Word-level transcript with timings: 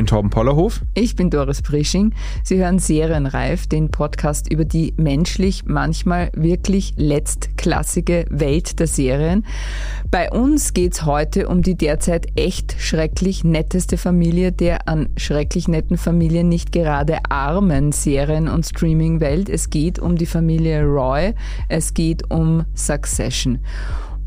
Bin 0.00 0.06
Torben 0.06 0.30
Pollerhof. 0.30 0.80
Ich 0.94 1.14
bin 1.14 1.28
Doris 1.28 1.60
Prisching. 1.60 2.14
Sie 2.42 2.56
hören 2.56 2.78
Serienreif, 2.78 3.66
den 3.66 3.90
Podcast 3.90 4.50
über 4.50 4.64
die 4.64 4.94
menschlich 4.96 5.64
manchmal 5.66 6.30
wirklich 6.32 6.94
letztklassige 6.96 8.24
Welt 8.30 8.80
der 8.80 8.86
Serien. 8.86 9.44
Bei 10.10 10.30
uns 10.30 10.72
geht's 10.72 11.04
heute 11.04 11.48
um 11.48 11.60
die 11.60 11.74
derzeit 11.74 12.28
echt 12.34 12.76
schrecklich 12.78 13.44
netteste 13.44 13.98
Familie 13.98 14.52
der 14.52 14.88
an 14.88 15.10
schrecklich 15.18 15.68
netten 15.68 15.98
Familien 15.98 16.48
nicht 16.48 16.72
gerade 16.72 17.18
armen 17.28 17.92
Serien- 17.92 18.48
und 18.48 18.64
Streaming-Welt. 18.64 19.50
Es 19.50 19.68
geht 19.68 19.98
um 19.98 20.16
die 20.16 20.24
Familie 20.24 20.82
Roy. 20.82 21.34
Es 21.68 21.92
geht 21.92 22.30
um 22.30 22.64
Succession. 22.74 23.58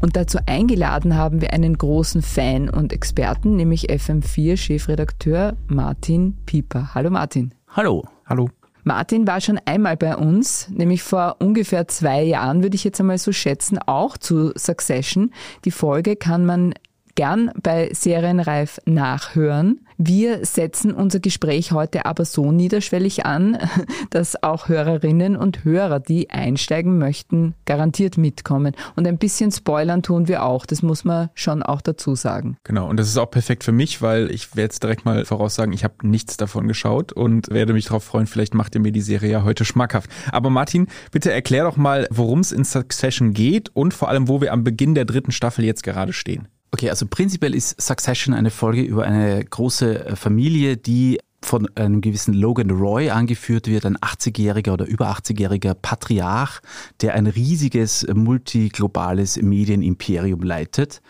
Und 0.04 0.18
dazu 0.18 0.38
eingeladen 0.48 1.16
haben 1.16 1.40
wir 1.40 1.54
einen 1.54 1.78
großen 1.78 2.22
Fan 2.22 2.70
und 2.70 2.92
Experten, 2.92 3.56
nämlich 3.56 3.90
FM4-Chefredakteur 3.90 5.56
Martin 5.68 6.36
Pieper. 6.46 6.94
Hallo 6.94 7.10
Martin. 7.10 7.54
Hallo. 7.70 8.04
Hallo. 8.26 8.50
Martin 8.84 9.26
war 9.26 9.40
schon 9.40 9.62
einmal 9.64 9.96
bei 9.96 10.18
uns, 10.18 10.68
nämlich 10.70 11.04
vor 11.04 11.38
ungefähr 11.40 11.88
zwei 11.88 12.22
Jahren, 12.22 12.64
würde 12.64 12.76
ich 12.76 12.84
jetzt 12.84 13.00
einmal 13.00 13.18
so 13.18 13.32
schätzen, 13.32 13.80
auch 13.80 14.18
zu 14.18 14.52
Succession. 14.58 15.32
Die 15.64 15.72
Folge 15.72 16.18
kann 16.18 16.46
man 16.46 16.74
gern 17.16 17.52
bei 17.64 17.90
Serienreif 17.94 18.82
nachhören. 18.86 19.88
Wir 20.06 20.46
setzen 20.46 20.94
unser 20.94 21.22
Gespräch 21.22 21.72
heute 21.72 22.06
aber 22.06 22.26
so 22.26 22.52
niederschwellig 22.52 23.26
an, 23.26 23.58
dass 24.10 24.44
auch 24.44 24.68
Hörerinnen 24.68 25.38
und 25.38 25.64
Hörer, 25.64 26.02
die 26.02 26.30
einsteigen 26.30 26.98
möchten, 26.98 27.56
garantiert 27.64 28.18
mitkommen. 28.18 28.76
Und 28.98 29.08
ein 29.08 29.18
bisschen 29.18 29.54
spoilern 29.54 30.04
tun 30.04 30.28
wir 30.28 30.44
auch. 30.44 30.66
Das 30.66 30.82
muss 30.82 31.06
man 31.06 31.30
schon 31.36 31.64
auch 31.64 31.80
dazu 31.80 32.16
sagen. 32.16 32.58
Genau. 32.66 32.90
Und 32.90 32.98
das 32.98 33.08
ist 33.08 33.18
auch 33.18 33.32
perfekt 33.32 33.64
für 33.64 33.72
mich, 33.72 34.02
weil 34.02 34.30
ich 34.30 34.58
werde 34.58 34.64
jetzt 34.64 34.84
direkt 34.84 35.06
mal 35.06 35.24
voraussagen, 35.24 35.72
ich 35.72 35.86
habe 35.86 36.06
nichts 36.06 36.36
davon 36.36 36.68
geschaut 36.68 37.14
und 37.14 37.50
werde 37.50 37.72
mich 37.72 37.86
darauf 37.86 38.04
freuen, 38.04 38.28
vielleicht 38.28 38.56
macht 38.56 38.76
ihr 38.76 38.82
mir 38.82 38.92
die 38.92 39.00
Serie 39.00 39.32
ja 39.32 39.44
heute 39.44 39.64
schmackhaft. 39.64 40.10
Aber 40.34 40.50
Martin, 40.50 40.88
bitte 41.14 41.32
erklär 41.32 41.64
doch 41.64 41.78
mal, 41.78 42.08
worum 42.12 42.42
es 42.42 42.52
in 42.52 42.66
Succession 42.66 43.32
geht 43.32 43.70
und 43.74 43.94
vor 43.94 44.10
allem, 44.10 44.28
wo 44.28 44.42
wir 44.42 44.52
am 44.52 44.66
Beginn 44.66 44.96
der 44.96 45.06
dritten 45.06 45.32
Staffel 45.32 45.64
jetzt 45.64 45.84
gerade 45.84 46.12
stehen. 46.12 46.50
Okay, 46.74 46.90
also 46.90 47.06
prinzipiell 47.06 47.54
ist 47.54 47.80
Succession 47.80 48.34
eine 48.34 48.50
Folge 48.50 48.82
über 48.82 49.04
eine 49.04 49.46
große 49.46 50.06
äh, 50.06 50.16
Familie, 50.16 50.76
die 50.76 51.20
von 51.40 51.70
einem 51.76 52.02
gewissen 52.02 52.34
Logan 52.34 52.72
Roy 52.72 53.12
angeführt 53.12 53.68
wird, 53.68 53.86
ein 53.86 53.96
80-jähriger 53.98 54.74
oder 54.74 54.86
über 54.88 55.12
80-jähriger 55.12 55.76
Patriarch, 55.76 56.62
der 57.02 57.14
ein 57.14 57.28
riesiges 57.28 58.08
multiglobales 58.12 59.40
Medienimperium 59.40 60.42
leitet, 60.42 61.04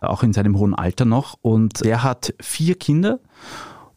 auch 0.00 0.22
in 0.22 0.32
seinem 0.32 0.56
hohen 0.56 0.76
Alter 0.76 1.06
noch. 1.06 1.36
Und 1.42 1.82
er 1.82 2.04
hat 2.04 2.32
vier 2.40 2.76
Kinder 2.76 3.18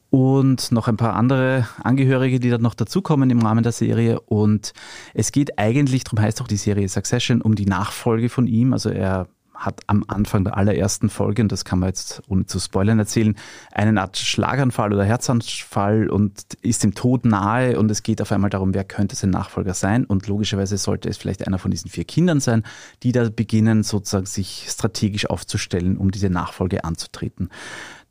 und 0.09 0.71
noch 0.71 0.87
ein 0.87 0.97
paar 0.97 1.13
andere 1.13 1.67
Angehörige, 1.83 2.39
die 2.39 2.49
dann 2.49 2.63
noch 2.63 2.73
dazukommen 2.73 3.29
im 3.29 3.43
Rahmen 3.43 3.61
der 3.61 3.71
Serie. 3.71 4.19
Und 4.19 4.73
es 5.13 5.31
geht 5.31 5.59
eigentlich, 5.59 6.05
darum 6.05 6.21
heißt 6.21 6.41
auch 6.41 6.47
die 6.47 6.57
Serie 6.57 6.89
Succession, 6.89 7.43
um 7.43 7.53
die 7.53 7.67
Nachfolge 7.67 8.29
von 8.29 8.47
ihm. 8.47 8.73
Also 8.73 8.89
er 8.89 9.27
hat 9.65 9.81
am 9.87 10.03
Anfang 10.07 10.43
der 10.43 10.57
allerersten 10.57 11.09
Folge, 11.09 11.41
und 11.41 11.51
das 11.51 11.65
kann 11.65 11.79
man 11.79 11.89
jetzt 11.89 12.21
ohne 12.27 12.45
zu 12.45 12.59
spoilern 12.59 12.99
erzählen, 12.99 13.35
eine 13.71 13.99
Art 14.01 14.17
Schlaganfall 14.17 14.93
oder 14.93 15.03
Herzanfall 15.03 16.09
und 16.09 16.41
ist 16.61 16.83
dem 16.83 16.93
Tod 16.93 17.25
nahe 17.25 17.77
und 17.79 17.89
es 17.91 18.03
geht 18.03 18.21
auf 18.21 18.31
einmal 18.31 18.49
darum, 18.49 18.73
wer 18.73 18.83
könnte 18.83 19.15
sein 19.15 19.29
Nachfolger 19.29 19.73
sein 19.73 20.05
und 20.05 20.27
logischerweise 20.27 20.77
sollte 20.77 21.09
es 21.09 21.17
vielleicht 21.17 21.47
einer 21.47 21.59
von 21.59 21.71
diesen 21.71 21.89
vier 21.89 22.05
Kindern 22.05 22.39
sein, 22.39 22.63
die 23.03 23.11
da 23.11 23.29
beginnen 23.29 23.83
sozusagen 23.83 24.25
sich 24.25 24.67
strategisch 24.69 25.29
aufzustellen, 25.29 25.97
um 25.97 26.11
diese 26.11 26.29
Nachfolge 26.29 26.83
anzutreten. 26.83 27.49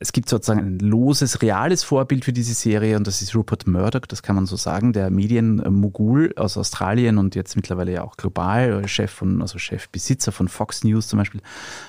Es 0.03 0.11
gibt 0.11 0.29
sozusagen 0.29 0.59
ein 0.59 0.79
loses, 0.81 1.43
reales 1.43 1.85
Vorbild 1.85 2.25
für 2.25 2.33
diese 2.33 2.55
Serie 2.55 2.97
und 2.97 3.07
das 3.07 3.23
ist 3.23 3.37
Rupert 3.37 3.69
Murdoch, 3.69 4.01
das 4.01 4.25
kann 4.25 4.35
man 4.35 4.47
so 4.47 4.57
sagen, 4.57 4.93
der 4.93 5.11
Medienmogul 5.11 6.35
aus 6.37 6.57
Australien 6.57 7.19
und 7.19 7.37
jetzt 7.37 7.55
mittlerweile 7.55 7.93
ja 7.93 8.03
auch 8.03 8.17
global, 8.17 8.89
Chef 8.89 9.13
von, 9.13 9.41
also 9.41 9.59
Chefbesitzer 9.59 10.33
von 10.33 10.49
Fox 10.49 10.83
News 10.83 11.07
zum 11.07 11.21
Beispiel 11.21 11.41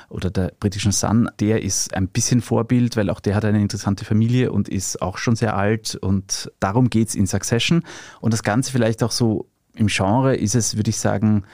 oder 0.10 0.30
der 0.30 0.54
britischen 0.60 0.92
Sun. 0.92 1.28
Der 1.40 1.64
ist 1.64 1.96
ein 1.96 2.08
bisschen 2.08 2.42
Vorbild, 2.42 2.96
weil 2.98 3.10
auch 3.10 3.20
der 3.20 3.34
hat 3.34 3.46
eine 3.46 3.60
interessante 3.60 4.06
Familie 4.06 4.52
und 4.52 4.70
ist 4.70 5.02
auch 5.02 5.18
schon 5.18 5.36
sehr 5.36 5.58
alt 5.58 5.96
und 5.96 6.52
darum 6.60 6.92
geht's 6.92 7.16
in 7.16 7.26
Succession. 7.26 7.82
Und 8.22 8.32
das 8.32 8.44
Ganze 8.44 8.72
vielleicht 8.72 9.02
auch 9.02 9.12
so 9.12 9.50
im 9.74 9.88
Genre 9.88 10.36
ist 10.36 10.54
es, 10.54 10.78
würde 10.78 10.92
ich 10.92 11.00
sagen, 11.00 11.46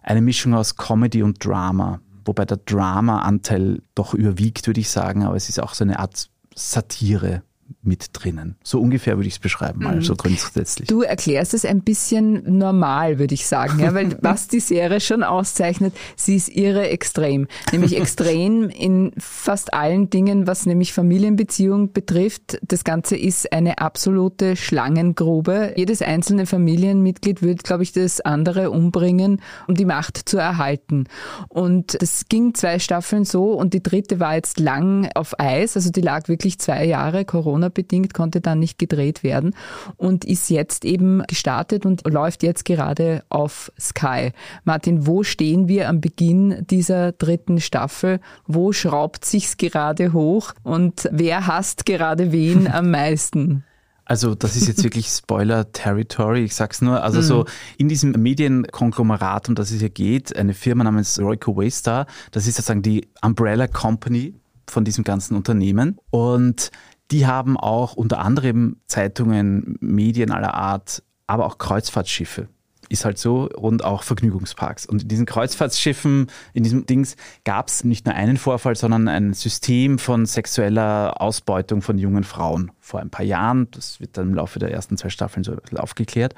eine 0.00 0.20
Mischung 0.20 0.54
aus 0.54 0.76
Comedy 0.76 1.24
und 1.24 1.44
Drama 1.44 1.98
wobei 2.24 2.44
der 2.44 2.58
Drama-Anteil 2.58 3.82
doch 3.94 4.14
überwiegt, 4.14 4.66
würde 4.66 4.80
ich 4.80 4.90
sagen, 4.90 5.24
aber 5.24 5.36
es 5.36 5.48
ist 5.48 5.60
auch 5.60 5.74
so 5.74 5.84
eine 5.84 5.98
Art 5.98 6.28
Satire 6.54 7.42
mit 7.82 8.10
drinnen. 8.12 8.56
So 8.62 8.80
ungefähr 8.80 9.16
würde 9.16 9.28
ich 9.28 9.34
es 9.34 9.38
beschreiben, 9.38 9.82
mal 9.82 10.00
so 10.02 10.14
mhm. 10.14 10.18
grundsätzlich. 10.18 10.88
Du 10.88 11.02
erklärst 11.02 11.54
es 11.54 11.64
ein 11.64 11.82
bisschen 11.82 12.58
normal, 12.58 13.18
würde 13.18 13.34
ich 13.34 13.46
sagen, 13.46 13.78
ja, 13.78 13.94
weil 13.94 14.16
was 14.22 14.48
die 14.48 14.60
Serie 14.60 15.00
schon 15.00 15.22
auszeichnet, 15.22 15.94
sie 16.16 16.36
ist 16.36 16.48
irre 16.48 16.88
extrem. 16.88 17.46
Nämlich 17.72 17.96
extrem 18.00 18.68
in 18.70 19.12
fast 19.18 19.74
allen 19.74 20.10
Dingen, 20.10 20.46
was 20.46 20.66
nämlich 20.66 20.92
Familienbeziehung 20.92 21.92
betrifft. 21.92 22.58
Das 22.62 22.84
Ganze 22.84 23.16
ist 23.16 23.52
eine 23.52 23.78
absolute 23.78 24.56
Schlangengrube. 24.56 25.74
Jedes 25.76 26.00
einzelne 26.00 26.46
Familienmitglied 26.46 27.42
wird, 27.42 27.64
glaube 27.64 27.82
ich, 27.82 27.92
das 27.92 28.20
andere 28.20 28.70
umbringen, 28.70 29.42
um 29.68 29.74
die 29.74 29.84
Macht 29.84 30.28
zu 30.28 30.38
erhalten. 30.38 31.04
Und 31.48 32.00
das 32.00 32.26
ging 32.28 32.54
zwei 32.54 32.78
Staffeln 32.78 33.24
so 33.24 33.52
und 33.52 33.74
die 33.74 33.82
dritte 33.82 34.20
war 34.20 34.34
jetzt 34.34 34.58
lang 34.58 35.08
auf 35.14 35.38
Eis, 35.38 35.76
also 35.76 35.90
die 35.90 36.00
lag 36.00 36.28
wirklich 36.28 36.58
zwei 36.58 36.84
Jahre 36.84 37.24
Corona 37.24 37.53
Corona-bedingt, 37.54 38.14
konnte 38.14 38.40
dann 38.40 38.58
nicht 38.58 38.78
gedreht 38.78 39.22
werden 39.22 39.54
und 39.96 40.24
ist 40.24 40.50
jetzt 40.50 40.84
eben 40.84 41.22
gestartet 41.28 41.86
und 41.86 42.02
läuft 42.06 42.42
jetzt 42.42 42.64
gerade 42.64 43.22
auf 43.28 43.70
Sky. 43.78 44.32
Martin, 44.64 45.06
wo 45.06 45.22
stehen 45.22 45.68
wir 45.68 45.88
am 45.88 46.00
Beginn 46.00 46.66
dieser 46.68 47.12
dritten 47.12 47.60
Staffel? 47.60 48.20
Wo 48.46 48.72
schraubt 48.72 49.24
sich's 49.24 49.56
gerade 49.56 50.12
hoch 50.12 50.52
und 50.64 51.08
wer 51.12 51.46
hasst 51.46 51.86
gerade 51.86 52.32
wen 52.32 52.66
am 52.72 52.90
meisten? 52.90 53.64
Also 54.04 54.34
das 54.34 54.56
ist 54.56 54.66
jetzt 54.66 54.82
wirklich 54.82 55.06
Spoiler-Territory, 55.08 56.42
ich 56.44 56.54
sag's 56.54 56.82
nur. 56.82 57.02
Also 57.02 57.18
mhm. 57.18 57.22
so 57.22 57.44
in 57.78 57.88
diesem 57.88 58.10
Medienkonglomerat, 58.10 59.48
um 59.48 59.54
das 59.54 59.70
es 59.70 59.78
hier 59.78 59.90
geht, 59.90 60.36
eine 60.36 60.54
Firma 60.54 60.84
namens 60.84 61.18
Royco 61.20 61.56
Waystar, 61.56 62.06
das 62.32 62.46
ist 62.46 62.56
sozusagen 62.56 62.82
die 62.82 63.08
Umbrella 63.22 63.68
Company 63.68 64.34
von 64.66 64.84
diesem 64.84 65.04
ganzen 65.04 65.36
Unternehmen. 65.36 65.98
Und 66.10 66.70
die 67.10 67.26
haben 67.26 67.56
auch 67.56 67.94
unter 67.94 68.18
anderem 68.18 68.76
Zeitungen, 68.86 69.76
Medien 69.80 70.30
aller 70.30 70.54
Art, 70.54 71.02
aber 71.26 71.46
auch 71.46 71.58
Kreuzfahrtschiffe. 71.58 72.48
Ist 72.90 73.06
halt 73.06 73.18
so 73.18 73.48
und 73.48 73.82
auch 73.82 74.02
Vergnügungsparks. 74.02 74.84
Und 74.84 75.02
in 75.02 75.08
diesen 75.08 75.24
Kreuzfahrtschiffen, 75.24 76.26
in 76.52 76.62
diesem 76.62 76.84
Dings, 76.84 77.16
gab 77.44 77.68
es 77.68 77.82
nicht 77.82 78.04
nur 78.04 78.14
einen 78.14 78.36
Vorfall, 78.36 78.76
sondern 78.76 79.08
ein 79.08 79.32
System 79.32 79.98
von 79.98 80.26
sexueller 80.26 81.20
Ausbeutung 81.20 81.80
von 81.80 81.96
jungen 81.96 82.24
Frauen 82.24 82.72
vor 82.80 83.00
ein 83.00 83.08
paar 83.08 83.24
Jahren. 83.24 83.68
Das 83.70 84.00
wird 84.00 84.18
dann 84.18 84.28
im 84.28 84.34
Laufe 84.34 84.58
der 84.58 84.70
ersten 84.70 84.98
zwei 84.98 85.08
Staffeln 85.08 85.44
so 85.44 85.52
ein 85.52 85.58
bisschen 85.58 85.78
aufgeklärt 85.78 86.34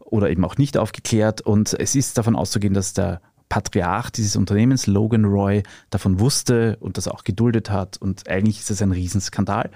oder 0.00 0.28
eben 0.28 0.44
auch 0.44 0.56
nicht 0.56 0.76
aufgeklärt. 0.76 1.40
Und 1.40 1.72
es 1.78 1.94
ist 1.94 2.18
davon 2.18 2.34
auszugehen, 2.34 2.74
dass 2.74 2.92
der 2.92 3.20
Patriarch 3.48 4.10
dieses 4.10 4.36
Unternehmens, 4.36 4.86
Logan 4.86 5.24
Roy, 5.24 5.62
davon 5.90 6.20
wusste 6.20 6.76
und 6.80 6.96
das 6.96 7.08
auch 7.08 7.24
geduldet 7.24 7.70
hat. 7.70 7.96
Und 7.96 8.28
eigentlich 8.28 8.60
ist 8.60 8.70
es 8.70 8.82
ein 8.82 8.92
Riesenskandal. 8.92 9.70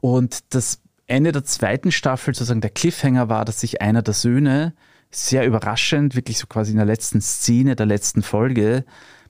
Und 0.00 0.54
das 0.54 0.80
Ende 1.06 1.32
der 1.32 1.44
zweiten 1.44 1.92
Staffel, 1.92 2.34
sozusagen 2.34 2.60
der 2.60 2.70
Cliffhanger 2.70 3.28
war, 3.28 3.44
dass 3.44 3.60
sich 3.60 3.80
einer 3.80 4.02
der 4.02 4.14
Söhne 4.14 4.74
sehr 5.10 5.46
überraschend, 5.46 6.16
wirklich 6.16 6.38
so 6.38 6.46
quasi 6.46 6.72
in 6.72 6.76
der 6.76 6.86
letzten 6.86 7.20
Szene 7.20 7.76
der 7.76 7.86
letzten 7.86 8.22
Folge, 8.22 8.84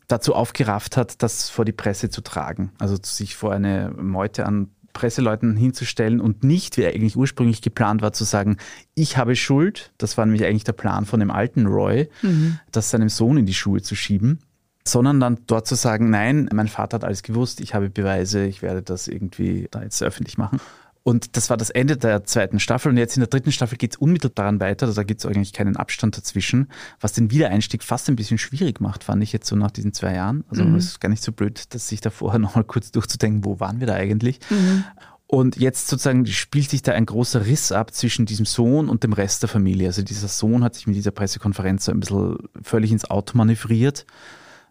dazu 0.08 0.34
aufgerafft 0.34 0.96
hat, 0.96 1.22
das 1.22 1.48
vor 1.48 1.64
die 1.64 1.72
Presse 1.72 2.10
zu 2.10 2.20
tragen. 2.20 2.72
Also 2.78 2.96
sich 3.02 3.36
vor 3.36 3.52
eine 3.52 3.90
Meute 3.96 4.46
an 4.46 4.70
Presseleuten 4.94 5.56
hinzustellen 5.56 6.20
und 6.20 6.42
nicht, 6.42 6.78
wie 6.78 6.86
eigentlich 6.86 7.16
ursprünglich 7.16 7.60
geplant 7.60 8.00
war, 8.00 8.14
zu 8.14 8.24
sagen, 8.24 8.56
ich 8.94 9.18
habe 9.18 9.36
Schuld. 9.36 9.92
Das 9.98 10.16
war 10.16 10.24
nämlich 10.24 10.46
eigentlich 10.46 10.64
der 10.64 10.72
Plan 10.72 11.04
von 11.04 11.20
dem 11.20 11.30
alten 11.30 11.66
Roy, 11.66 12.08
mhm. 12.22 12.58
das 12.72 12.90
seinem 12.90 13.10
Sohn 13.10 13.36
in 13.36 13.44
die 13.44 13.52
Schuhe 13.52 13.82
zu 13.82 13.94
schieben 13.94 14.38
sondern 14.86 15.18
dann 15.18 15.38
dort 15.46 15.66
zu 15.66 15.76
sagen, 15.76 16.10
nein, 16.10 16.48
mein 16.52 16.68
Vater 16.68 16.96
hat 16.96 17.04
alles 17.04 17.22
gewusst, 17.22 17.60
ich 17.60 17.74
habe 17.74 17.88
Beweise, 17.88 18.44
ich 18.44 18.60
werde 18.60 18.82
das 18.82 19.08
irgendwie 19.08 19.66
da 19.70 19.82
jetzt 19.82 20.02
öffentlich 20.02 20.36
machen. 20.36 20.60
Und 21.04 21.36
das 21.36 21.50
war 21.50 21.58
das 21.58 21.68
Ende 21.68 21.98
der 21.98 22.24
zweiten 22.24 22.58
Staffel. 22.58 22.90
Und 22.90 22.96
jetzt 22.96 23.14
in 23.14 23.20
der 23.20 23.28
dritten 23.28 23.52
Staffel 23.52 23.76
geht 23.76 23.92
es 23.92 23.98
unmittelbar 23.98 24.58
weiter. 24.58 24.86
Also 24.86 24.96
da 24.96 25.02
gibt 25.02 25.20
es 25.20 25.26
eigentlich 25.26 25.52
keinen 25.52 25.76
Abstand 25.76 26.16
dazwischen, 26.16 26.68
was 26.98 27.12
den 27.12 27.30
Wiedereinstieg 27.30 27.82
fast 27.82 28.08
ein 28.08 28.16
bisschen 28.16 28.38
schwierig 28.38 28.80
macht, 28.80 29.04
fand 29.04 29.22
ich 29.22 29.30
jetzt 29.30 29.46
so 29.46 29.54
nach 29.54 29.70
diesen 29.70 29.92
zwei 29.92 30.14
Jahren. 30.14 30.44
Also 30.48 30.64
mhm. 30.64 30.76
es 30.76 30.86
ist 30.86 31.00
gar 31.00 31.10
nicht 31.10 31.22
so 31.22 31.30
blöd, 31.30 31.74
dass 31.74 31.88
sich 31.88 32.00
da 32.00 32.08
vorher 32.08 32.38
nochmal 32.40 32.64
kurz 32.64 32.90
durchzudenken, 32.90 33.44
wo 33.44 33.60
waren 33.60 33.80
wir 33.80 33.86
da 33.86 33.94
eigentlich. 33.94 34.40
Mhm. 34.48 34.84
Und 35.26 35.56
jetzt 35.58 35.88
sozusagen 35.88 36.24
spielt 36.26 36.70
sich 36.70 36.80
da 36.80 36.92
ein 36.92 37.04
großer 37.04 37.44
Riss 37.44 37.70
ab 37.70 37.92
zwischen 37.92 38.24
diesem 38.24 38.46
Sohn 38.46 38.88
und 38.88 39.04
dem 39.04 39.12
Rest 39.12 39.42
der 39.42 39.50
Familie. 39.50 39.88
Also 39.88 40.00
dieser 40.00 40.28
Sohn 40.28 40.64
hat 40.64 40.74
sich 40.74 40.86
mit 40.86 40.96
dieser 40.96 41.10
Pressekonferenz 41.10 41.84
so 41.84 41.92
ein 41.92 42.00
bisschen 42.00 42.38
völlig 42.62 42.92
ins 42.92 43.10
Auto 43.10 43.36
manövriert 43.36 44.06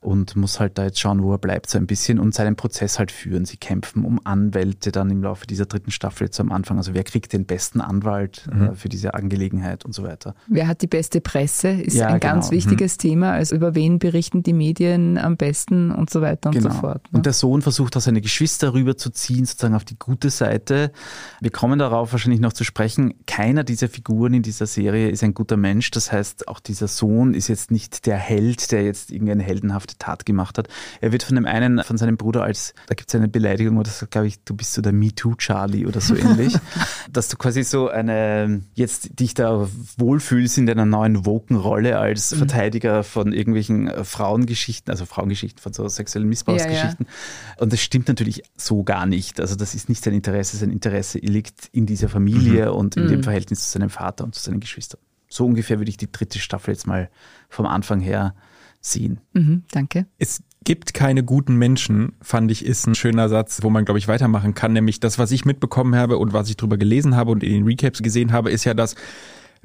und 0.03 0.35
muss 0.35 0.59
halt 0.59 0.77
da 0.77 0.85
jetzt 0.85 0.99
schauen, 0.99 1.23
wo 1.23 1.31
er 1.31 1.37
bleibt, 1.37 1.69
so 1.69 1.77
ein 1.77 1.87
bisschen 1.87 2.19
und 2.19 2.33
seinen 2.33 2.55
Prozess 2.55 2.99
halt 2.99 3.11
führen. 3.11 3.45
Sie 3.45 3.57
kämpfen 3.57 4.05
um 4.05 4.19
Anwälte 4.23 4.91
dann 4.91 5.09
im 5.09 5.23
Laufe 5.23 5.47
dieser 5.47 5.65
dritten 5.65 5.91
Staffel 5.91 6.25
jetzt 6.25 6.39
am 6.39 6.51
Anfang. 6.51 6.77
Also 6.77 6.93
wer 6.93 7.03
kriegt 7.03 7.33
den 7.33 7.45
besten 7.45 7.81
Anwalt 7.81 8.47
äh, 8.51 8.55
mhm. 8.55 8.75
für 8.75 8.89
diese 8.89 9.13
Angelegenheit 9.13 9.85
und 9.85 9.93
so 9.93 10.03
weiter. 10.03 10.35
Wer 10.47 10.67
hat 10.67 10.81
die 10.81 10.87
beste 10.87 11.21
Presse? 11.21 11.69
Ist 11.69 11.95
ja, 11.95 12.07
ein 12.07 12.19
genau. 12.19 12.33
ganz 12.33 12.51
wichtiges 12.51 12.97
mhm. 12.97 13.01
Thema. 13.01 13.31
Also 13.31 13.55
über 13.55 13.75
wen 13.75 13.99
berichten 13.99 14.43
die 14.43 14.53
Medien 14.53 15.17
am 15.17 15.37
besten 15.37 15.91
und 15.91 16.09
so 16.09 16.21
weiter 16.21 16.49
und 16.49 16.55
genau. 16.55 16.71
so 16.71 16.79
fort. 16.79 17.03
Ne? 17.11 17.17
Und 17.17 17.25
der 17.25 17.33
Sohn 17.33 17.61
versucht 17.61 17.95
auch 17.97 18.01
seine 18.01 18.21
Geschwister 18.21 18.73
rüberzuziehen, 18.73 19.45
sozusagen 19.45 19.75
auf 19.75 19.85
die 19.85 19.97
gute 19.97 20.29
Seite. 20.29 20.91
Wir 21.39 21.51
kommen 21.51 21.79
darauf 21.79 22.11
wahrscheinlich 22.11 22.41
noch 22.41 22.53
zu 22.53 22.63
sprechen. 22.63 23.13
Keiner 23.25 23.63
dieser 23.63 23.87
Figuren 23.87 24.33
in 24.33 24.43
dieser 24.43 24.65
Serie 24.65 25.09
ist 25.09 25.23
ein 25.23 25.33
guter 25.33 25.57
Mensch. 25.57 25.91
Das 25.91 26.11
heißt, 26.11 26.47
auch 26.47 26.59
dieser 26.59 26.87
Sohn 26.87 27.33
ist 27.33 27.47
jetzt 27.47 27.71
nicht 27.71 28.05
der 28.05 28.17
Held, 28.17 28.71
der 28.71 28.83
jetzt 28.83 29.11
irgendeine 29.11 29.43
heldenhafte 29.43 29.92
Tat 29.97 30.25
gemacht 30.25 30.57
hat. 30.57 30.67
Er 31.01 31.11
wird 31.11 31.23
von 31.23 31.35
dem 31.35 31.45
einen, 31.45 31.83
von 31.83 31.97
seinem 31.97 32.17
Bruder 32.17 32.43
als, 32.43 32.73
da 32.87 32.95
gibt 32.95 33.09
es 33.09 33.15
eine 33.15 33.27
Beleidigung, 33.27 33.77
oder 33.77 33.89
sagt, 33.89 34.11
glaube 34.11 34.27
ich, 34.27 34.43
du 34.43 34.55
bist 34.55 34.73
so 34.73 34.81
der 34.81 34.93
MeToo-Charlie 34.93 35.85
oder 35.85 36.01
so 36.01 36.15
ähnlich, 36.15 36.55
dass 37.11 37.29
du 37.29 37.37
quasi 37.37 37.63
so 37.63 37.89
eine, 37.89 38.61
jetzt 38.73 39.19
dich 39.19 39.33
da 39.33 39.67
wohlfühlst 39.97 40.57
in 40.57 40.65
deiner 40.65 40.85
neuen 40.85 41.25
Woken-Rolle 41.25 41.99
als 41.99 42.31
mhm. 42.31 42.37
Verteidiger 42.37 43.03
von 43.03 43.33
irgendwelchen 43.33 43.87
äh, 43.87 44.03
Frauengeschichten, 44.03 44.91
also 44.91 45.05
Frauengeschichten, 45.05 45.61
von 45.61 45.73
so 45.73 45.87
sexuellen 45.87 46.29
Missbrauchsgeschichten. 46.29 47.05
Ja, 47.05 47.13
ja. 47.55 47.61
Und 47.61 47.73
das 47.73 47.81
stimmt 47.81 48.07
natürlich 48.07 48.43
so 48.55 48.83
gar 48.83 49.05
nicht. 49.05 49.39
Also 49.39 49.55
das 49.55 49.75
ist 49.75 49.89
nicht 49.89 50.03
sein 50.03 50.13
Interesse, 50.13 50.57
sein 50.57 50.71
Interesse 50.71 51.19
liegt 51.19 51.69
in 51.71 51.85
dieser 51.85 52.09
Familie 52.09 52.67
mhm. 52.67 52.77
und 52.77 52.97
in 52.97 53.05
mhm. 53.05 53.09
dem 53.09 53.23
Verhältnis 53.23 53.61
zu 53.61 53.71
seinem 53.71 53.89
Vater 53.89 54.23
und 54.23 54.35
zu 54.35 54.41
seinen 54.41 54.59
Geschwistern. 54.59 54.99
So 55.29 55.45
ungefähr 55.45 55.79
würde 55.79 55.89
ich 55.89 55.97
die 55.97 56.11
dritte 56.11 56.37
Staffel 56.37 56.73
jetzt 56.73 56.85
mal 56.85 57.09
vom 57.49 57.65
Anfang 57.65 57.99
her 57.99 58.35
sehen. 58.83 59.21
Mhm, 59.33 59.63
danke. 59.71 60.05
Es 60.19 60.43
gibt 60.63 60.93
keine 60.93 61.23
guten 61.23 61.55
Menschen, 61.55 62.13
fand 62.21 62.51
ich, 62.51 62.65
ist 62.65 62.85
ein 62.85 62.95
schöner 62.95 63.29
Satz, 63.29 63.63
wo 63.63 63.69
man, 63.69 63.85
glaube 63.85 63.97
ich, 63.97 64.07
weitermachen 64.07 64.53
kann. 64.53 64.73
Nämlich 64.73 64.99
das, 64.99 65.17
was 65.17 65.31
ich 65.31 65.45
mitbekommen 65.45 65.95
habe 65.95 66.17
und 66.17 66.33
was 66.33 66.49
ich 66.49 66.57
drüber 66.57 66.77
gelesen 66.77 67.15
habe 67.15 67.31
und 67.31 67.43
in 67.43 67.53
den 67.53 67.65
Recaps 67.65 68.03
gesehen 68.03 68.31
habe, 68.31 68.51
ist 68.51 68.65
ja, 68.65 68.73
dass 68.73 68.95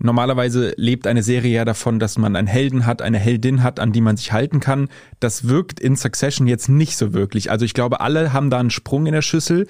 Normalerweise 0.00 0.74
lebt 0.76 1.08
eine 1.08 1.24
Serie 1.24 1.56
ja 1.56 1.64
davon, 1.64 1.98
dass 1.98 2.18
man 2.18 2.36
einen 2.36 2.46
Helden 2.46 2.86
hat, 2.86 3.02
eine 3.02 3.18
Heldin 3.18 3.64
hat, 3.64 3.80
an 3.80 3.92
die 3.92 4.00
man 4.00 4.16
sich 4.16 4.32
halten 4.32 4.60
kann. 4.60 4.88
Das 5.18 5.48
wirkt 5.48 5.80
in 5.80 5.96
Succession 5.96 6.46
jetzt 6.46 6.68
nicht 6.68 6.96
so 6.96 7.12
wirklich. 7.12 7.50
Also 7.50 7.64
ich 7.64 7.74
glaube, 7.74 8.00
alle 8.00 8.32
haben 8.32 8.48
da 8.48 8.60
einen 8.60 8.70
Sprung 8.70 9.06
in 9.06 9.12
der 9.12 9.22
Schüssel. 9.22 9.66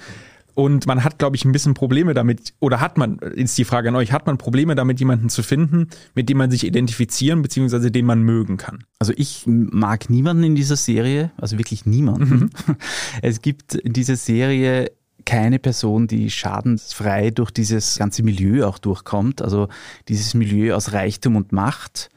Und 0.59 0.87
man 0.87 1.05
hat, 1.05 1.19
glaube 1.19 1.37
ich, 1.37 1.45
ein 1.45 1.53
bisschen 1.53 1.73
Probleme 1.73 2.13
damit, 2.13 2.53
oder 2.59 2.81
hat 2.81 2.97
man, 2.97 3.19
ist 3.19 3.57
die 3.57 3.63
Frage 3.63 3.87
an 3.87 3.95
euch, 3.95 4.11
hat 4.11 4.27
man 4.27 4.37
Probleme 4.37 4.75
damit, 4.75 4.99
jemanden 4.99 5.29
zu 5.29 5.41
finden, 5.41 5.87
mit 6.15 6.27
dem 6.27 6.37
man 6.37 6.51
sich 6.51 6.65
identifizieren, 6.65 7.41
beziehungsweise 7.41 7.91
den 7.91 8.05
man 8.05 8.23
mögen 8.23 8.57
kann? 8.57 8.83
Also 8.99 9.13
ich 9.15 9.43
mag 9.45 10.09
niemanden 10.09 10.43
in 10.43 10.55
dieser 10.55 10.75
Serie, 10.75 11.31
also 11.37 11.57
wirklich 11.57 11.85
niemanden. 11.85 12.51
Mhm. 12.67 12.75
Es 13.21 13.41
gibt 13.41 13.73
in 13.73 13.93
dieser 13.93 14.17
Serie 14.17 14.91
keine 15.23 15.59
Person, 15.59 16.07
die 16.07 16.29
schadensfrei 16.29 17.29
durch 17.31 17.51
dieses 17.51 17.97
ganze 17.97 18.21
Milieu 18.23 18.67
auch 18.67 18.79
durchkommt. 18.79 19.41
Also 19.41 19.69
dieses 20.09 20.33
Milieu 20.33 20.75
aus 20.75 20.91
Reichtum 20.91 21.37
und 21.37 21.53
Macht, 21.53 22.09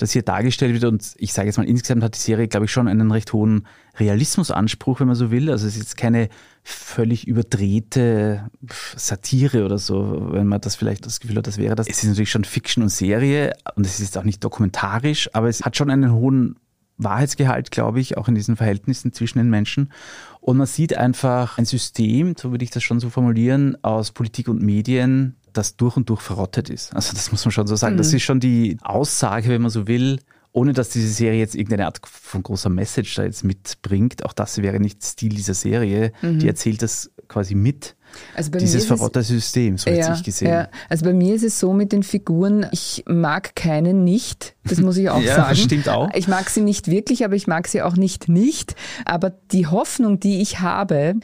das 0.00 0.12
hier 0.12 0.22
dargestellt 0.22 0.72
wird. 0.72 0.84
Und 0.84 1.14
ich 1.18 1.32
sage 1.32 1.48
jetzt 1.48 1.58
mal, 1.58 1.68
insgesamt 1.68 2.02
hat 2.02 2.14
die 2.14 2.20
Serie, 2.20 2.48
glaube 2.48 2.64
ich, 2.64 2.72
schon 2.72 2.88
einen 2.88 3.10
recht 3.10 3.32
hohen 3.32 3.66
Realismusanspruch, 3.98 5.00
wenn 5.00 5.06
man 5.06 5.16
so 5.16 5.30
will. 5.30 5.50
Also 5.50 5.66
es 5.66 5.74
ist 5.74 5.80
jetzt 5.80 5.96
keine 5.96 6.28
völlig 6.62 7.28
überdrehte 7.28 8.48
Satire 8.96 9.64
oder 9.64 9.78
so, 9.78 10.28
wenn 10.32 10.46
man 10.46 10.60
das 10.60 10.76
vielleicht 10.76 11.04
das 11.04 11.20
Gefühl 11.20 11.36
hat, 11.36 11.46
das 11.46 11.58
wäre 11.58 11.74
das. 11.74 11.86
Es 11.86 12.02
ist 12.02 12.08
natürlich 12.08 12.30
schon 12.30 12.44
Fiction 12.44 12.82
und 12.82 12.88
Serie 12.88 13.52
und 13.74 13.84
es 13.84 14.00
ist 14.00 14.16
auch 14.16 14.24
nicht 14.24 14.42
dokumentarisch, 14.42 15.28
aber 15.34 15.48
es 15.48 15.62
hat 15.62 15.76
schon 15.76 15.90
einen 15.90 16.12
hohen 16.12 16.56
Wahrheitsgehalt, 17.02 17.70
glaube 17.70 18.00
ich, 18.00 18.16
auch 18.16 18.28
in 18.28 18.34
diesen 18.34 18.56
Verhältnissen 18.56 19.12
zwischen 19.12 19.38
den 19.38 19.50
Menschen. 19.50 19.92
Und 20.40 20.56
man 20.56 20.66
sieht 20.66 20.96
einfach 20.96 21.58
ein 21.58 21.64
System, 21.64 22.34
so 22.36 22.50
würde 22.50 22.64
ich 22.64 22.70
das 22.70 22.82
schon 22.82 23.00
so 23.00 23.10
formulieren, 23.10 23.76
aus 23.82 24.10
Politik 24.12 24.48
und 24.48 24.62
Medien, 24.62 25.36
das 25.52 25.76
durch 25.76 25.96
und 25.96 26.08
durch 26.08 26.20
verrottet 26.20 26.70
ist. 26.70 26.94
Also 26.94 27.14
das 27.14 27.32
muss 27.32 27.44
man 27.44 27.52
schon 27.52 27.66
so 27.66 27.76
sagen. 27.76 27.94
Mhm. 27.94 27.98
Das 27.98 28.12
ist 28.12 28.22
schon 28.22 28.40
die 28.40 28.78
Aussage, 28.82 29.48
wenn 29.48 29.62
man 29.62 29.70
so 29.70 29.86
will, 29.86 30.20
ohne 30.52 30.72
dass 30.72 30.90
diese 30.90 31.08
Serie 31.08 31.38
jetzt 31.38 31.54
irgendeine 31.54 31.86
Art 31.86 32.00
von 32.04 32.42
großer 32.42 32.70
Message 32.70 33.14
da 33.14 33.24
jetzt 33.24 33.44
mitbringt. 33.44 34.24
Auch 34.24 34.32
das 34.32 34.58
wäre 34.58 34.80
nicht 34.80 35.02
Stil 35.04 35.30
dieser 35.30 35.54
Serie. 35.54 36.12
Mhm. 36.22 36.40
Die 36.40 36.48
erzählt 36.48 36.82
das 36.82 37.10
quasi 37.28 37.54
mit. 37.54 37.94
Also 38.34 38.50
dieses 38.50 38.86
verrottete 38.86 39.24
System, 39.24 39.78
so 39.78 39.88
ja, 39.88 40.12
ich 40.12 40.24
gesehen. 40.24 40.48
Ja. 40.48 40.68
Also 40.88 41.04
bei 41.04 41.12
mir 41.12 41.34
ist 41.34 41.44
es 41.44 41.60
so 41.60 41.72
mit 41.72 41.92
den 41.92 42.02
Figuren, 42.02 42.66
ich 42.72 43.04
mag 43.06 43.54
keinen 43.54 44.02
nicht, 44.02 44.56
das 44.64 44.80
muss 44.80 44.96
ich 44.96 45.10
auch 45.10 45.20
ja, 45.22 45.36
sagen. 45.36 45.54
stimmt 45.54 45.88
auch. 45.88 46.08
Ich 46.14 46.26
mag 46.26 46.50
sie 46.50 46.60
nicht 46.60 46.88
wirklich, 46.88 47.24
aber 47.24 47.36
ich 47.36 47.46
mag 47.46 47.68
sie 47.68 47.82
auch 47.82 47.94
nicht 47.94 48.28
nicht. 48.28 48.74
Aber 49.04 49.30
die 49.30 49.68
Hoffnung, 49.68 50.18
die 50.18 50.40
ich 50.40 50.58
habe, 50.58 51.14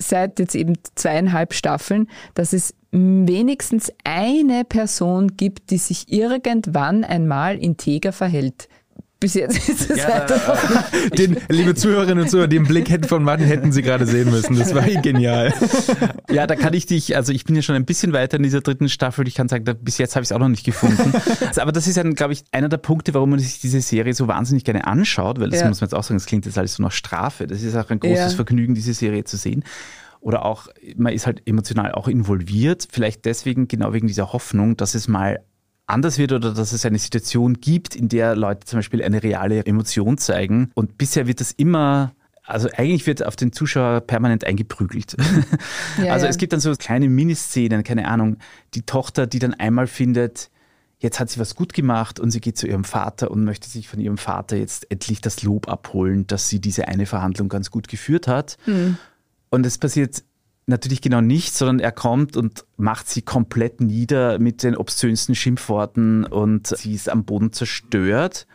seit 0.00 0.38
jetzt 0.38 0.54
eben 0.54 0.74
zweieinhalb 0.94 1.54
Staffeln, 1.54 2.08
dass 2.34 2.52
es 2.52 2.74
wenigstens 2.92 3.92
eine 4.02 4.64
Person 4.64 5.36
gibt, 5.36 5.70
die 5.70 5.78
sich 5.78 6.12
irgendwann 6.12 7.04
einmal 7.04 7.56
integer 7.58 8.12
verhält. 8.12 8.68
Bis 9.20 9.34
jetzt 9.34 9.68
ist 9.68 9.90
es 9.90 9.98
ja, 9.98 10.26
halt 10.26 11.18
den, 11.18 11.36
Liebe 11.50 11.74
Zuhörerinnen 11.74 12.24
und 12.24 12.30
Zuhörer, 12.30 12.48
den 12.48 12.64
Blick 12.64 13.06
von 13.06 13.22
Martin 13.22 13.46
hätten 13.46 13.70
Sie 13.70 13.82
gerade 13.82 14.06
sehen 14.06 14.30
müssen. 14.30 14.58
Das 14.58 14.74
war 14.74 14.82
genial. 15.02 15.52
Ja, 16.30 16.46
da 16.46 16.56
kann 16.56 16.72
ich 16.72 16.86
dich, 16.86 17.14
also 17.16 17.30
ich 17.30 17.44
bin 17.44 17.54
ja 17.54 17.60
schon 17.60 17.74
ein 17.74 17.84
bisschen 17.84 18.14
weiter 18.14 18.38
in 18.38 18.42
dieser 18.42 18.62
dritten 18.62 18.88
Staffel. 18.88 19.28
Ich 19.28 19.34
kann 19.34 19.46
sagen, 19.46 19.66
da, 19.66 19.74
bis 19.74 19.98
jetzt 19.98 20.16
habe 20.16 20.22
ich 20.22 20.28
es 20.28 20.32
auch 20.32 20.38
noch 20.38 20.48
nicht 20.48 20.64
gefunden. 20.64 21.12
Aber 21.60 21.70
das 21.70 21.86
ist 21.86 21.98
dann, 21.98 22.14
glaube 22.14 22.32
ich, 22.32 22.44
einer 22.50 22.70
der 22.70 22.78
Punkte, 22.78 23.12
warum 23.12 23.28
man 23.28 23.38
sich 23.40 23.60
diese 23.60 23.82
Serie 23.82 24.14
so 24.14 24.26
wahnsinnig 24.26 24.64
gerne 24.64 24.86
anschaut, 24.86 25.38
weil 25.38 25.50
das 25.50 25.60
ja. 25.60 25.68
muss 25.68 25.82
man 25.82 25.88
jetzt 25.88 25.94
auch 25.94 26.02
sagen, 26.02 26.18
das 26.18 26.24
klingt 26.24 26.46
jetzt 26.46 26.56
alles 26.56 26.76
so 26.76 26.82
nach 26.82 26.92
Strafe. 26.92 27.46
Das 27.46 27.62
ist 27.62 27.76
auch 27.76 27.90
ein 27.90 28.00
großes 28.00 28.32
ja. 28.32 28.36
Vergnügen, 28.36 28.74
diese 28.74 28.94
Serie 28.94 29.24
zu 29.24 29.36
sehen 29.36 29.64
oder 30.20 30.44
auch, 30.44 30.68
man 30.96 31.12
ist 31.12 31.26
halt 31.26 31.42
emotional 31.46 31.92
auch 31.92 32.06
involviert, 32.06 32.86
vielleicht 32.90 33.24
deswegen, 33.24 33.68
genau 33.68 33.92
wegen 33.92 34.06
dieser 34.06 34.32
Hoffnung, 34.32 34.76
dass 34.76 34.94
es 34.94 35.08
mal 35.08 35.40
anders 35.90 36.18
wird 36.18 36.32
oder 36.32 36.52
dass 36.54 36.72
es 36.72 36.86
eine 36.86 36.98
Situation 36.98 37.54
gibt, 37.54 37.94
in 37.94 38.08
der 38.08 38.36
Leute 38.36 38.66
zum 38.66 38.78
Beispiel 38.78 39.02
eine 39.02 39.22
reale 39.22 39.64
Emotion 39.66 40.18
zeigen. 40.18 40.70
Und 40.74 40.98
bisher 40.98 41.26
wird 41.26 41.40
das 41.40 41.52
immer 41.52 42.12
also 42.50 42.68
eigentlich 42.76 43.06
wird 43.06 43.24
auf 43.24 43.36
den 43.36 43.52
Zuschauer 43.52 44.00
permanent 44.00 44.44
eingeprügelt. 44.44 45.16
Ja, 46.02 46.12
also 46.12 46.26
ja. 46.26 46.30
es 46.30 46.36
gibt 46.36 46.52
dann 46.52 46.58
so 46.58 46.72
kleine 46.72 47.08
Miniszenen, 47.08 47.84
keine 47.84 48.08
Ahnung, 48.08 48.38
die 48.74 48.82
Tochter, 48.82 49.28
die 49.28 49.38
dann 49.38 49.54
einmal 49.54 49.86
findet, 49.86 50.50
jetzt 50.98 51.20
hat 51.20 51.30
sie 51.30 51.38
was 51.40 51.54
gut 51.54 51.72
gemacht 51.72 52.18
und 52.20 52.30
sie 52.30 52.40
geht 52.40 52.58
zu 52.58 52.66
ihrem 52.66 52.84
Vater 52.84 53.30
und 53.30 53.44
möchte 53.44 53.68
sich 53.68 53.88
von 53.88 54.00
ihrem 54.00 54.18
Vater 54.18 54.56
jetzt 54.56 54.90
endlich 54.90 55.20
das 55.20 55.42
Lob 55.42 55.68
abholen, 55.68 56.26
dass 56.26 56.48
sie 56.48 56.60
diese 56.60 56.88
eine 56.88 57.06
Verhandlung 57.06 57.48
ganz 57.48 57.70
gut 57.70 57.88
geführt 57.88 58.26
hat. 58.26 58.58
Hm. 58.64 58.96
Und 59.50 59.64
es 59.64 59.78
passiert 59.78 60.22
natürlich 60.70 61.02
genau 61.02 61.20
nicht, 61.20 61.54
sondern 61.54 61.80
er 61.80 61.92
kommt 61.92 62.36
und 62.36 62.64
macht 62.78 63.08
sie 63.08 63.20
komplett 63.20 63.80
nieder 63.80 64.38
mit 64.38 64.62
den 64.62 64.76
obszönsten 64.76 65.34
Schimpfworten 65.34 66.24
und 66.24 66.68
sie 66.68 66.94
ist 66.94 67.10
am 67.10 67.24
Boden 67.24 67.52
zerstört. 67.52 68.46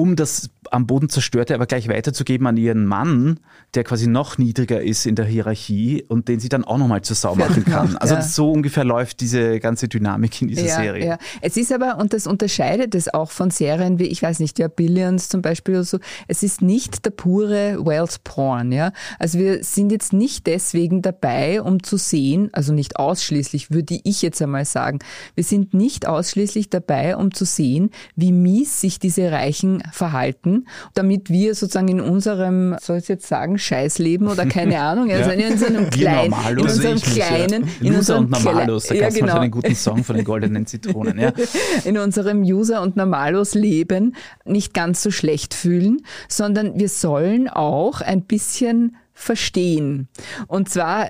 Um 0.00 0.16
das 0.16 0.48
am 0.70 0.86
Boden 0.86 1.08
zerstörte, 1.08 1.54
aber 1.54 1.66
gleich 1.66 1.88
weiterzugeben 1.88 2.46
an 2.46 2.56
ihren 2.56 2.86
Mann, 2.86 3.40
der 3.74 3.84
quasi 3.84 4.06
noch 4.06 4.38
niedriger 4.38 4.80
ist 4.80 5.06
in 5.06 5.14
der 5.14 5.24
Hierarchie 5.24 6.04
und 6.08 6.28
den 6.28 6.40
sie 6.40 6.48
dann 6.48 6.64
auch 6.64 6.78
nochmal 6.78 7.02
zur 7.02 7.16
Sau 7.16 7.34
machen 7.34 7.64
kann. 7.64 7.96
Also 7.96 8.14
ja. 8.14 8.22
so 8.22 8.50
ungefähr 8.50 8.84
läuft 8.84 9.20
diese 9.20 9.60
ganze 9.60 9.88
Dynamik 9.88 10.40
in 10.40 10.48
dieser 10.48 10.66
ja, 10.66 10.76
Serie. 10.76 11.06
Ja. 11.06 11.18
Es 11.40 11.56
ist 11.56 11.72
aber, 11.72 11.98
und 11.98 12.12
das 12.12 12.26
unterscheidet 12.26 12.94
es 12.94 13.12
auch 13.12 13.30
von 13.30 13.50
Serien 13.50 13.98
wie, 13.98 14.04
ich 14.04 14.22
weiß 14.22 14.38
nicht, 14.38 14.58
ja, 14.58 14.68
Billions 14.68 15.28
zum 15.28 15.42
Beispiel 15.42 15.74
oder 15.74 15.84
so, 15.84 15.98
es 16.28 16.42
ist 16.42 16.62
nicht 16.62 17.04
der 17.04 17.10
pure 17.10 17.84
Wealth 17.84 18.22
Porn, 18.24 18.72
ja. 18.72 18.92
Also 19.18 19.38
wir 19.38 19.62
sind 19.64 19.92
jetzt 19.92 20.12
nicht 20.12 20.46
deswegen 20.46 21.02
dabei, 21.02 21.62
um 21.62 21.82
zu 21.82 21.96
sehen, 21.96 22.48
also 22.52 22.72
nicht 22.72 22.96
ausschließlich, 22.96 23.70
würde 23.70 24.00
ich 24.02 24.22
jetzt 24.22 24.40
einmal 24.40 24.64
sagen, 24.64 25.00
wir 25.34 25.44
sind 25.44 25.74
nicht 25.74 26.06
ausschließlich 26.06 26.70
dabei, 26.70 27.16
um 27.16 27.34
zu 27.34 27.44
sehen, 27.44 27.90
wie 28.16 28.32
mies 28.32 28.80
sich 28.80 28.98
diese 28.98 29.30
Reichen 29.32 29.82
verhalten, 29.92 30.66
damit 30.94 31.30
wir 31.30 31.54
sozusagen 31.54 31.88
in 31.88 32.00
unserem, 32.00 32.76
soll 32.80 32.98
ich 32.98 33.08
jetzt 33.08 33.26
sagen, 33.26 33.58
Scheißleben 33.58 34.28
oder 34.28 34.46
keine 34.46 34.80
Ahnung, 34.80 35.10
also 35.10 35.30
in 35.30 35.52
unserem 35.52 35.90
kleinen, 35.90 36.32
in 36.50 36.58
unserem 36.60 37.00
kleinen, 37.00 37.68
in 37.80 37.94
unserem 37.94 38.24
und 38.24 38.30
Normalos, 38.30 38.86
da 38.86 38.94
ja, 38.94 39.00
gab 39.02 39.10
es 39.10 39.16
genau. 39.16 39.38
einen 39.38 39.50
guten 39.50 39.74
Song 39.74 40.04
von 40.04 40.16
den 40.16 40.24
Goldenen 40.24 40.66
Zitronen, 40.66 41.18
ja. 41.18 41.32
In 41.84 41.98
unserem 41.98 42.42
User 42.42 42.82
und 42.82 42.96
Normalos 42.96 43.54
Leben 43.54 44.14
nicht 44.44 44.74
ganz 44.74 45.02
so 45.02 45.10
schlecht 45.10 45.54
fühlen, 45.54 46.02
sondern 46.28 46.78
wir 46.78 46.88
sollen 46.88 47.48
auch 47.48 48.00
ein 48.00 48.22
bisschen 48.22 48.96
verstehen. 49.12 50.08
Und 50.46 50.68
zwar, 50.68 51.08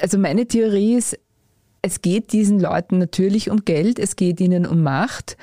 also 0.00 0.18
meine 0.18 0.46
Theorie 0.46 0.94
ist, 0.96 1.18
Es 1.84 2.00
geht 2.00 2.32
diesen 2.32 2.60
Leuten 2.60 2.98
natürlich 2.98 3.50
um 3.50 3.64
Geld, 3.64 3.98
es 3.98 4.14
geht 4.14 4.40
ihnen 4.40 4.66
um 4.66 4.82
Macht 4.82 5.36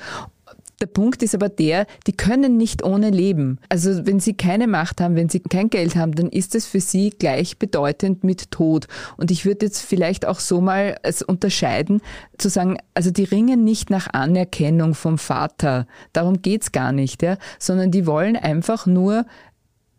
der 0.80 0.86
Punkt 0.86 1.22
ist 1.22 1.34
aber 1.34 1.48
der, 1.48 1.86
die 2.06 2.12
können 2.12 2.56
nicht 2.56 2.82
ohne 2.82 3.10
leben. 3.10 3.58
Also 3.68 4.06
wenn 4.06 4.18
sie 4.18 4.34
keine 4.34 4.66
Macht 4.66 5.00
haben, 5.00 5.14
wenn 5.14 5.28
sie 5.28 5.40
kein 5.40 5.68
Geld 5.68 5.94
haben, 5.96 6.12
dann 6.12 6.28
ist 6.28 6.54
es 6.54 6.66
für 6.66 6.80
sie 6.80 7.10
gleichbedeutend 7.10 8.24
mit 8.24 8.50
Tod. 8.50 8.86
Und 9.16 9.30
ich 9.30 9.44
würde 9.44 9.66
jetzt 9.66 9.82
vielleicht 9.82 10.26
auch 10.26 10.40
so 10.40 10.60
mal 10.60 10.96
es 11.02 11.22
unterscheiden, 11.22 12.00
zu 12.38 12.48
sagen, 12.48 12.78
also 12.94 13.10
die 13.10 13.24
ringen 13.24 13.64
nicht 13.64 13.90
nach 13.90 14.08
Anerkennung 14.12 14.94
vom 14.94 15.18
Vater. 15.18 15.86
Darum 16.12 16.40
geht's 16.40 16.72
gar 16.72 16.92
nicht, 16.92 17.22
ja, 17.22 17.36
sondern 17.58 17.90
die 17.90 18.06
wollen 18.06 18.36
einfach 18.36 18.86
nur 18.86 19.26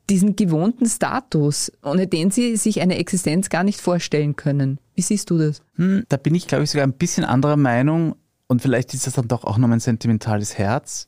diesen 0.09 0.35
gewohnten 0.35 0.87
Status, 0.87 1.71
ohne 1.83 2.07
den 2.07 2.31
sie 2.31 2.57
sich 2.57 2.81
eine 2.81 2.97
Existenz 2.97 3.49
gar 3.49 3.63
nicht 3.63 3.79
vorstellen 3.79 4.35
können. 4.35 4.79
Wie 4.95 5.01
siehst 5.01 5.29
du 5.29 5.37
das? 5.37 5.61
Hm, 5.75 6.03
da 6.09 6.17
bin 6.17 6.35
ich, 6.35 6.47
glaube 6.47 6.65
ich, 6.65 6.71
sogar 6.71 6.85
ein 6.85 6.93
bisschen 6.93 7.23
anderer 7.23 7.55
Meinung. 7.55 8.15
Und 8.51 8.61
vielleicht 8.61 8.93
ist 8.93 9.07
das 9.07 9.13
dann 9.13 9.29
doch 9.29 9.45
auch 9.45 9.57
noch 9.57 9.69
mein 9.69 9.79
sentimentales 9.79 10.57
Herz. 10.57 11.07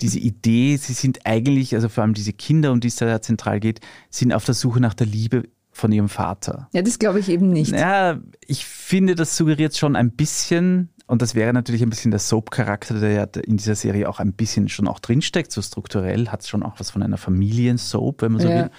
Diese 0.00 0.18
Idee, 0.18 0.76
sie 0.76 0.92
sind 0.92 1.20
eigentlich, 1.24 1.72
also 1.76 1.88
vor 1.88 2.02
allem 2.02 2.14
diese 2.14 2.32
Kinder, 2.32 2.72
um 2.72 2.80
die 2.80 2.88
es 2.88 2.96
da 2.96 3.22
zentral 3.22 3.60
geht, 3.60 3.78
sind 4.10 4.32
auf 4.32 4.44
der 4.44 4.56
Suche 4.56 4.80
nach 4.80 4.94
der 4.94 5.06
Liebe 5.06 5.44
von 5.70 5.92
ihrem 5.92 6.08
Vater. 6.08 6.68
Ja, 6.72 6.82
das 6.82 6.98
glaube 6.98 7.20
ich 7.20 7.28
eben 7.28 7.50
nicht. 7.50 7.70
Ja, 7.70 8.18
ich 8.44 8.64
finde, 8.64 9.14
das 9.14 9.36
suggeriert 9.36 9.76
schon 9.76 9.94
ein 9.94 10.10
bisschen, 10.10 10.88
und 11.06 11.22
das 11.22 11.36
wäre 11.36 11.52
natürlich 11.52 11.82
ein 11.84 11.90
bisschen 11.90 12.10
der 12.10 12.18
Soap-Charakter, 12.18 12.98
der 12.98 13.12
ja 13.12 13.22
in 13.40 13.56
dieser 13.56 13.76
Serie 13.76 14.08
auch 14.08 14.18
ein 14.18 14.32
bisschen 14.32 14.68
schon 14.68 14.88
auch 14.88 14.98
drinsteckt, 14.98 15.52
so 15.52 15.62
strukturell, 15.62 16.26
hat 16.26 16.40
es 16.40 16.48
schon 16.48 16.64
auch 16.64 16.80
was 16.80 16.90
von 16.90 17.04
einer 17.04 17.18
Familiensoap, 17.18 18.22
wenn 18.22 18.32
man 18.32 18.40
so 18.40 18.48
ja. 18.48 18.64
will. 18.64 18.70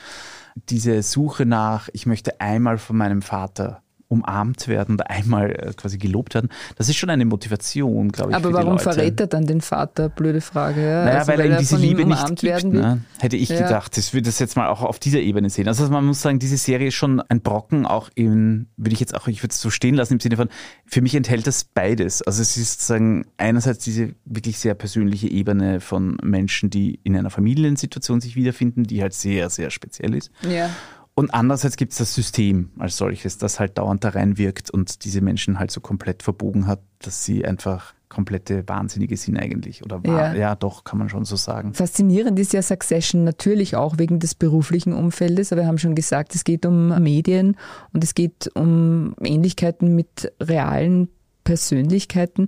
Diese 0.67 1.01
Suche 1.01 1.45
nach, 1.45 1.87
ich 1.93 2.05
möchte 2.05 2.41
einmal 2.41 2.77
von 2.77 2.97
meinem 2.97 3.21
Vater 3.21 3.83
umarmt 4.11 4.67
werden 4.67 4.95
oder 4.95 5.09
einmal 5.09 5.51
äh, 5.51 5.73
quasi 5.75 5.97
gelobt 5.97 6.33
werden. 6.33 6.49
Das 6.75 6.89
ist 6.89 6.97
schon 6.97 7.09
eine 7.09 7.25
Motivation, 7.25 8.11
glaube 8.11 8.31
ich. 8.31 8.35
Aber 8.35 8.51
warum 8.51 8.77
verrät 8.77 9.19
er 9.19 9.27
dann 9.27 9.45
den 9.45 9.61
Vater? 9.61 10.09
Blöde 10.09 10.41
Frage. 10.41 10.81
Ja? 10.81 11.05
Naja, 11.05 11.19
also, 11.19 11.31
weil, 11.31 11.39
weil 11.39 11.51
er 11.51 11.57
diese 11.57 11.77
Liebe 11.77 12.05
nicht 12.05 12.27
gibt, 12.27 12.43
werden. 12.43 12.71
Ne? 12.73 13.01
Hätte 13.19 13.37
ich 13.37 13.49
ja. 13.49 13.61
gedacht. 13.61 13.97
Ich 13.97 14.13
würde 14.13 14.25
das 14.25 14.39
jetzt 14.39 14.57
mal 14.57 14.67
auch 14.67 14.81
auf 14.81 14.99
dieser 14.99 15.19
Ebene 15.19 15.49
sehen. 15.49 15.67
Also 15.67 15.87
man 15.89 16.05
muss 16.05 16.21
sagen, 16.21 16.39
diese 16.39 16.57
Serie 16.57 16.89
ist 16.89 16.95
schon 16.95 17.21
ein 17.21 17.41
Brocken, 17.41 17.85
auch 17.85 18.09
in, 18.13 18.67
würde 18.75 18.93
ich 18.93 18.99
jetzt 18.99 19.15
auch, 19.15 19.27
ich 19.27 19.41
würde 19.41 19.53
es 19.53 19.61
so 19.61 19.69
stehen 19.69 19.95
lassen 19.95 20.13
im 20.13 20.19
Sinne 20.19 20.35
von, 20.35 20.49
für 20.85 21.01
mich 21.01 21.15
enthält 21.15 21.47
das 21.47 21.63
beides. 21.63 22.21
Also 22.21 22.41
es 22.41 22.57
ist 22.57 22.73
sozusagen 22.73 23.25
einerseits 23.37 23.83
diese 23.83 24.13
wirklich 24.25 24.59
sehr 24.59 24.73
persönliche 24.73 25.29
Ebene 25.29 25.79
von 25.79 26.17
Menschen, 26.21 26.69
die 26.69 26.99
in 27.03 27.15
einer 27.15 27.29
Familiensituation 27.29 28.19
sich 28.19 28.35
wiederfinden, 28.35 28.83
die 28.83 29.01
halt 29.01 29.13
sehr, 29.13 29.49
sehr 29.49 29.69
speziell 29.69 30.15
ist. 30.15 30.31
Ja. 30.49 30.69
Und 31.13 31.33
andererseits 31.33 31.75
gibt 31.75 31.91
es 31.91 31.97
das 31.97 32.13
System 32.13 32.71
als 32.79 32.97
solches, 32.97 33.37
das 33.37 33.59
halt 33.59 33.77
dauernd 33.77 34.03
da 34.03 34.09
reinwirkt 34.09 34.69
und 34.71 35.03
diese 35.03 35.21
Menschen 35.21 35.59
halt 35.59 35.71
so 35.71 35.81
komplett 35.81 36.23
verbogen 36.23 36.67
hat, 36.67 36.81
dass 36.99 37.25
sie 37.25 37.45
einfach 37.45 37.93
komplette 38.11 38.67
Wahnsinnige 38.67 39.17
sind 39.17 39.37
eigentlich. 39.37 39.83
Oder 39.83 40.01
ja. 40.05 40.33
ja, 40.33 40.55
doch, 40.55 40.83
kann 40.83 40.99
man 40.99 41.09
schon 41.09 41.25
so 41.25 41.35
sagen. 41.35 41.73
Faszinierend 41.73 42.37
ist 42.39 42.53
ja 42.53 42.61
Succession 42.61 43.23
natürlich 43.23 43.75
auch 43.75 43.97
wegen 43.97 44.19
des 44.19 44.35
beruflichen 44.35 44.93
Umfeldes, 44.93 45.51
aber 45.51 45.63
wir 45.63 45.67
haben 45.67 45.77
schon 45.77 45.95
gesagt, 45.95 46.35
es 46.35 46.43
geht 46.43 46.65
um 46.65 46.89
Medien 47.01 47.55
und 47.93 48.03
es 48.03 48.13
geht 48.13 48.51
um 48.53 49.15
Ähnlichkeiten 49.23 49.95
mit 49.95 50.31
realen 50.41 51.09
Persönlichkeiten. 51.43 52.47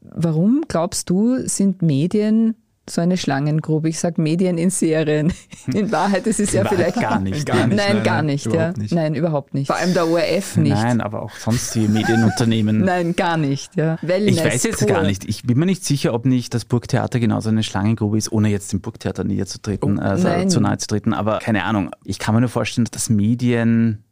Warum 0.00 0.62
glaubst 0.66 1.10
du, 1.10 1.46
sind 1.46 1.82
Medien 1.82 2.56
so 2.88 3.00
eine 3.00 3.16
Schlangengrube. 3.16 3.88
Ich 3.88 3.98
sage 3.98 4.20
Medien 4.20 4.58
in 4.58 4.70
Serien. 4.70 5.32
In 5.72 5.92
Wahrheit 5.92 6.26
ist 6.26 6.40
es 6.40 6.52
ja 6.52 6.64
vielleicht 6.64 7.00
gar 7.00 7.20
nicht. 7.20 7.46
Gar 7.46 7.66
nicht 7.68 7.76
nein, 7.76 7.96
nein, 7.96 8.02
gar 8.02 8.22
nicht, 8.22 8.52
ja. 8.52 8.72
nicht. 8.72 8.92
Nein, 8.92 9.14
überhaupt 9.14 9.54
nicht. 9.54 9.68
Vor 9.68 9.76
allem 9.76 9.94
der 9.94 10.08
ORF 10.08 10.56
nicht. 10.56 10.72
Nein, 10.72 11.00
aber 11.00 11.22
auch 11.22 11.30
sonst 11.30 11.74
die 11.74 11.86
Medienunternehmen. 11.86 12.80
nein, 12.84 13.14
gar 13.14 13.36
nicht. 13.36 13.76
Ja. 13.76 13.98
Wellness, 14.02 14.36
ich 14.36 14.44
weiß 14.44 14.62
jetzt 14.64 14.78
pur. 14.80 14.88
gar 14.88 15.02
nicht. 15.02 15.24
Ich 15.28 15.44
bin 15.44 15.58
mir 15.58 15.66
nicht 15.66 15.84
sicher, 15.84 16.12
ob 16.12 16.26
nicht 16.26 16.54
das 16.54 16.64
Burgtheater 16.64 17.20
genauso 17.20 17.50
eine 17.50 17.62
Schlangengrube 17.62 18.18
ist, 18.18 18.32
ohne 18.32 18.48
jetzt 18.48 18.72
dem 18.72 18.80
Burgtheater 18.80 19.24
näher 19.24 19.46
zu 19.46 19.62
treten, 19.62 19.98
oh, 19.98 20.02
also 20.02 20.28
zu 20.46 20.60
nahe 20.60 20.78
zu 20.78 20.88
treten. 20.88 21.14
Aber 21.14 21.38
keine 21.38 21.64
Ahnung. 21.64 21.90
Ich 22.04 22.18
kann 22.18 22.34
mir 22.34 22.40
nur 22.40 22.50
vorstellen, 22.50 22.88
dass 22.90 23.08
Medien 23.08 24.04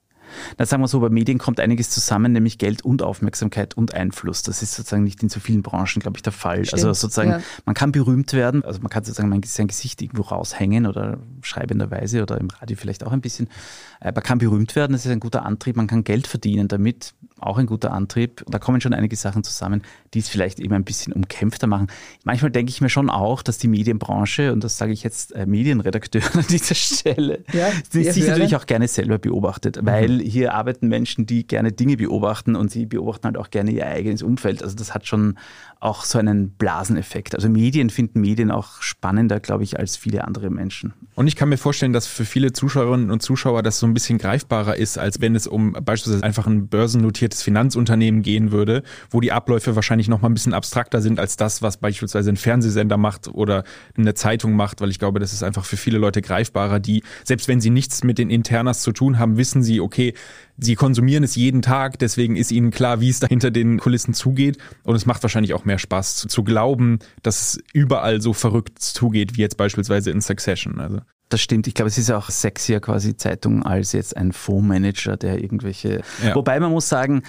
na, 0.58 0.66
sagen 0.66 0.82
wir 0.82 0.88
so, 0.88 1.00
bei 1.00 1.08
Medien 1.08 1.38
kommt 1.38 1.60
einiges 1.60 1.90
zusammen, 1.90 2.32
nämlich 2.32 2.58
Geld 2.58 2.84
und 2.84 3.02
Aufmerksamkeit 3.02 3.76
und 3.76 3.94
Einfluss. 3.94 4.42
Das 4.42 4.62
ist 4.62 4.74
sozusagen 4.74 5.04
nicht 5.04 5.22
in 5.22 5.28
so 5.28 5.40
vielen 5.40 5.62
Branchen, 5.62 6.00
glaube 6.00 6.18
ich, 6.18 6.22
der 6.22 6.32
Fall. 6.32 6.64
Stimmt. 6.64 6.84
Also 6.84 6.92
sozusagen, 6.92 7.30
ja. 7.30 7.40
man 7.64 7.74
kann 7.74 7.92
berühmt 7.92 8.32
werden, 8.32 8.64
also 8.64 8.80
man 8.80 8.90
kann 8.90 9.04
sozusagen 9.04 9.40
sein 9.44 9.68
Gesicht 9.68 10.02
irgendwo 10.02 10.22
raushängen 10.22 10.86
oder 10.86 11.18
schreibenderweise 11.42 12.22
oder 12.22 12.38
im 12.38 12.48
Radio 12.48 12.76
vielleicht 12.76 13.04
auch 13.04 13.12
ein 13.12 13.20
bisschen. 13.20 13.48
Äh, 14.00 14.12
man 14.12 14.22
kann 14.22 14.38
berühmt 14.38 14.74
werden, 14.76 14.92
das 14.92 15.06
ist 15.06 15.12
ein 15.12 15.20
guter 15.20 15.44
Antrieb, 15.44 15.76
man 15.76 15.86
kann 15.86 16.04
Geld 16.04 16.26
verdienen 16.26 16.68
damit, 16.68 17.14
auch 17.38 17.58
ein 17.58 17.66
guter 17.66 17.92
Antrieb. 17.92 18.44
Da 18.48 18.58
kommen 18.58 18.80
schon 18.80 18.94
einige 18.94 19.16
Sachen 19.16 19.44
zusammen, 19.44 19.82
die 20.14 20.18
es 20.18 20.28
vielleicht 20.28 20.60
eben 20.60 20.74
ein 20.74 20.84
bisschen 20.84 21.12
umkämpfter 21.12 21.66
machen. 21.66 21.88
Manchmal 22.24 22.50
denke 22.50 22.70
ich 22.70 22.80
mir 22.80 22.90
schon 22.90 23.10
auch, 23.10 23.42
dass 23.42 23.58
die 23.58 23.68
Medienbranche, 23.68 24.52
und 24.52 24.64
das 24.64 24.78
sage 24.78 24.92
ich 24.92 25.02
jetzt 25.02 25.34
äh, 25.34 25.46
Medienredakteur 25.46 26.22
an 26.34 26.44
dieser 26.48 26.74
Stelle, 26.74 27.44
ja, 27.52 27.70
sich 27.90 28.26
natürlich 28.26 28.56
auch 28.56 28.66
gerne 28.66 28.88
selber 28.88 29.18
beobachtet, 29.18 29.80
mhm. 29.80 29.86
Hier 30.20 30.54
arbeiten 30.54 30.88
Menschen, 30.88 31.26
die 31.26 31.46
gerne 31.46 31.72
Dinge 31.72 31.96
beobachten 31.96 32.56
und 32.56 32.70
sie 32.70 32.86
beobachten 32.86 33.24
halt 33.24 33.36
auch 33.36 33.50
gerne 33.50 33.70
ihr 33.70 33.86
eigenes 33.86 34.22
Umfeld. 34.22 34.62
Also 34.62 34.76
das 34.76 34.94
hat 34.94 35.06
schon 35.06 35.38
auch 35.80 36.04
so 36.04 36.18
einen 36.18 36.50
Blaseneffekt. 36.50 37.34
Also 37.34 37.48
Medien 37.48 37.88
finden 37.88 38.20
Medien 38.20 38.50
auch 38.50 38.82
spannender, 38.82 39.40
glaube 39.40 39.64
ich, 39.64 39.78
als 39.78 39.96
viele 39.96 40.24
andere 40.24 40.50
Menschen. 40.50 40.92
Und 41.14 41.26
ich 41.26 41.36
kann 41.36 41.48
mir 41.48 41.56
vorstellen, 41.56 41.94
dass 41.94 42.06
für 42.06 42.26
viele 42.26 42.52
Zuschauerinnen 42.52 43.10
und 43.10 43.22
Zuschauer 43.22 43.62
das 43.62 43.78
so 43.78 43.86
ein 43.86 43.94
bisschen 43.94 44.18
greifbarer 44.18 44.76
ist, 44.76 44.98
als 44.98 45.20
wenn 45.22 45.34
es 45.34 45.46
um 45.46 45.72
beispielsweise 45.72 46.22
einfach 46.22 46.46
ein 46.46 46.68
börsennotiertes 46.68 47.42
Finanzunternehmen 47.42 48.22
gehen 48.22 48.52
würde, 48.52 48.82
wo 49.10 49.20
die 49.20 49.32
Abläufe 49.32 49.74
wahrscheinlich 49.74 50.08
noch 50.08 50.20
mal 50.20 50.28
ein 50.28 50.34
bisschen 50.34 50.52
abstrakter 50.52 51.00
sind 51.00 51.18
als 51.18 51.36
das, 51.36 51.62
was 51.62 51.78
beispielsweise 51.78 52.30
ein 52.30 52.36
Fernsehsender 52.36 52.98
macht 52.98 53.28
oder 53.28 53.64
eine 53.96 54.14
Zeitung 54.14 54.54
macht, 54.54 54.82
weil 54.82 54.90
ich 54.90 54.98
glaube, 54.98 55.18
das 55.18 55.32
ist 55.32 55.42
einfach 55.42 55.64
für 55.64 55.78
viele 55.78 55.98
Leute 55.98 56.20
greifbarer, 56.20 56.78
die, 56.78 57.02
selbst 57.24 57.48
wenn 57.48 57.60
sie 57.60 57.70
nichts 57.70 58.04
mit 58.04 58.18
den 58.18 58.28
Internas 58.28 58.82
zu 58.82 58.92
tun 58.92 59.18
haben, 59.18 59.38
wissen 59.38 59.62
sie, 59.62 59.80
okay, 59.80 60.09
sie 60.58 60.74
konsumieren 60.74 61.24
es 61.24 61.34
jeden 61.34 61.62
Tag, 61.62 61.98
deswegen 61.98 62.36
ist 62.36 62.52
ihnen 62.52 62.70
klar, 62.70 63.00
wie 63.00 63.08
es 63.08 63.20
da 63.20 63.26
hinter 63.26 63.50
den 63.50 63.78
Kulissen 63.78 64.14
zugeht. 64.14 64.58
Und 64.84 64.94
es 64.94 65.06
macht 65.06 65.22
wahrscheinlich 65.22 65.54
auch 65.54 65.64
mehr 65.64 65.78
Spaß 65.78 66.16
zu, 66.16 66.28
zu 66.28 66.44
glauben, 66.44 66.98
dass 67.22 67.40
es 67.40 67.58
überall 67.72 68.20
so 68.20 68.32
verrückt 68.32 68.78
zugeht, 68.78 69.36
wie 69.36 69.40
jetzt 69.40 69.56
beispielsweise 69.56 70.10
in 70.10 70.20
Succession. 70.20 70.80
Also. 70.80 71.00
Das 71.28 71.40
stimmt. 71.40 71.66
Ich 71.66 71.74
glaube, 71.74 71.88
es 71.88 71.98
ist 71.98 72.10
auch 72.10 72.28
sexier 72.28 72.80
quasi 72.80 73.16
Zeitung 73.16 73.62
als 73.62 73.92
jetzt 73.92 74.16
ein 74.16 74.32
Fondsmanager, 74.32 75.16
der 75.16 75.42
irgendwelche. 75.42 76.02
Ja. 76.24 76.34
Wobei 76.34 76.58
man 76.58 76.72
muss 76.72 76.88
sagen, 76.88 77.22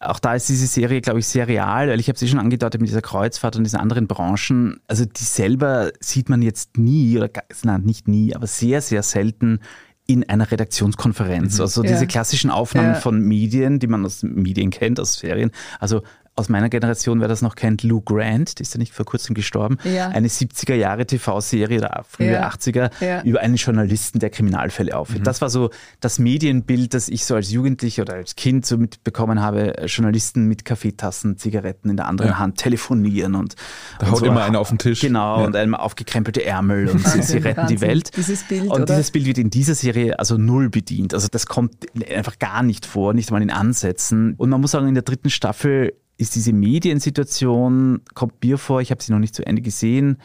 auch 0.00 0.18
da 0.18 0.34
ist 0.34 0.48
diese 0.48 0.66
Serie, 0.66 1.00
glaube 1.00 1.20
ich, 1.20 1.26
sehr 1.26 1.48
real, 1.48 1.88
weil 1.88 2.00
ich 2.00 2.08
habe 2.08 2.18
sie 2.18 2.28
schon 2.28 2.38
angedeutet 2.38 2.80
mit 2.80 2.90
dieser 2.90 3.00
Kreuzfahrt 3.00 3.56
und 3.56 3.64
diesen 3.64 3.78
anderen 3.78 4.06
Branchen. 4.06 4.80
Also 4.86 5.04
die 5.04 5.24
selber 5.24 5.92
sieht 6.00 6.28
man 6.28 6.42
jetzt 6.42 6.76
nie, 6.76 7.16
oder 7.16 7.30
nein, 7.62 7.82
nicht 7.82 8.08
nie, 8.08 8.34
aber 8.34 8.46
sehr, 8.46 8.80
sehr 8.80 9.02
selten 9.02 9.60
in 10.06 10.28
einer 10.28 10.50
Redaktionskonferenz. 10.50 11.56
Mhm. 11.56 11.62
Also 11.62 11.82
diese 11.82 12.06
klassischen 12.06 12.50
Aufnahmen 12.50 12.94
ja. 12.94 13.00
von 13.00 13.20
Medien, 13.20 13.78
die 13.78 13.86
man 13.86 14.04
aus 14.04 14.22
Medien 14.22 14.70
kennt, 14.70 15.00
aus 15.00 15.14
Serien. 15.14 15.50
Also 15.80 16.02
aus 16.36 16.48
meiner 16.48 16.68
Generation, 16.68 17.20
wer 17.20 17.28
das 17.28 17.42
noch 17.42 17.54
kennt, 17.54 17.82
Lou 17.84 18.00
Grant, 18.00 18.58
die 18.58 18.62
ist 18.62 18.74
ja 18.74 18.78
nicht 18.78 18.92
vor 18.92 19.06
kurzem 19.06 19.34
gestorben, 19.34 19.78
ja. 19.84 20.08
eine 20.08 20.26
70er 20.26 20.74
Jahre 20.74 21.06
TV-Serie 21.06 21.78
oder 21.78 22.04
frühe 22.08 22.32
ja. 22.32 22.48
80er 22.48 22.90
ja. 23.00 23.22
über 23.22 23.40
einen 23.40 23.54
Journalisten, 23.54 24.18
der 24.18 24.30
Kriminalfälle 24.30 24.96
aufhört. 24.96 25.20
Mhm. 25.20 25.24
Das 25.24 25.40
war 25.40 25.48
so 25.48 25.70
das 26.00 26.18
Medienbild, 26.18 26.92
das 26.92 27.08
ich 27.08 27.24
so 27.24 27.36
als 27.36 27.52
Jugendlicher 27.52 28.02
oder 28.02 28.14
als 28.14 28.34
Kind 28.34 28.66
so 28.66 28.76
mitbekommen 28.76 29.40
habe, 29.40 29.74
Journalisten 29.86 30.46
mit 30.46 30.64
Kaffeetassen, 30.64 31.38
Zigaretten 31.38 31.90
in 31.90 31.96
der 31.96 32.08
anderen 32.08 32.38
Hand 32.38 32.58
telefonieren 32.58 33.36
und 33.36 33.54
da 34.00 34.10
haut 34.10 34.18
so. 34.18 34.26
immer 34.26 34.42
einer 34.42 34.58
auf 34.58 34.70
den 34.70 34.78
Tisch. 34.78 35.00
Genau, 35.00 35.44
und 35.44 35.54
einem 35.54 35.76
aufgekrempelte 35.76 36.44
Ärmel 36.44 36.88
und 36.88 36.98
sie, 37.06 37.22
sie 37.22 37.38
retten 37.38 37.68
die 37.68 37.80
Welt. 37.80 38.10
Dieses 38.16 38.42
Bild, 38.42 38.64
und 38.64 38.72
oder? 38.72 38.84
dieses 38.86 39.12
Bild 39.12 39.26
wird 39.26 39.38
in 39.38 39.50
dieser 39.50 39.74
Serie 39.74 40.18
also 40.18 40.36
null 40.36 40.68
bedient. 40.68 41.14
Also 41.14 41.28
das 41.30 41.46
kommt 41.46 41.74
einfach 42.12 42.40
gar 42.40 42.64
nicht 42.64 42.86
vor, 42.86 43.14
nicht 43.14 43.30
mal 43.30 43.40
in 43.40 43.50
Ansätzen. 43.50 44.34
Und 44.36 44.50
man 44.50 44.60
muss 44.60 44.72
sagen, 44.72 44.88
in 44.88 44.94
der 44.94 45.04
dritten 45.04 45.30
Staffel 45.30 45.92
ist 46.16 46.34
diese 46.34 46.52
Mediensituation, 46.52 48.02
kommt 48.14 48.42
mir 48.42 48.58
vor, 48.58 48.80
ich 48.80 48.90
habe 48.90 49.02
sie 49.02 49.12
noch 49.12 49.18
nicht 49.18 49.34
zu 49.34 49.46
Ende 49.46 49.62
gesehen, 49.62 50.18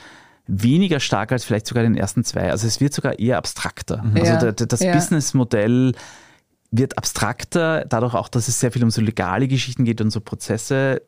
weniger 0.48 1.00
stark 1.00 1.32
als 1.32 1.44
vielleicht 1.46 1.68
sogar 1.68 1.84
den 1.84 1.96
ersten 1.96 2.24
zwei. 2.24 2.52
Also 2.52 2.68
es 2.68 2.82
wird 2.82 2.94
sogar 2.94 3.20
eher 3.20 3.38
abstrakter. 3.38 4.04
Mhm. 4.04 4.18
Also 4.18 4.48
ja, 4.48 4.52
das 4.52 4.80
ja. 4.80 4.94
Businessmodell 4.94 5.94
wird 6.72 6.98
abstrakter, 6.98 7.86
dadurch 7.88 8.14
auch, 8.14 8.30
dass 8.30 8.48
es 8.48 8.60
sehr 8.60 8.72
viel 8.72 8.84
um 8.84 8.92
so 8.92 9.02
legale 9.02 9.48
Geschichten 9.48 9.86
geht 9.86 10.02
und 10.02 10.12
so 10.12 10.22
Prozesse 10.22 11.02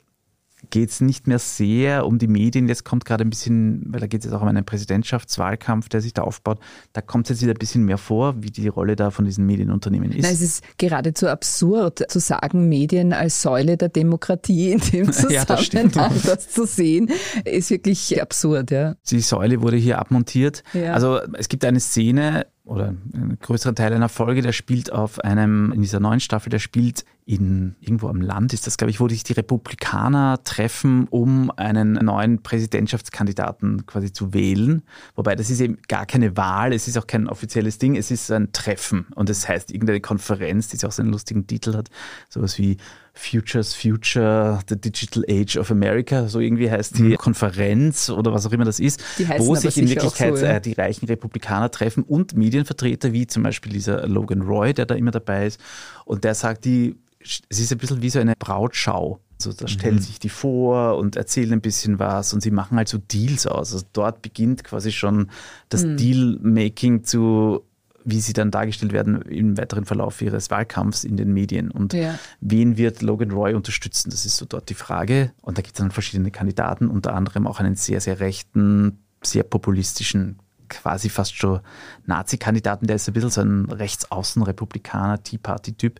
geht 0.69 0.89
es 0.89 1.01
nicht 1.01 1.27
mehr 1.27 1.39
sehr 1.39 2.05
um 2.05 2.19
die 2.19 2.27
Medien. 2.27 2.67
Jetzt 2.67 2.85
kommt 2.85 3.05
gerade 3.05 3.23
ein 3.23 3.29
bisschen, 3.29 3.83
weil 3.87 3.99
da 3.99 4.07
geht 4.07 4.21
es 4.21 4.25
jetzt 4.25 4.33
auch 4.33 4.41
um 4.41 4.47
einen 4.47 4.63
Präsidentschaftswahlkampf, 4.63 5.89
der 5.89 6.01
sich 6.01 6.13
da 6.13 6.21
aufbaut. 6.21 6.59
Da 6.93 7.01
kommt 7.01 7.25
es 7.25 7.29
jetzt 7.31 7.41
wieder 7.41 7.53
ein 7.53 7.59
bisschen 7.59 7.83
mehr 7.83 7.97
vor, 7.97 8.41
wie 8.41 8.51
die 8.51 8.67
Rolle 8.67 8.95
da 8.95 9.11
von 9.11 9.25
diesen 9.25 9.45
Medienunternehmen 9.45 10.11
ist. 10.11 10.23
Nein, 10.23 10.33
es 10.33 10.41
ist 10.41 10.63
geradezu 10.77 11.27
absurd 11.27 12.03
zu 12.09 12.19
sagen, 12.19 12.69
Medien 12.69 13.13
als 13.13 13.41
Säule 13.41 13.77
der 13.77 13.89
Demokratie 13.89 14.71
in 14.73 14.79
dem 14.79 15.11
Zusammenhang 15.11 15.91
ja, 15.95 16.09
das, 16.09 16.23
das, 16.23 16.49
zu 16.49 16.65
sehen, 16.65 17.09
ist 17.45 17.69
wirklich 17.69 18.21
absurd. 18.21 18.71
Ja. 18.71 18.95
Die 19.09 19.21
Säule 19.21 19.61
wurde 19.61 19.77
hier 19.77 19.99
abmontiert. 19.99 20.63
Ja. 20.73 20.93
Also 20.93 21.19
es 21.37 21.49
gibt 21.49 21.65
eine 21.65 21.79
Szene, 21.79 22.45
oder 22.71 22.87
einen 22.87 23.37
größeren 23.39 23.75
Teil 23.75 23.93
einer 23.93 24.07
Folge, 24.07 24.41
der 24.41 24.53
spielt 24.53 24.93
auf 24.93 25.19
einem, 25.19 25.73
in 25.73 25.81
dieser 25.81 25.99
neuen 25.99 26.21
Staffel, 26.21 26.49
der 26.49 26.59
spielt 26.59 27.03
in 27.25 27.75
irgendwo 27.81 28.07
am 28.07 28.21
Land, 28.21 28.53
ist 28.53 28.65
das, 28.65 28.77
glaube 28.77 28.91
ich, 28.91 28.99
wo 28.99 29.09
sich 29.09 29.23
die 29.23 29.33
Republikaner 29.33 30.39
treffen, 30.43 31.07
um 31.09 31.51
einen 31.51 31.93
neuen 31.93 32.41
Präsidentschaftskandidaten 32.41 33.85
quasi 33.85 34.13
zu 34.13 34.33
wählen. 34.33 34.83
Wobei 35.15 35.35
das 35.35 35.49
ist 35.49 35.59
eben 35.59 35.79
gar 35.89 36.05
keine 36.05 36.37
Wahl, 36.37 36.73
es 36.73 36.87
ist 36.87 36.97
auch 36.97 37.07
kein 37.07 37.27
offizielles 37.27 37.77
Ding, 37.77 37.95
es 37.95 38.09
ist 38.09 38.31
ein 38.31 38.53
Treffen. 38.53 39.07
Und 39.15 39.27
das 39.27 39.47
heißt 39.47 39.71
irgendeine 39.71 39.99
Konferenz, 39.99 40.69
die 40.69 40.85
auch 40.85 40.91
so 40.91 41.01
einen 41.01 41.11
lustigen 41.11 41.45
Titel 41.47 41.75
hat, 41.75 41.89
sowas 42.29 42.57
wie 42.57 42.77
Futures 43.13 43.73
Future, 43.73 44.59
the 44.69 44.79
Digital 44.79 45.23
Age 45.27 45.57
of 45.57 45.69
America, 45.69 46.27
so 46.27 46.39
irgendwie 46.39 46.71
heißt 46.71 46.97
die 46.97 47.03
mhm. 47.03 47.17
Konferenz 47.17 48.09
oder 48.09 48.31
was 48.33 48.45
auch 48.45 48.51
immer 48.51 48.63
das 48.63 48.79
ist, 48.79 49.03
wo 49.37 49.55
sich 49.55 49.77
in 49.77 49.89
Wirklichkeit 49.89 50.37
so, 50.37 50.45
ja. 50.45 50.53
Äh, 50.53 50.61
die 50.61 50.73
reichen 50.73 51.07
Republikaner 51.07 51.69
treffen 51.69 52.03
und 52.03 52.35
Medienvertreter, 52.35 53.11
wie 53.11 53.27
zum 53.27 53.43
Beispiel 53.43 53.73
dieser 53.73 54.07
Logan 54.07 54.41
Roy, 54.41 54.73
der 54.73 54.85
da 54.85 54.95
immer 54.95 55.11
dabei 55.11 55.47
ist. 55.47 55.59
Und 56.05 56.23
der 56.23 56.35
sagt, 56.35 56.63
die, 56.63 56.95
es 57.21 57.59
ist 57.59 57.71
ein 57.71 57.77
bisschen 57.77 58.01
wie 58.01 58.09
so 58.09 58.19
eine 58.19 58.33
Brautschau. 58.37 59.19
Also 59.39 59.53
da 59.53 59.67
stellen 59.67 59.95
mhm. 59.95 60.01
sich 60.01 60.19
die 60.19 60.29
vor 60.29 60.97
und 60.97 61.15
erzählen 61.15 61.51
ein 61.53 61.61
bisschen 61.61 61.99
was 61.99 62.33
und 62.33 62.41
sie 62.41 62.51
machen 62.51 62.77
halt 62.77 62.87
so 62.87 62.97
Deals 62.97 63.45
aus. 63.47 63.73
Also 63.73 63.85
dort 63.91 64.21
beginnt 64.21 64.63
quasi 64.63 64.91
schon 64.91 65.29
das 65.69 65.83
mhm. 65.83 65.97
Deal-Making 65.97 67.03
zu 67.03 67.63
wie 68.03 68.21
sie 68.21 68.33
dann 68.33 68.51
dargestellt 68.51 68.93
werden 68.93 69.21
im 69.23 69.57
weiteren 69.57 69.85
Verlauf 69.85 70.21
ihres 70.21 70.49
Wahlkampfs 70.49 71.03
in 71.03 71.17
den 71.17 71.33
Medien. 71.33 71.71
Und 71.71 71.93
ja. 71.93 72.17
wen 72.39 72.77
wird 72.77 73.01
Logan 73.01 73.31
Roy 73.31 73.53
unterstützen? 73.53 74.09
Das 74.09 74.25
ist 74.25 74.37
so 74.37 74.45
dort 74.45 74.69
die 74.69 74.75
Frage. 74.75 75.31
Und 75.41 75.57
da 75.57 75.61
gibt 75.61 75.75
es 75.75 75.79
dann 75.79 75.91
verschiedene 75.91 76.31
Kandidaten, 76.31 76.87
unter 76.87 77.13
anderem 77.13 77.47
auch 77.47 77.59
einen 77.59 77.75
sehr, 77.75 78.01
sehr 78.01 78.19
rechten, 78.19 78.99
sehr 79.21 79.43
populistischen, 79.43 80.39
quasi 80.69 81.09
fast 81.09 81.35
schon 81.35 81.59
Nazi-Kandidaten, 82.05 82.87
der 82.87 82.95
ist 82.95 83.07
ein 83.07 83.13
bisschen 83.13 83.29
so 83.29 83.41
ein 83.41 83.65
Rechtsaußen-Republikaner, 83.65 85.21
Tea 85.21 85.37
Party-Typ, 85.37 85.99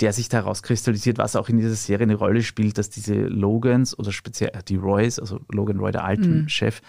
der 0.00 0.12
sich 0.12 0.28
da 0.28 0.38
herauskristallisiert, 0.38 1.18
was 1.18 1.36
auch 1.36 1.48
in 1.48 1.58
dieser 1.58 1.74
Serie 1.74 2.04
eine 2.04 2.14
Rolle 2.14 2.42
spielt, 2.42 2.78
dass 2.78 2.90
diese 2.90 3.14
Logans 3.14 3.98
oder 3.98 4.12
speziell 4.12 4.50
die 4.66 4.76
Roys, 4.76 5.18
also 5.18 5.40
Logan 5.50 5.78
Roy, 5.78 5.92
der 5.92 6.04
alten 6.04 6.42
mhm. 6.42 6.48
Chef, 6.48 6.80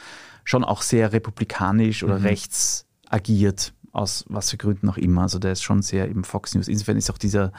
schon 0.44 0.64
auch 0.64 0.82
sehr 0.82 1.14
republikanisch 1.14 2.04
oder 2.04 2.20
mhm. 2.20 2.26
rechts 2.26 2.86
agiert 3.08 3.74
aus 3.92 4.26
was 4.30 4.52
für 4.52 4.58
Gründen 4.58 4.90
auch 4.90 4.98
immer. 4.98 5.24
Also 5.24 5.40
der 5.40 5.54
ist 5.54 5.64
schon 5.64 5.82
sehr 5.82 6.10
eben 6.10 6.24
Fox 6.24 6.56
News. 6.56 6.68
Insofern 6.68 6.98
ist 6.98 7.12
auch 7.12 7.18
dieser 7.18 7.52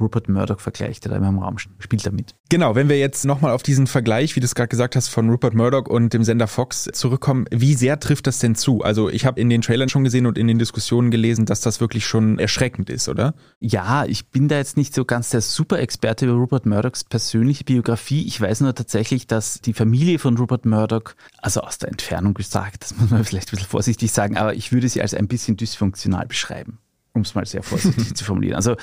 Rupert 0.00 0.28
Murdoch-Vergleich, 0.28 1.00
der 1.00 1.10
da 1.10 1.16
immer 1.16 1.28
im 1.28 1.38
Raum 1.38 1.58
spielt 1.58 2.06
damit. 2.06 2.34
Genau, 2.48 2.74
wenn 2.74 2.88
wir 2.88 2.98
jetzt 2.98 3.24
nochmal 3.24 3.52
auf 3.52 3.62
diesen 3.62 3.86
Vergleich, 3.86 4.34
wie 4.36 4.40
du 4.40 4.44
es 4.44 4.54
gerade 4.54 4.68
gesagt 4.68 4.96
hast, 4.96 5.08
von 5.08 5.30
Rupert 5.30 5.54
Murdoch 5.54 5.86
und 5.86 6.12
dem 6.12 6.24
Sender 6.24 6.46
Fox 6.46 6.88
zurückkommen, 6.92 7.46
wie 7.50 7.74
sehr 7.74 8.00
trifft 8.00 8.26
das 8.26 8.38
denn 8.38 8.54
zu? 8.54 8.82
Also 8.82 9.08
ich 9.08 9.26
habe 9.26 9.40
in 9.40 9.48
den 9.48 9.62
Trailern 9.62 9.88
schon 9.88 10.04
gesehen 10.04 10.26
und 10.26 10.38
in 10.38 10.48
den 10.48 10.58
Diskussionen 10.58 11.10
gelesen, 11.10 11.46
dass 11.46 11.60
das 11.60 11.80
wirklich 11.80 12.06
schon 12.06 12.38
erschreckend 12.38 12.90
ist, 12.90 13.08
oder? 13.08 13.34
Ja, 13.60 14.04
ich 14.04 14.28
bin 14.28 14.48
da 14.48 14.56
jetzt 14.56 14.76
nicht 14.76 14.94
so 14.94 15.04
ganz 15.04 15.30
der 15.30 15.40
Super-Experte 15.40 16.26
über 16.26 16.34
Rupert 16.34 16.66
Murdochs 16.66 17.04
persönliche 17.04 17.64
Biografie. 17.64 18.26
Ich 18.26 18.40
weiß 18.40 18.60
nur 18.62 18.74
tatsächlich, 18.74 19.26
dass 19.26 19.60
die 19.60 19.72
Familie 19.72 20.18
von 20.18 20.36
Rupert 20.36 20.66
Murdoch, 20.66 21.14
also 21.38 21.60
aus 21.60 21.78
der 21.78 21.90
Entfernung 21.90 22.34
gesagt, 22.34 22.82
das 22.82 22.96
muss 22.96 23.10
man 23.10 23.24
vielleicht 23.24 23.48
ein 23.48 23.56
bisschen 23.56 23.68
vorsichtig 23.68 24.12
sagen, 24.12 24.36
aber 24.36 24.54
ich 24.54 24.72
würde 24.72 24.88
sie 24.88 25.02
als 25.02 25.14
ein 25.14 25.28
bisschen 25.28 25.56
dysfunktional 25.56 26.26
beschreiben 26.26 26.78
um 27.12 27.22
es 27.22 27.34
mal 27.34 27.46
sehr 27.46 27.62
vorsichtig 27.62 28.14
zu 28.14 28.24
formulieren. 28.24 28.56
Also 28.56 28.76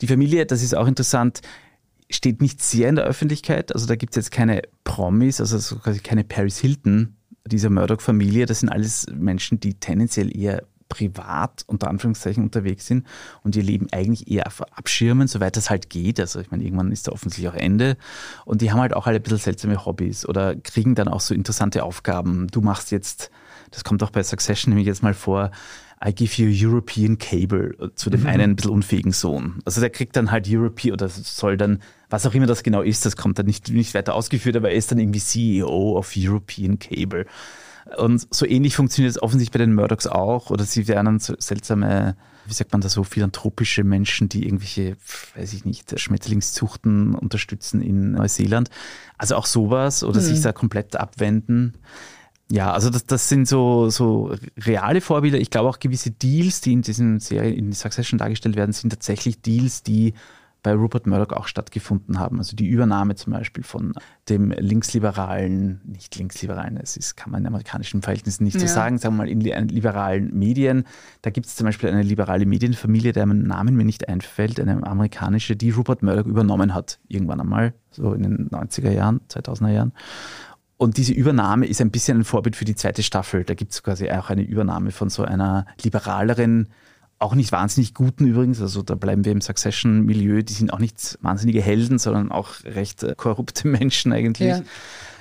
die 0.00 0.06
Familie, 0.06 0.46
das 0.46 0.62
ist 0.62 0.76
auch 0.76 0.86
interessant, 0.86 1.40
steht 2.10 2.40
nicht 2.40 2.62
sehr 2.62 2.88
in 2.88 2.96
der 2.96 3.04
Öffentlichkeit. 3.04 3.72
Also 3.72 3.86
da 3.86 3.96
gibt 3.96 4.12
es 4.12 4.16
jetzt 4.16 4.30
keine 4.30 4.62
Promis, 4.84 5.40
also 5.40 5.58
so 5.58 5.76
quasi 5.76 6.00
keine 6.00 6.24
Paris 6.24 6.58
Hilton 6.58 7.16
dieser 7.46 7.70
Murdoch-Familie. 7.70 8.46
Das 8.46 8.60
sind 8.60 8.68
alles 8.68 9.06
Menschen, 9.14 9.60
die 9.60 9.74
tendenziell 9.74 10.34
eher 10.34 10.64
privat 10.88 11.64
unter 11.66 11.88
Anführungszeichen 11.88 12.44
unterwegs 12.44 12.86
sind 12.86 13.06
und 13.42 13.56
ihr 13.56 13.62
Leben 13.62 13.88
eigentlich 13.90 14.30
eher 14.30 14.46
abschirmen, 14.76 15.28
soweit 15.28 15.56
das 15.56 15.70
halt 15.70 15.90
geht. 15.90 16.20
Also 16.20 16.40
ich 16.40 16.50
meine, 16.50 16.62
irgendwann 16.62 16.92
ist 16.92 17.08
da 17.08 17.12
offensichtlich 17.12 17.48
auch 17.48 17.58
Ende. 17.58 17.96
Und 18.44 18.60
die 18.60 18.70
haben 18.70 18.80
halt 18.80 18.94
auch 18.94 19.06
alle 19.06 19.16
ein 19.16 19.22
bisschen 19.22 19.38
seltsame 19.38 19.84
Hobbys 19.84 20.26
oder 20.26 20.54
kriegen 20.54 20.94
dann 20.94 21.08
auch 21.08 21.20
so 21.20 21.34
interessante 21.34 21.82
Aufgaben. 21.82 22.46
Du 22.48 22.60
machst 22.60 22.92
jetzt, 22.92 23.30
das 23.70 23.82
kommt 23.82 24.02
auch 24.02 24.10
bei 24.10 24.22
Succession 24.22 24.70
nämlich 24.70 24.86
jetzt 24.86 25.02
mal 25.02 25.14
vor, 25.14 25.50
I 26.06 26.14
give 26.14 26.40
you 26.40 26.48
European 26.50 27.18
Cable 27.18 27.74
äh, 27.80 27.88
zu 27.94 28.10
dem 28.10 28.22
mhm. 28.22 28.26
einen 28.26 28.50
ein 28.50 28.56
bisschen 28.56 28.72
unfähigen 28.72 29.12
Sohn. 29.12 29.60
Also 29.64 29.80
der 29.80 29.90
kriegt 29.90 30.16
dann 30.16 30.30
halt 30.30 30.46
European 30.48 30.92
oder 30.92 31.08
soll 31.08 31.56
dann, 31.56 31.80
was 32.10 32.26
auch 32.26 32.34
immer 32.34 32.46
das 32.46 32.62
genau 32.62 32.82
ist, 32.82 33.06
das 33.06 33.16
kommt 33.16 33.38
dann 33.38 33.46
nicht, 33.46 33.70
nicht 33.70 33.94
weiter 33.94 34.14
ausgeführt, 34.14 34.56
aber 34.56 34.70
er 34.70 34.76
ist 34.76 34.90
dann 34.90 34.98
irgendwie 34.98 35.20
CEO 35.20 35.96
of 35.96 36.12
European 36.16 36.78
Cable. 36.78 37.26
Und 37.96 38.26
so 38.34 38.46
ähnlich 38.46 38.76
funktioniert 38.76 39.10
es 39.10 39.22
offensichtlich 39.22 39.52
bei 39.52 39.64
den 39.64 39.74
Murdochs 39.74 40.06
auch. 40.06 40.50
Oder 40.50 40.64
sie 40.64 40.88
werden 40.88 41.18
so 41.18 41.34
seltsame, 41.38 42.16
wie 42.46 42.54
sagt 42.54 42.72
man 42.72 42.80
da 42.80 42.88
so, 42.88 43.04
philanthropische 43.04 43.84
Menschen, 43.84 44.28
die 44.28 44.44
irgendwelche, 44.44 44.96
weiß 45.36 45.52
ich 45.52 45.64
nicht, 45.64 45.98
Schmetterlingszuchten 45.98 47.14
unterstützen 47.14 47.82
in 47.82 48.12
Neuseeland. 48.12 48.70
Also 49.18 49.36
auch 49.36 49.46
sowas 49.46 50.02
oder 50.02 50.20
mhm. 50.20 50.24
sich 50.24 50.40
da 50.40 50.52
komplett 50.52 50.96
abwenden. 50.96 51.74
Ja, 52.50 52.72
also 52.72 52.90
das, 52.90 53.06
das 53.06 53.28
sind 53.28 53.48
so, 53.48 53.88
so 53.88 54.34
reale 54.58 55.00
Vorbilder. 55.00 55.38
Ich 55.38 55.50
glaube 55.50 55.68
auch 55.68 55.78
gewisse 55.78 56.10
Deals, 56.10 56.60
die 56.60 56.72
in 56.72 56.82
diesen 56.82 57.18
Serien 57.20 57.54
in 57.54 57.72
Succession 57.72 58.18
dargestellt 58.18 58.56
werden, 58.56 58.72
sind 58.72 58.90
tatsächlich 58.90 59.40
Deals, 59.40 59.82
die 59.82 60.14
bei 60.64 60.74
Rupert 60.74 61.06
Murdoch 61.06 61.36
auch 61.36 61.46
stattgefunden 61.46 62.18
haben. 62.18 62.38
Also 62.38 62.56
die 62.56 62.66
Übernahme 62.66 63.14
zum 63.14 63.34
Beispiel 63.34 63.62
von 63.62 63.92
dem 64.28 64.50
linksliberalen, 64.50 65.82
nicht 65.84 66.16
linksliberalen, 66.16 66.78
es 66.78 66.96
ist, 66.96 67.16
kann 67.16 67.30
man 67.30 67.42
in 67.42 67.46
amerikanischen 67.46 68.02
Verhältnissen 68.02 68.44
nicht 68.44 68.54
ja. 68.54 68.60
so 68.60 68.66
sagen, 68.66 68.98
sagen 68.98 69.14
wir 69.14 69.24
mal 69.24 69.28
in 69.28 69.40
liberalen 69.68 70.36
Medien. 70.36 70.84
Da 71.20 71.30
gibt 71.30 71.46
es 71.46 71.54
zum 71.54 71.66
Beispiel 71.66 71.90
eine 71.90 72.02
liberale 72.02 72.46
Medienfamilie, 72.46 73.12
deren 73.12 73.46
Namen 73.46 73.76
mir 73.76 73.84
nicht 73.84 74.08
einfällt, 74.08 74.58
eine 74.58 74.84
amerikanische, 74.86 75.54
die 75.54 75.70
Rupert 75.70 76.02
Murdoch 76.02 76.26
übernommen 76.26 76.74
hat, 76.74 76.98
irgendwann 77.08 77.40
einmal, 77.40 77.74
so 77.90 78.14
in 78.14 78.22
den 78.22 78.48
90er 78.48 78.90
Jahren, 78.90 79.20
2000er 79.28 79.70
Jahren. 79.70 79.92
Und 80.84 80.98
diese 80.98 81.14
Übernahme 81.14 81.64
ist 81.64 81.80
ein 81.80 81.90
bisschen 81.90 82.18
ein 82.18 82.24
Vorbild 82.24 82.56
für 82.56 82.66
die 82.66 82.74
zweite 82.74 83.02
Staffel. 83.02 83.42
Da 83.44 83.54
gibt 83.54 83.72
es 83.72 83.82
quasi 83.82 84.10
auch 84.10 84.28
eine 84.28 84.42
Übernahme 84.42 84.90
von 84.90 85.08
so 85.08 85.24
einer 85.24 85.66
liberaleren, 85.82 86.68
auch 87.18 87.34
nicht 87.34 87.52
wahnsinnig 87.52 87.94
guten 87.94 88.26
übrigens. 88.26 88.60
Also 88.60 88.82
da 88.82 88.94
bleiben 88.94 89.24
wir 89.24 89.32
im 89.32 89.40
Succession-Milieu. 89.40 90.42
Die 90.42 90.52
sind 90.52 90.74
auch 90.74 90.78
nicht 90.78 91.18
wahnsinnige 91.22 91.62
Helden, 91.62 91.98
sondern 91.98 92.30
auch 92.30 92.62
recht 92.66 93.02
äh, 93.02 93.14
korrupte 93.16 93.66
Menschen 93.68 94.12
eigentlich. 94.12 94.50
Ja. 94.50 94.60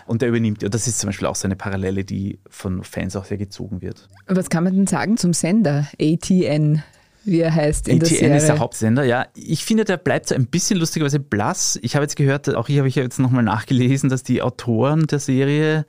Und 0.06 0.22
der 0.22 0.28
übernimmt, 0.28 0.66
und 0.66 0.74
das 0.74 0.86
ist 0.86 1.00
zum 1.00 1.08
Beispiel 1.08 1.28
auch 1.28 1.36
so 1.38 1.48
eine 1.48 1.56
Parallele, 1.56 2.04
die 2.04 2.40
von 2.50 2.84
Fans 2.84 3.16
auch 3.16 3.24
sehr 3.24 3.38
gezogen 3.38 3.82
wird. 3.82 4.10
Was 4.28 4.50
kann 4.50 4.66
man 4.66 4.76
denn 4.76 4.88
sagen 4.88 5.16
zum 5.16 5.32
Sender 5.32 5.88
ATN? 5.98 6.84
Wie 7.24 7.40
er 7.40 7.54
heißt 7.54 7.88
in 7.88 7.98
ATN 7.98 8.00
der 8.00 8.18
Serie. 8.18 8.38
ist 8.38 8.48
der 8.48 8.60
Hauptsender, 8.60 9.04
ja. 9.04 9.28
Ich 9.36 9.66
finde, 9.66 9.86
der 9.86 9.98
bleibt 9.98 10.30
so 10.30 10.36
ein 10.36 10.48
bisschen 10.48 10.80
lustigerweise 10.80 11.20
blass. 11.20 11.80
Ich 11.82 11.96
habe 11.96 12.04
jetzt 12.04 12.16
gehört, 12.16 12.54
auch 12.56 12.68
hier 12.68 12.80
habe 12.80 12.88
ich 12.88 12.96
jetzt 12.96 13.20
nochmal 13.20 13.44
nachgelesen, 13.44 14.10
dass 14.10 14.24
die 14.24 14.42
Autoren 14.42 15.08
der 15.08 15.20
Serie 15.20 15.86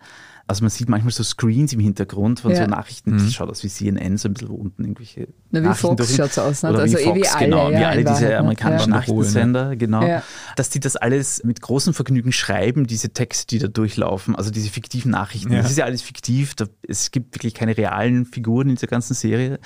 also 0.47 0.63
man 0.63 0.71
sieht 0.71 0.89
manchmal 0.89 1.11
so 1.11 1.23
Screens 1.23 1.73
im 1.73 1.81
Hintergrund 1.81 2.41
von 2.41 2.51
ja. 2.51 2.59
so 2.59 2.67
Nachrichten, 2.67 3.13
mhm. 3.13 3.19
das 3.19 3.33
schaut 3.33 3.49
aus 3.49 3.65
wie 3.65 3.69
CNN, 3.69 4.19
so 4.19 4.29
ein 4.29 4.35
bisschen 4.35 4.49
unten 4.49 4.83
irgendwelche 4.83 5.29
Na, 5.51 5.61
wie 5.61 5.65
Nachrichten 5.65 5.97
Fox 5.97 6.17
schaut 6.17 6.31
es 6.31 6.39
aus, 6.39 6.63
ne? 6.63 6.71
Oder 6.71 6.81
also 6.81 6.99
wie 6.99 7.03
Fox, 7.03 7.19
wie 7.19 7.29
alle, 7.29 7.45
genau, 7.47 7.71
ja, 7.71 7.79
wie 7.79 7.85
alle 7.85 8.05
diese 8.05 8.37
amerikanischen 8.37 8.91
ja. 8.91 8.97
Nachrichtensender, 8.97 9.77
genau. 9.77 10.07
Ja. 10.07 10.23
Dass 10.57 10.69
die 10.69 10.81
das 10.81 10.97
alles 10.97 11.43
mit 11.45 11.63
großem 11.63 11.95
Vergnügen 11.95 12.31
schreiben, 12.33 12.87
diese 12.87 13.11
Texte, 13.11 13.47
die 13.47 13.59
da 13.59 13.69
durchlaufen, 13.69 14.37
also 14.37 14.51
diese 14.51 14.69
fiktiven 14.69 15.11
Nachrichten. 15.13 15.51
Das 15.53 15.71
ist 15.71 15.79
ja 15.79 15.87
alles 15.87 16.03
fiktiv, 16.03 16.55
da, 16.55 16.67
es 16.87 17.11
gibt 17.11 17.35
wirklich 17.35 17.55
keine 17.55 17.77
realen 17.77 18.27
Figuren 18.27 18.69
in 18.69 18.75
dieser 18.75 18.89
ganzen 18.89 19.15
Serie. 19.15 19.59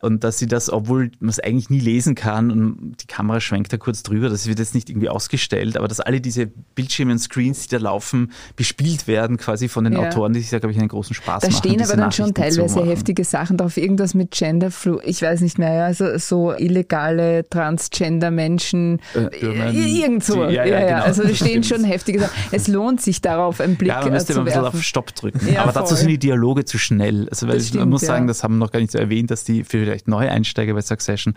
Und 0.00 0.24
dass 0.24 0.38
sie 0.38 0.46
das, 0.46 0.70
obwohl 0.70 1.10
man 1.20 1.30
es 1.30 1.40
eigentlich 1.40 1.70
nie 1.70 1.80
lesen 1.80 2.14
kann 2.14 2.50
und 2.50 2.96
die 3.02 3.06
Kamera 3.06 3.40
schwenkt 3.40 3.72
da 3.72 3.76
kurz 3.76 4.02
drüber, 4.02 4.28
das 4.28 4.46
wird 4.46 4.58
jetzt 4.58 4.74
nicht 4.74 4.90
irgendwie 4.90 5.08
ausgestellt, 5.08 5.76
aber 5.76 5.88
dass 5.88 6.00
alle 6.00 6.20
diese 6.20 6.46
Bildschirme 6.46 7.12
und 7.12 7.18
Screens, 7.18 7.62
die 7.62 7.76
da 7.76 7.78
laufen, 7.82 8.32
bespielt 8.56 9.06
werden 9.06 9.38
quasi 9.38 9.68
von 9.68 9.84
den 9.84 9.94
ja. 9.94 10.00
Autoren, 10.00 10.32
die 10.32 10.40
sich 10.40 10.50
da, 10.50 10.58
glaube 10.58 10.72
ich, 10.72 10.78
einen 10.78 10.88
großen 10.88 11.14
Spaß 11.14 11.42
da 11.42 11.48
machen. 11.48 11.60
Da 11.62 11.68
stehen 11.68 11.82
aber 11.82 11.96
dann 11.96 12.12
schon 12.12 12.34
teilweise 12.34 12.84
heftige 12.84 13.24
Sachen 13.24 13.56
drauf, 13.56 13.76
irgendwas 13.76 14.14
mit 14.14 14.30
Genderflu, 14.32 15.00
ich 15.02 15.22
weiß 15.22 15.40
nicht 15.40 15.58
mehr, 15.58 15.84
also 15.84 16.18
so 16.18 16.52
illegale 16.52 17.48
Transgender-Menschen, 17.48 19.00
äh, 19.14 19.36
irgend 19.38 20.24
so. 20.24 20.44
Ja, 20.44 20.64
ja, 20.64 20.86
genau. 20.86 21.02
Also 21.02 21.22
da 21.22 21.34
stehen 21.34 21.64
schon 21.64 21.84
heftige 21.84 22.20
Sachen. 22.20 22.34
Es 22.52 22.68
lohnt 22.68 23.00
sich 23.00 23.22
darauf, 23.22 23.60
einen 23.60 23.76
Blick 23.76 23.88
ja, 23.88 24.02
man 24.02 24.12
müsste 24.12 24.34
zu 24.34 24.40
mal 24.40 24.42
ein 24.42 24.44
bisschen 24.46 24.64
auf 24.64 24.82
Stopp 24.82 25.14
drücken. 25.14 25.40
Aber 25.56 25.72
voll. 25.72 25.82
dazu 25.82 25.94
sind 25.94 26.08
die 26.08 26.18
Dialoge 26.18 26.64
zu 26.64 26.78
schnell. 26.78 27.28
Also 27.30 27.48
weil 27.48 27.56
ich, 27.56 27.68
stimmt, 27.68 27.80
man 27.80 27.88
muss 27.90 28.02
sagen, 28.02 28.26
das 28.26 28.42
haben 28.42 28.54
wir 28.54 28.58
noch 28.58 28.72
gar 28.72 28.80
nicht 28.80 28.92
so 28.92 28.98
erwähnt, 28.98 29.30
dass 29.30 29.44
die 29.44 29.64
für 29.64 29.95
vielleicht 29.96 30.08
Neueinsteiger 30.08 30.74
bei 30.74 30.82
Succession. 30.82 31.34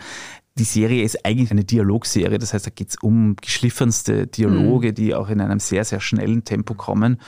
Die 0.58 0.64
Serie 0.64 1.04
ist 1.04 1.26
eigentlich 1.26 1.52
eine 1.52 1.64
Dialogserie, 1.64 2.38
das 2.38 2.54
heißt, 2.54 2.66
da 2.66 2.72
geht 2.72 2.90
es 2.90 2.96
um 3.02 3.36
geschliffenste 3.38 4.28
Dialoge, 4.28 4.90
mhm. 4.90 4.96
die 4.96 5.16
auch 5.16 5.30
in 5.30 5.40
einem 5.40 5.60
sehr, 5.60 5.86
sehr 5.86 6.02
schnellen 6.02 6.44
Tempo 6.44 6.74
kommen. 6.74 7.22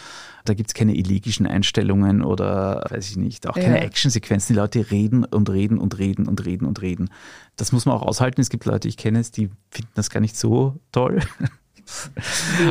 Da 0.44 0.54
gibt 0.54 0.70
es 0.70 0.74
keine 0.74 0.98
elegischen 0.98 1.46
Einstellungen 1.46 2.24
oder, 2.24 2.84
weiß 2.90 3.12
ich 3.12 3.18
nicht, 3.18 3.48
auch 3.48 3.54
keine 3.54 3.78
ja. 3.78 3.84
Actionsequenzen. 3.84 4.56
Die 4.56 4.60
Leute 4.60 4.92
reden 4.92 5.24
und 5.24 5.50
reden 5.50 5.78
und 5.78 5.98
reden 6.00 6.28
und 6.28 6.44
reden 6.46 6.66
und 6.66 6.82
reden. 6.82 7.10
Das 7.56 7.72
muss 7.72 7.86
man 7.86 7.96
auch 7.96 8.02
aushalten. 8.02 8.42
Es 8.42 8.50
gibt 8.50 8.66
Leute, 8.66 8.88
ich 8.88 8.98
kenne 8.98 9.20
es, 9.20 9.32
die 9.32 9.50
finden 9.70 9.92
das 9.94 10.10
gar 10.10 10.20
nicht 10.20 10.36
so 10.36 10.80
toll. 10.92 11.20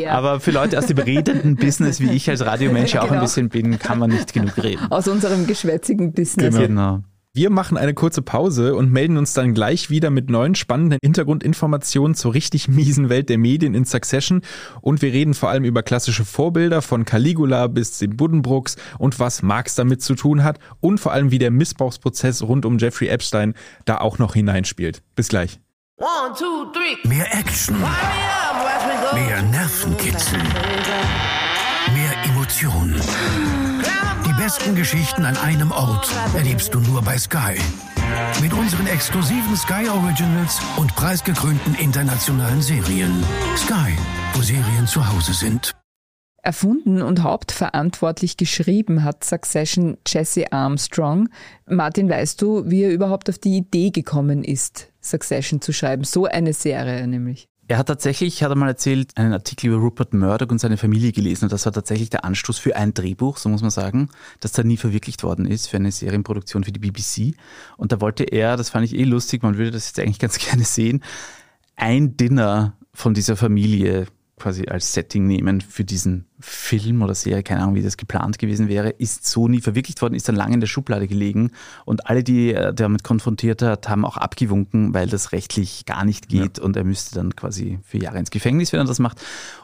Ja. 0.01 0.13
Aber 0.13 0.41
für 0.41 0.51
Leute 0.51 0.79
aus 0.79 0.87
dem 0.87 0.99
redenden 0.99 1.57
Business, 1.57 2.01
wie 2.01 2.11
ich 2.11 2.29
als 2.31 2.45
Radiomensch 2.45 2.93
genau. 2.93 3.03
auch 3.05 3.09
ein 3.09 3.13
genau. 3.15 3.23
bisschen 3.23 3.49
bin, 3.49 3.79
kann 3.79 3.99
man 3.99 4.11
nicht 4.11 4.33
genug 4.33 4.57
reden. 4.57 4.91
Aus 4.91 5.09
unserem 5.09 5.47
geschwätzigen 5.47 6.13
Business. 6.13 6.57
Genau. 6.57 7.03
Wir 7.33 7.49
machen 7.49 7.77
eine 7.77 7.95
kurze 7.95 8.23
Pause 8.23 8.75
und 8.75 8.91
melden 8.91 9.17
uns 9.17 9.35
dann 9.35 9.55
gleich 9.55 9.89
wieder 9.89 10.11
mit 10.11 10.29
neuen 10.31 10.57
spannenden 10.57 10.99
Hintergrundinformationen 11.01 12.17
zur 12.17 12.35
richtig 12.35 12.67
miesen 12.67 13.09
Welt 13.09 13.29
der 13.29 13.39
Medien 13.39 13.73
in 13.77 13.85
Succession 13.85 14.43
und 14.81 15.01
wir 15.01 15.13
reden 15.13 15.35
vor 15.35 15.49
allem 15.49 15.63
über 15.63 15.85
klassische 15.85 16.25
Vorbilder 16.25 16.83
von 16.83 17.05
Caligula 17.05 17.69
bis 17.69 17.93
zu 17.93 18.09
Buddenbrooks 18.09 18.75
und 18.99 19.21
was 19.21 19.45
Marx 19.45 19.77
damit 19.77 20.03
zu 20.03 20.17
tun 20.17 20.43
hat 20.43 20.59
und 20.81 20.99
vor 20.99 21.13
allem 21.13 21.31
wie 21.31 21.39
der 21.39 21.53
Missbrauchsprozess 21.53 22.43
rund 22.43 22.67
um 22.67 22.79
Jeffrey 22.79 23.07
Epstein 23.07 23.55
da 23.85 23.99
auch 23.99 24.19
noch 24.19 24.35
hineinspielt. 24.35 25.01
Bis 25.15 25.29
gleich. 25.29 25.61
One, 25.99 26.35
two, 26.37 26.73
three. 26.73 27.09
Mehr 27.09 27.33
Action, 27.33 27.77
mehr 29.15 29.43
Nervenkitzel, 29.43 30.41
mehr 31.95 32.25
Emotionen. 32.25 33.01
Besten 34.41 34.75
Geschichten 34.75 35.27
an 35.27 35.37
einem 35.37 35.71
Ort 35.71 36.11
erlebst 36.35 36.73
du 36.73 36.81
nur 36.81 37.03
bei 37.03 37.19
Sky. 37.19 37.59
Mit 38.41 38.55
unseren 38.55 38.87
exklusiven 38.87 39.55
Sky 39.55 39.87
Originals 39.87 40.63
und 40.79 40.97
preisgekrönten 40.97 41.75
internationalen 41.75 42.63
Serien. 42.63 43.23
Sky, 43.55 43.95
wo 44.33 44.41
Serien 44.41 44.87
zu 44.87 45.07
Hause 45.07 45.35
sind. 45.35 45.73
Erfunden 46.43 47.03
und 47.03 47.23
hauptverantwortlich 47.23 48.39
geschrieben 48.39 49.05
hat 49.05 49.25
Succession 49.25 49.99
Jesse 50.07 50.51
Armstrong. 50.51 51.29
Martin, 51.67 52.09
weißt 52.09 52.41
du, 52.41 52.63
wie 52.65 52.85
er 52.85 52.93
überhaupt 52.93 53.29
auf 53.29 53.37
die 53.37 53.59
Idee 53.59 53.91
gekommen 53.91 54.43
ist, 54.43 54.89
Succession 55.03 55.61
zu 55.61 55.75
schreiben? 55.75 56.05
So 56.05 56.25
eine 56.25 56.55
Serie 56.55 57.07
nämlich. 57.07 57.50
Er 57.71 57.79
hat 57.79 57.87
tatsächlich, 57.87 58.43
hat 58.43 58.51
er 58.51 58.57
mal 58.57 58.67
erzählt, 58.67 59.17
einen 59.17 59.33
Artikel 59.33 59.69
über 59.69 59.77
Rupert 59.77 60.13
Murdoch 60.13 60.49
und 60.49 60.59
seine 60.59 60.77
Familie 60.77 61.13
gelesen 61.13 61.45
und 61.45 61.53
das 61.53 61.67
war 61.67 61.73
tatsächlich 61.73 62.11
der 62.11 62.25
Anstoß 62.25 62.59
für 62.59 62.75
ein 62.75 62.95
Drehbuch, 62.95 63.37
so 63.37 63.49
muss 63.49 63.63
man 63.63 63.71
sagen, 63.71 64.09
das 64.41 64.51
da 64.51 64.65
nie 64.65 64.77
verwirklicht 64.77 65.23
worden 65.23 65.47
ist 65.47 65.69
für 65.69 65.77
eine 65.77 65.93
Serienproduktion 65.93 66.65
für 66.65 66.73
die 66.73 66.81
BBC. 66.81 67.37
Und 67.77 67.93
da 67.93 68.01
wollte 68.01 68.25
er, 68.25 68.57
das 68.57 68.71
fand 68.71 68.87
ich 68.87 68.97
eh 68.97 69.05
lustig, 69.05 69.45
man 69.45 69.57
würde 69.57 69.71
das 69.71 69.87
jetzt 69.87 70.01
eigentlich 70.01 70.19
ganz 70.19 70.39
gerne 70.39 70.65
sehen, 70.65 71.05
ein 71.77 72.17
Dinner 72.17 72.77
von 72.93 73.15
dieser 73.15 73.37
Familie 73.37 74.09
quasi 74.41 74.67
als 74.67 74.93
Setting 74.93 75.27
nehmen 75.27 75.61
für 75.61 75.85
diesen 75.85 76.27
Film 76.41 77.03
oder 77.03 77.15
Serie, 77.15 77.43
keine 77.43 77.63
Ahnung, 77.63 77.75
wie 77.75 77.83
das 77.83 77.97
geplant 77.97 78.39
gewesen 78.39 78.69
wäre, 78.69 78.89
ist 78.91 79.27
so 79.27 79.47
nie 79.47 79.61
verwirklicht 79.61 80.01
worden, 80.01 80.15
ist 80.15 80.29
dann 80.29 80.37
lange 80.37 80.55
in 80.55 80.61
der 80.61 80.67
Schublade 80.67 81.07
gelegen 81.07 81.51
und 81.85 82.09
alle, 82.09 82.25
die 82.25 82.53
er 82.53 82.73
damit 82.73 83.05
konfrontiert 83.05 83.63
hat, 83.63 83.89
haben 83.89 84.05
auch 84.05 84.17
abgewunken, 84.17 84.95
weil 84.95 85.07
das 85.07 85.33
rechtlich 85.33 85.85
gar 85.85 86.05
nicht 86.05 86.29
geht 86.29 86.59
ja. 86.59 86.65
und 86.65 86.77
er 86.77 86.85
müsste 86.85 87.15
dann 87.15 87.37
quasi 87.37 87.79
für 87.85 87.99
Jahre 87.99 88.19
ins 88.19 88.31
Gefängnis, 88.31 88.73
wenn 88.73 88.81
er 88.81 88.87
das 88.87 88.99
macht. 88.99 89.21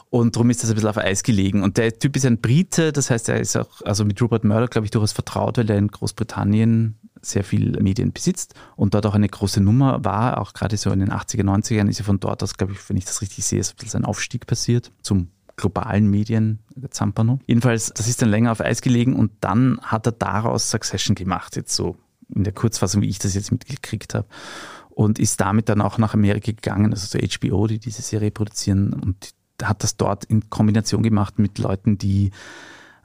Und 0.09 0.35
darum 0.35 0.49
ist 0.49 0.63
das 0.63 0.69
ein 0.69 0.75
bisschen 0.75 0.89
auf 0.89 0.97
Eis 0.97 1.23
gelegen. 1.23 1.63
Und 1.63 1.77
der 1.77 1.99
Typ 1.99 2.15
ist 2.15 2.25
ein 2.25 2.39
Brite, 2.39 2.93
das 2.93 3.09
heißt, 3.09 3.27
er 3.27 3.41
ist 3.41 3.57
auch, 3.57 3.81
also 3.83 4.05
mit 4.05 4.21
Rupert 4.21 4.45
Murdoch, 4.45 4.69
glaube 4.69 4.85
ich, 4.85 4.91
durchaus 4.91 5.11
vertraut, 5.11 5.57
weil 5.57 5.69
er 5.69 5.77
in 5.77 5.89
Großbritannien 5.89 6.97
sehr 7.21 7.43
viel 7.43 7.81
Medien 7.81 8.13
besitzt 8.13 8.53
und 8.75 8.93
dort 8.93 9.05
auch 9.05 9.15
eine 9.15 9.29
große 9.29 9.61
Nummer 9.61 10.03
war, 10.03 10.39
auch 10.39 10.53
gerade 10.53 10.77
so 10.77 10.91
in 10.91 10.99
den 10.99 11.11
80er, 11.11 11.43
90ern 11.43 11.89
ist 11.89 11.99
ja 11.99 12.05
von 12.05 12.19
dort 12.19 12.43
aus, 12.43 12.57
glaube 12.57 12.73
ich, 12.73 12.89
wenn 12.89 12.97
ich 12.97 13.05
das 13.05 13.21
richtig 13.21 13.45
sehe, 13.45 13.59
ist 13.59 13.95
ein 13.95 14.05
Aufstieg 14.05 14.47
passiert 14.47 14.91
zum 15.01 15.29
globalen 15.55 16.09
Medien 16.09 16.59
Zampano. 16.89 17.39
Jedenfalls, 17.47 17.91
das 17.93 18.07
ist 18.07 18.21
dann 18.21 18.29
länger 18.29 18.51
auf 18.51 18.61
Eis 18.61 18.81
gelegen 18.81 19.15
und 19.15 19.31
dann 19.41 19.79
hat 19.81 20.05
er 20.05 20.11
daraus 20.11 20.69
Succession 20.69 21.15
gemacht, 21.15 21.55
jetzt 21.55 21.75
so 21.75 21.97
in 22.33 22.43
der 22.43 22.53
Kurzfassung, 22.53 23.01
wie 23.01 23.09
ich 23.09 23.19
das 23.19 23.33
jetzt 23.33 23.51
mitgekriegt 23.51 24.13
habe. 24.13 24.27
Und 24.89 25.19
ist 25.19 25.39
damit 25.41 25.69
dann 25.69 25.81
auch 25.81 25.97
nach 25.99 26.15
Amerika 26.15 26.51
gegangen, 26.51 26.91
also 26.91 27.07
zu 27.07 27.19
HBO, 27.19 27.67
die 27.67 27.79
diese 27.79 28.01
Serie 28.01 28.31
produzieren 28.31 28.93
und 28.93 29.33
hat 29.61 29.83
das 29.83 29.95
dort 29.95 30.25
in 30.25 30.49
Kombination 30.49 31.03
gemacht 31.03 31.39
mit 31.39 31.59
Leuten, 31.59 31.97
die 31.97 32.31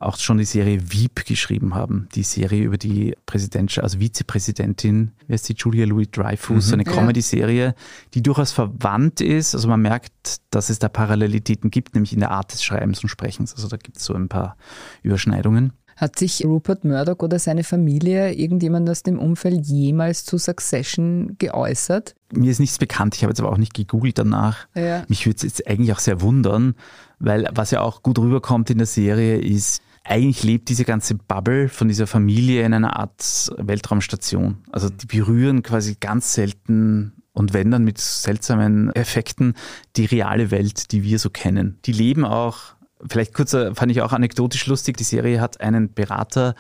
auch 0.03 0.19
schon 0.19 0.39
die 0.39 0.45
Serie 0.45 0.93
Wieb 0.93 1.25
geschrieben 1.27 1.75
haben. 1.75 2.09
Die 2.15 2.23
Serie 2.23 2.65
über 2.65 2.79
die 2.79 3.15
Präsidentschaft, 3.27 3.85
also 3.85 3.99
Vizepräsidentin, 3.99 5.13
wer 5.27 5.35
ist 5.35 5.49
die 5.49 5.55
Julia 5.55 5.87
Louis 5.87 6.11
Dreyfus, 6.11 6.69
mhm. 6.69 6.75
eine 6.75 6.85
Comedy-Serie, 6.85 7.75
die 8.15 8.23
durchaus 8.23 8.53
verwandt 8.53 9.21
ist. 9.21 9.55
Also 9.55 9.69
man 9.69 9.83
merkt, 9.83 10.41
dass 10.51 10.71
es 10.71 10.79
da 10.79 10.89
Parallelitäten 10.89 11.71
gibt, 11.71 11.95
nämlich 11.95 12.13
in 12.13 12.21
der 12.21 12.31
Art 12.31 12.53
des 12.53 12.63
Schreibens 12.63 13.03
und 13.03 13.09
Sprechens. 13.09 13.55
Also 13.55 13.69
da 13.69 13.77
gibt 13.77 13.99
es 13.99 14.05
so 14.05 14.15
ein 14.15 14.29
paar 14.29 14.57
Überschneidungen. 15.03 15.73
Hat 15.97 16.19
sich 16.19 16.45
Rupert 16.45 16.85
Murdoch 16.85 17.19
oder 17.21 17.39
seine 17.39 17.65
Familie, 17.65 18.33
irgendjemand 18.33 18.89
aus 18.89 19.03
dem 19.03 19.19
Umfeld 19.19 19.67
jemals 19.67 20.25
zu 20.25 20.39
Succession 20.39 21.37
geäußert? 21.39 22.15
Mir 22.33 22.51
ist 22.51 22.61
nichts 22.61 22.79
bekannt, 22.79 23.15
ich 23.15 23.23
habe 23.23 23.31
jetzt 23.31 23.41
aber 23.41 23.53
auch 23.53 23.59
nicht 23.59 23.75
gegoogelt 23.75 24.19
danach. 24.19 24.67
Ja. 24.75 25.05
Mich 25.09 25.27
würde 25.27 25.37
es 25.37 25.43
jetzt 25.43 25.67
eigentlich 25.69 25.93
auch 25.93 25.99
sehr 25.99 26.21
wundern, 26.21 26.75
weil 27.19 27.49
was 27.55 27.71
ja 27.71 27.83
auch 27.83 28.03
gut 28.03 28.19
rüberkommt 28.19 28.71
in 28.71 28.79
der 28.79 28.87
Serie 28.87 29.37
ist, 29.39 29.83
eigentlich 30.05 30.43
lebt 30.43 30.69
diese 30.69 30.85
ganze 30.85 31.15
Bubble 31.15 31.69
von 31.69 31.89
dieser 31.89 32.07
Familie 32.07 32.65
in 32.65 32.75
einer 32.75 32.97
Art 32.99 33.53
Weltraumstation. 33.57 34.59
Also 34.73 34.89
die 34.89 35.07
berühren 35.07 35.63
quasi 35.63 35.97
ganz 36.01 36.35
selten 36.35 37.13
und 37.33 37.55
wenn 37.55 37.71
dann 37.71 37.85
mit 37.85 37.99
seltsamen 37.99 38.91
Effekten 38.95 39.55
die 39.97 40.05
reale 40.05 40.51
Welt, 40.51 40.93
die 40.93 41.03
wir 41.03 41.19
so 41.19 41.31
kennen. 41.31 41.79
Die 41.87 41.93
leben 41.93 42.25
auch, 42.25 42.75
vielleicht 43.09 43.33
kurz, 43.33 43.53
fand 43.53 43.91
ich 43.91 44.03
auch 44.03 44.13
anekdotisch 44.13 44.67
lustig, 44.67 44.97
die 44.97 45.05
Serie 45.05 45.41
hat 45.41 45.61
einen 45.61 45.95
Berater 45.95 46.55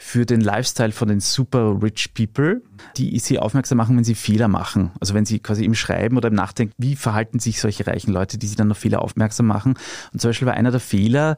für 0.00 0.24
den 0.24 0.40
Lifestyle 0.40 0.92
von 0.92 1.08
den 1.08 1.18
super 1.18 1.82
rich 1.82 2.14
people, 2.14 2.62
die 2.96 3.18
sie 3.18 3.40
aufmerksam 3.40 3.78
machen, 3.78 3.96
wenn 3.96 4.04
sie 4.04 4.14
Fehler 4.14 4.46
machen. 4.46 4.92
Also 5.00 5.12
wenn 5.12 5.24
sie 5.24 5.40
quasi 5.40 5.64
im 5.64 5.74
Schreiben 5.74 6.16
oder 6.16 6.28
im 6.28 6.34
Nachdenken, 6.34 6.72
wie 6.78 6.94
verhalten 6.94 7.40
sich 7.40 7.60
solche 7.60 7.84
reichen 7.84 8.12
Leute, 8.12 8.38
die 8.38 8.46
sie 8.46 8.54
dann 8.54 8.70
auf 8.70 8.78
Fehler 8.78 9.02
aufmerksam 9.02 9.46
machen. 9.46 9.74
Und 10.12 10.20
zum 10.20 10.28
Beispiel 10.28 10.46
war 10.46 10.54
einer 10.54 10.70
der 10.70 10.78
Fehler, 10.78 11.36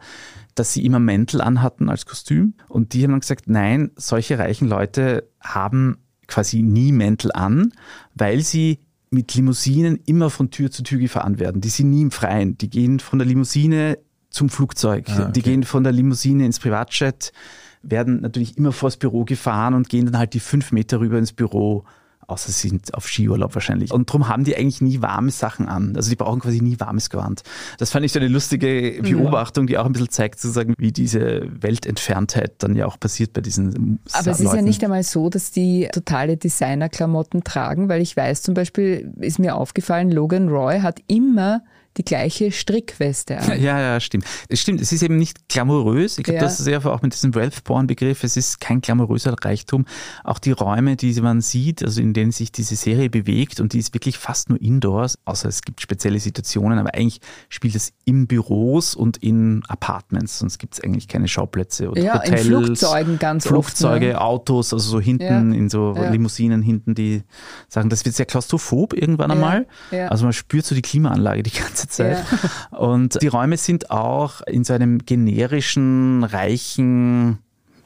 dass 0.55 0.75
sie 0.75 0.85
immer 0.85 0.99
Mäntel 0.99 1.41
anhatten 1.41 1.89
als 1.89 2.05
Kostüm. 2.05 2.53
Und 2.69 2.93
die 2.93 3.03
haben 3.03 3.13
dann 3.13 3.21
gesagt, 3.21 3.49
nein, 3.49 3.93
solche 3.97 4.39
reichen 4.39 4.69
Leute 4.69 5.31
haben 5.41 5.97
quasi 6.27 6.61
nie 6.61 6.93
Mäntel 6.93 7.33
an, 7.33 7.73
weil 8.15 8.43
sie 8.43 8.81
mit 9.09 9.35
Limousinen 9.35 9.97
immer 10.05 10.29
von 10.29 10.51
Tür 10.51 10.71
zu 10.71 10.83
Tür 10.83 10.99
gefahren 10.99 11.39
werden. 11.39 11.63
Die 11.63 11.71
sind 11.71 11.89
nie 11.89 12.03
im 12.03 12.11
Freien. 12.11 12.59
Die 12.59 12.69
gehen 12.69 13.01
von 13.01 13.19
der 13.19 13.27
Limousine 13.27 13.97
zum 14.29 14.51
Flugzeug. 14.51 15.07
Ah, 15.09 15.23
okay. 15.23 15.33
Die 15.33 15.43
gehen 15.43 15.65
von 15.65 15.83
der 15.83 15.93
Limousine 15.93 16.45
ins 16.45 16.61
Privatjet, 16.61 17.33
werden 17.83 18.21
natürlich 18.21 18.59
immer 18.59 18.73
vors 18.73 18.97
Büro 18.97 19.25
gefahren 19.25 19.75
und 19.75 19.89
gehen 19.89 20.07
dann 20.07 20.19
halt 20.19 20.35
die 20.35 20.41
fünf 20.41 20.73
Meter 20.73 21.01
rüber 21.01 21.19
ins 21.19 21.33
Büro 21.33 21.85
außer 22.31 22.53
sie 22.53 22.69
sind 22.69 22.95
auf 22.95 23.09
Skiurlaub 23.09 23.55
wahrscheinlich. 23.55 23.93
Und 23.93 24.09
darum 24.09 24.29
haben 24.29 24.45
die 24.45 24.57
eigentlich 24.57 24.81
nie 24.81 25.03
warme 25.03 25.31
Sachen 25.31 25.69
an. 25.69 25.95
Also 25.97 26.11
die 26.11 26.17
brauchen 26.17 26.41
quasi 26.41 26.61
nie 26.61 26.79
warmes 26.79 27.11
Gewand. 27.11 27.43
Das 27.79 27.91
fand 27.91 28.05
ich 28.05 28.13
so 28.13 28.21
eine 28.21 28.29
lustige 28.29 29.01
Beobachtung, 29.03 29.67
die 29.67 29.77
auch 29.79 29.87
ein 29.87 29.93
bisschen 29.93 30.11
zeigt, 30.11 30.41
sozusagen, 30.41 30.75
wie 30.79 30.93
diese 30.93 31.43
Weltentferntheit 31.61 32.55
dann 32.59 32.77
ja 32.77 32.87
auch 32.87 32.99
passiert 32.99 33.33
bei 33.33 33.41
diesen 33.41 34.01
Aber 34.13 34.31
es 34.31 34.41
ist 34.41 34.55
ja 34.55 34.63
nicht 34.63 34.83
einmal 34.85 35.03
so, 35.03 35.29
dass 35.29 35.51
die 35.51 35.89
totale 35.93 36.37
Designerklamotten 36.37 37.45
tragen, 37.45 37.89
weil 37.89 38.01
ich 38.01 38.17
weiß 38.17 38.43
zum 38.43 38.55
Beispiel, 38.55 39.13
ist 39.19 39.39
mir 39.39 39.57
aufgefallen, 39.57 40.11
Logan 40.11 40.49
Roy 40.49 40.81
hat 40.81 41.01
immer 41.09 41.63
die 41.97 42.05
gleiche 42.05 42.53
Strickweste 42.53 43.39
an. 43.39 43.61
Ja, 43.61 43.81
ja, 43.81 44.01
stimmt. 44.01 44.25
Es 44.49 44.61
stimmt, 44.61 44.81
es 44.81 44.93
ist 44.93 45.03
eben 45.03 45.17
nicht 45.17 45.49
glamourös. 45.49 46.19
Ich 46.19 46.25
glaube, 46.25 46.37
ja. 46.37 46.43
das 46.43 46.61
ist 46.61 46.67
ja 46.67 46.85
auch 46.85 47.03
mit 47.03 47.13
diesem 47.13 47.35
Wealth-Porn-Begriff. 47.35 48.25
Es 48.25 48.37
ist 48.37 48.61
kein 48.61 48.81
glamouröser 48.81 49.35
Reichtum. 49.41 49.87
Auch 50.25 50.39
die 50.39 50.53
Räume, 50.53 50.97
die 50.97 51.21
man 51.21 51.41
sieht, 51.41 51.83
also 51.83 52.01
in 52.01 52.13
denen 52.13 52.33
sich 52.33 52.53
diese 52.53 52.77
Serie 52.77 53.11
bewegt 53.11 53.61
und 53.61 53.73
die 53.73 53.79
ist 53.79 53.95
wirklich 53.95 54.19
fast 54.19 54.49
nur 54.49 54.61
indoors, 54.61 55.19
außer 55.25 55.49
es 55.49 55.63
gibt 55.63 55.81
spezielle 55.81 56.21
Situationen, 56.21 56.79
aber 56.79 56.95
eigentlich 56.95 57.21
spielt 57.49 57.75
es 57.75 57.93
in 58.05 58.27
Büros 58.27 58.95
und 58.95 59.17
in 59.19 59.63
Apartments, 59.69 60.39
sonst 60.39 60.59
gibt 60.59 60.75
es 60.75 60.81
eigentlich 60.81 61.09
keine 61.09 61.29
Schauplätze 61.29 61.91
oder 61.91 62.03
ja, 62.03 62.15
Hotels. 62.15 62.47
In 62.47 62.47
Flugzeugen 62.47 63.19
ganz 63.19 63.47
Flugzeuge, 63.47 64.07
oft, 64.07 64.15
ne? 64.15 64.21
Autos, 64.21 64.73
also 64.73 64.91
so 64.91 65.01
hinten, 65.01 65.53
ja. 65.53 65.59
in 65.59 65.69
so. 65.69 65.95
Limousinen 66.11 66.63
hinten, 66.63 66.95
die 66.95 67.23
sagen, 67.69 67.91
das 67.91 68.05
wird 68.05 68.15
sehr 68.15 68.27
klaustrophob 68.27 68.95
irgendwann 68.95 69.31
einmal. 69.31 69.67
Also 70.09 70.25
man 70.25 70.33
spürt 70.33 70.65
so 70.65 70.75
die 70.75 70.83
Klimaanlage 70.83 71.43
die 71.43 71.51
ganze 71.51 71.89
ganze 71.91 72.03
Zeit. 72.03 72.25
Ja. 72.73 72.79
Und 72.79 73.21
die 73.23 73.29
Räume 73.29 73.57
sind 73.57 73.91
auch 73.91 74.41
in 74.43 74.65
so 74.65 74.73
einem 74.73 74.99
generischen, 74.99 76.25
reichen 76.25 77.39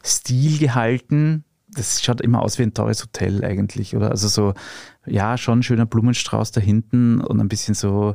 Stil 0.05 0.59
gehalten. 0.59 1.45
Das 1.69 2.03
schaut 2.03 2.21
immer 2.21 2.43
aus 2.43 2.59
wie 2.59 2.63
ein 2.63 2.75
teures 2.75 3.03
Hotel 3.03 3.45
eigentlich, 3.45 3.97
oder? 3.97 4.11
Also 4.11 4.29
so, 4.29 4.55
ja, 5.07 5.37
schon 5.37 5.63
schöner 5.63 5.87
Blumenstrauß 5.87 6.53
da 6.53 6.61
hinten 6.61 7.21
und 7.21 7.41
ein 7.41 7.49
bisschen 7.49 7.75
so, 7.75 8.15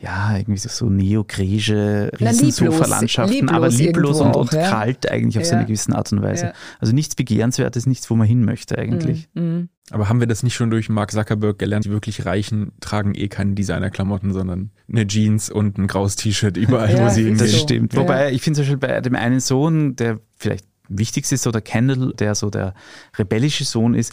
ja, 0.00 0.36
irgendwie 0.36 0.58
so, 0.58 0.68
so 0.68 0.88
neogrege 0.88 2.10
Riesensofa-Landschaften, 2.20 3.48
aber 3.48 3.68
lieblos 3.68 4.20
und, 4.20 4.36
und 4.36 4.52
ja? 4.52 4.70
kalt 4.70 5.10
eigentlich 5.10 5.38
auf 5.38 5.44
ja. 5.44 5.50
so 5.50 5.56
eine 5.56 5.66
gewisse 5.66 5.94
Art 5.94 6.12
und 6.12 6.22
Weise. 6.22 6.46
Ja. 6.46 6.52
Also 6.78 6.94
nichts 6.94 7.16
Begehrenswertes, 7.16 7.86
nichts, 7.86 8.08
wo 8.08 8.14
man 8.14 8.26
hin 8.26 8.44
möchte 8.44 8.78
eigentlich. 8.78 9.28
Mhm. 9.34 9.42
mhm. 9.42 9.68
Aber 9.90 10.10
haben 10.10 10.20
wir 10.20 10.26
das 10.26 10.42
nicht 10.42 10.54
schon 10.54 10.70
durch 10.70 10.90
Mark 10.90 11.12
Zuckerberg 11.12 11.58
gelernt? 11.58 11.86
Die 11.86 11.90
wirklich 11.90 12.26
Reichen 12.26 12.72
tragen 12.80 13.14
eh 13.14 13.28
keine 13.28 13.54
Designerklamotten, 13.54 14.34
sondern 14.34 14.70
eine 14.86 15.06
Jeans 15.06 15.48
und 15.48 15.78
ein 15.78 15.86
graues 15.86 16.14
T-Shirt 16.16 16.58
überall, 16.58 16.92
wo 16.98 17.08
sie 17.08 17.24
hingehen. 17.24 17.38
Das 17.38 17.58
stimmt. 17.58 17.96
Wobei, 17.96 18.32
ich 18.32 18.42
finde 18.42 18.56
zum 18.56 18.64
Beispiel 18.64 18.76
bei 18.76 19.00
dem 19.00 19.14
einen 19.14 19.40
Sohn, 19.40 19.96
der 19.96 20.20
vielleicht 20.36 20.66
wichtigste 20.90 21.36
ist, 21.36 21.42
so 21.42 21.52
der 21.52 21.62
Kendall, 21.62 22.12
der 22.18 22.34
so 22.34 22.50
der 22.50 22.74
rebellische 23.16 23.64
Sohn 23.64 23.94
ist, 23.94 24.12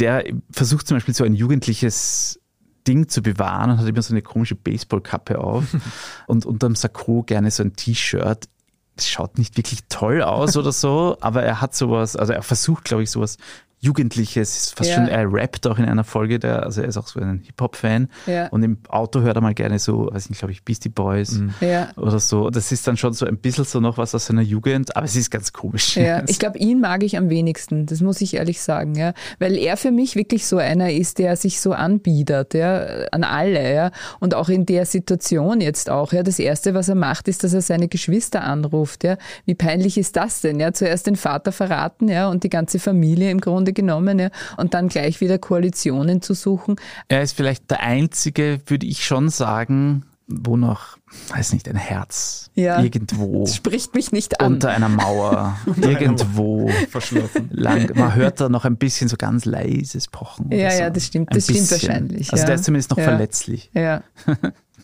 der 0.00 0.24
versucht 0.50 0.88
zum 0.88 0.96
Beispiel 0.96 1.14
so 1.14 1.22
ein 1.22 1.34
jugendliches 1.34 2.40
Ding 2.86 3.08
zu 3.08 3.22
bewahren 3.22 3.70
und 3.70 3.78
hat 3.78 3.86
immer 3.86 4.02
so 4.02 4.14
eine 4.14 4.22
komische 4.22 4.54
Baseballkappe 4.54 5.38
auf 5.38 5.64
und 6.26 6.46
unterm 6.46 6.74
Sakko 6.74 7.22
gerne 7.22 7.50
so 7.50 7.62
ein 7.62 7.74
T-Shirt. 7.74 8.48
Das 8.96 9.08
schaut 9.08 9.38
nicht 9.38 9.56
wirklich 9.56 9.80
toll 9.88 10.22
aus 10.22 10.56
oder 10.56 10.72
so, 10.72 11.16
aber 11.20 11.42
er 11.42 11.60
hat 11.60 11.74
sowas, 11.74 12.14
also 12.14 12.32
er 12.32 12.42
versucht, 12.42 12.84
glaube 12.84 13.02
ich, 13.02 13.10
sowas 13.10 13.38
Jugendliches, 13.82 14.72
fast 14.76 14.90
Ja. 14.90 14.96
schon, 14.96 15.08
er 15.08 15.30
rappt 15.32 15.66
auch 15.66 15.76
in 15.78 15.84
einer 15.84 16.04
Folge, 16.04 16.38
der, 16.38 16.62
also 16.62 16.80
er 16.82 16.88
ist 16.88 16.96
auch 16.96 17.08
so 17.08 17.18
ein 17.20 17.42
Hip-Hop-Fan 17.44 18.08
Ja. 18.26 18.46
und 18.48 18.62
im 18.62 18.78
Auto 18.88 19.20
hört 19.22 19.36
er 19.36 19.42
mal 19.42 19.54
gerne 19.54 19.78
so, 19.80 20.08
weiß 20.10 20.30
nicht, 20.30 20.38
glaube 20.38 20.52
ich, 20.52 20.62
Beastie 20.64 20.88
Boys 20.88 21.40
Ja. 21.60 21.90
oder 21.96 22.20
so. 22.20 22.48
Das 22.50 22.70
ist 22.70 22.86
dann 22.86 22.96
schon 22.96 23.12
so 23.12 23.26
ein 23.26 23.36
bisschen 23.38 23.64
so 23.64 23.80
noch 23.80 23.98
was 23.98 24.14
aus 24.14 24.26
seiner 24.26 24.42
Jugend, 24.42 24.96
aber 24.96 25.04
es 25.06 25.16
ist 25.16 25.30
ganz 25.30 25.52
komisch. 25.52 25.96
Ja, 25.96 26.22
ich 26.28 26.38
glaube, 26.38 26.58
ihn 26.58 26.80
mag 26.80 27.02
ich 27.02 27.16
am 27.16 27.28
wenigsten, 27.28 27.86
das 27.86 28.00
muss 28.00 28.20
ich 28.20 28.34
ehrlich 28.34 28.60
sagen, 28.62 28.94
ja. 28.94 29.14
Weil 29.40 29.56
er 29.56 29.76
für 29.76 29.90
mich 29.90 30.14
wirklich 30.14 30.46
so 30.46 30.58
einer 30.58 30.92
ist, 30.92 31.18
der 31.18 31.34
sich 31.36 31.60
so 31.60 31.72
anbietet, 31.72 32.54
ja, 32.54 32.84
an 33.10 33.24
alle, 33.24 33.74
ja. 33.74 33.90
Und 34.20 34.34
auch 34.34 34.48
in 34.48 34.64
der 34.64 34.86
Situation 34.86 35.60
jetzt 35.60 35.90
auch, 35.90 36.12
ja. 36.12 36.22
Das 36.22 36.38
erste, 36.38 36.74
was 36.74 36.88
er 36.88 36.94
macht, 36.94 37.26
ist, 37.26 37.42
dass 37.42 37.52
er 37.52 37.62
seine 37.62 37.88
Geschwister 37.88 38.44
anruft, 38.44 39.02
ja. 39.02 39.16
Wie 39.44 39.54
peinlich 39.56 39.98
ist 39.98 40.14
das 40.16 40.40
denn, 40.40 40.60
ja? 40.60 40.72
Zuerst 40.72 41.08
den 41.08 41.16
Vater 41.16 41.50
verraten, 41.50 42.08
ja, 42.08 42.28
und 42.28 42.44
die 42.44 42.48
ganze 42.50 42.78
Familie 42.78 43.30
im 43.30 43.40
Grunde 43.40 43.71
genommen, 43.74 44.18
ja. 44.18 44.30
Und 44.56 44.74
dann 44.74 44.88
gleich 44.88 45.20
wieder 45.20 45.38
Koalitionen 45.38 46.22
zu 46.22 46.34
suchen. 46.34 46.76
Er 47.08 47.22
ist 47.22 47.36
vielleicht 47.36 47.70
der 47.70 47.80
einzige, 47.80 48.60
würde 48.66 48.86
ich 48.86 49.04
schon 49.04 49.28
sagen, 49.28 50.04
wo 50.28 50.56
noch, 50.56 50.96
weiß 51.28 51.52
nicht, 51.52 51.68
ein 51.68 51.76
Herz 51.76 52.48
Ja. 52.54 52.80
irgendwo 52.82 53.40
Das 53.44 53.56
spricht 53.56 53.94
mich 53.94 54.12
nicht 54.12 54.40
an. 54.40 54.54
unter 54.54 54.70
einer 54.70 54.88
Mauer 54.88 55.58
irgendwo 55.80 56.68
Verschlossen. 56.90 57.48
lang. 57.50 57.90
Man 57.96 58.14
hört 58.14 58.40
da 58.40 58.48
noch 58.48 58.64
ein 58.64 58.76
bisschen 58.76 59.08
so 59.08 59.16
ganz 59.16 59.44
leises 59.44 60.08
Pochen. 60.08 60.46
oder 60.46 60.56
Ja, 60.56 60.70
so. 60.70 60.78
ja, 60.80 60.90
das 60.90 61.06
stimmt. 61.06 61.30
Ein 61.30 61.34
Das 61.34 61.44
stimmt 61.44 61.70
wahrscheinlich, 61.70 62.32
Also 62.32 62.42
ja. 62.42 62.46
der 62.46 62.54
ist 62.54 62.64
zumindest 62.64 62.90
noch 62.90 62.98
Ja. 62.98 63.04
verletzlich. 63.04 63.70
ja. 63.74 64.02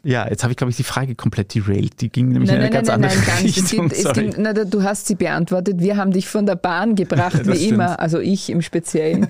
Ja, 0.09 0.27
jetzt 0.27 0.43
habe 0.43 0.53
ich, 0.53 0.57
glaube 0.57 0.71
ich, 0.71 0.77
die 0.79 0.85
Frage 0.85 1.15
komplett 1.15 1.55
derailed. 1.55 2.01
Die 2.01 2.09
ging 2.09 2.29
nämlich 2.29 2.49
Nein, 2.49 2.63
in 2.63 2.63
eine 2.63 2.71
nein, 2.71 2.85
ganz 2.85 2.89
nein, 2.89 2.95
andere 2.95 3.15
nein, 3.15 3.27
gar 3.27 3.43
nicht. 3.43 3.59
Richtung. 3.59 3.91
es 3.91 4.03
Sorry. 4.05 4.23
gibt, 4.23 4.39
na, 4.39 4.55
du 4.55 4.83
hast 4.83 5.07
sie 5.07 5.17
beantwortet. 5.17 5.81
Wir 5.81 5.99
haben 5.99 6.13
dich 6.13 6.29
von 6.29 6.47
der 6.47 6.57
Bahn 6.57 6.95
gebracht, 6.95 7.41
wie 7.47 7.57
stimmt. 7.57 7.73
immer. 7.73 8.01
Also 8.01 8.19
ich 8.19 8.49
im 8.49 8.63
Speziellen, 8.63 9.29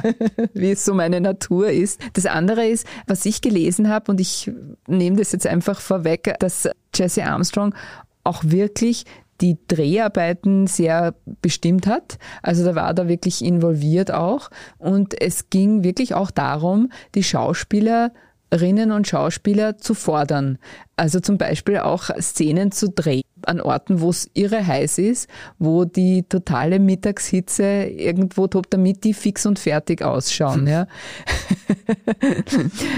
wie 0.52 0.72
es 0.72 0.84
so 0.84 0.94
meine 0.94 1.20
Natur 1.20 1.68
ist. 1.70 2.00
Das 2.14 2.26
andere 2.26 2.66
ist, 2.66 2.88
was 3.06 3.24
ich 3.24 3.40
gelesen 3.40 3.88
habe, 3.88 4.10
und 4.10 4.20
ich 4.20 4.50
nehme 4.88 5.16
das 5.16 5.30
jetzt 5.30 5.46
einfach 5.46 5.78
vorweg, 5.78 6.34
dass 6.40 6.68
Jesse 6.92 7.24
Armstrong 7.24 7.72
auch 8.24 8.42
wirklich 8.42 9.04
die 9.40 9.58
Dreharbeiten 9.68 10.66
sehr 10.66 11.14
bestimmt 11.40 11.86
hat. 11.86 12.18
Also 12.42 12.64
da 12.64 12.74
war 12.74 12.94
da 12.94 13.06
wirklich 13.06 13.44
involviert 13.44 14.10
auch. 14.10 14.50
Und 14.78 15.20
es 15.20 15.50
ging 15.50 15.84
wirklich 15.84 16.14
auch 16.14 16.32
darum, 16.32 16.90
die 17.14 17.22
Schauspielerinnen 18.52 18.92
und 18.92 19.08
Schauspieler 19.08 19.76
zu 19.78 19.94
fordern. 19.94 20.58
Also 20.96 21.20
zum 21.20 21.36
Beispiel 21.36 21.78
auch 21.78 22.08
Szenen 22.20 22.72
zu 22.72 22.88
drehen 22.90 23.22
an 23.44 23.60
Orten, 23.60 24.00
wo 24.00 24.08
es 24.10 24.30
irre 24.32 24.66
heiß 24.66 24.96
ist, 24.98 25.28
wo 25.58 25.84
die 25.84 26.24
totale 26.26 26.78
Mittagshitze 26.78 27.84
irgendwo 27.84 28.46
tobt, 28.46 28.72
damit 28.72 29.04
die 29.04 29.12
fix 29.12 29.44
und 29.46 29.58
fertig 29.58 30.02
ausschauen. 30.02 30.66
Ja. 30.76 30.86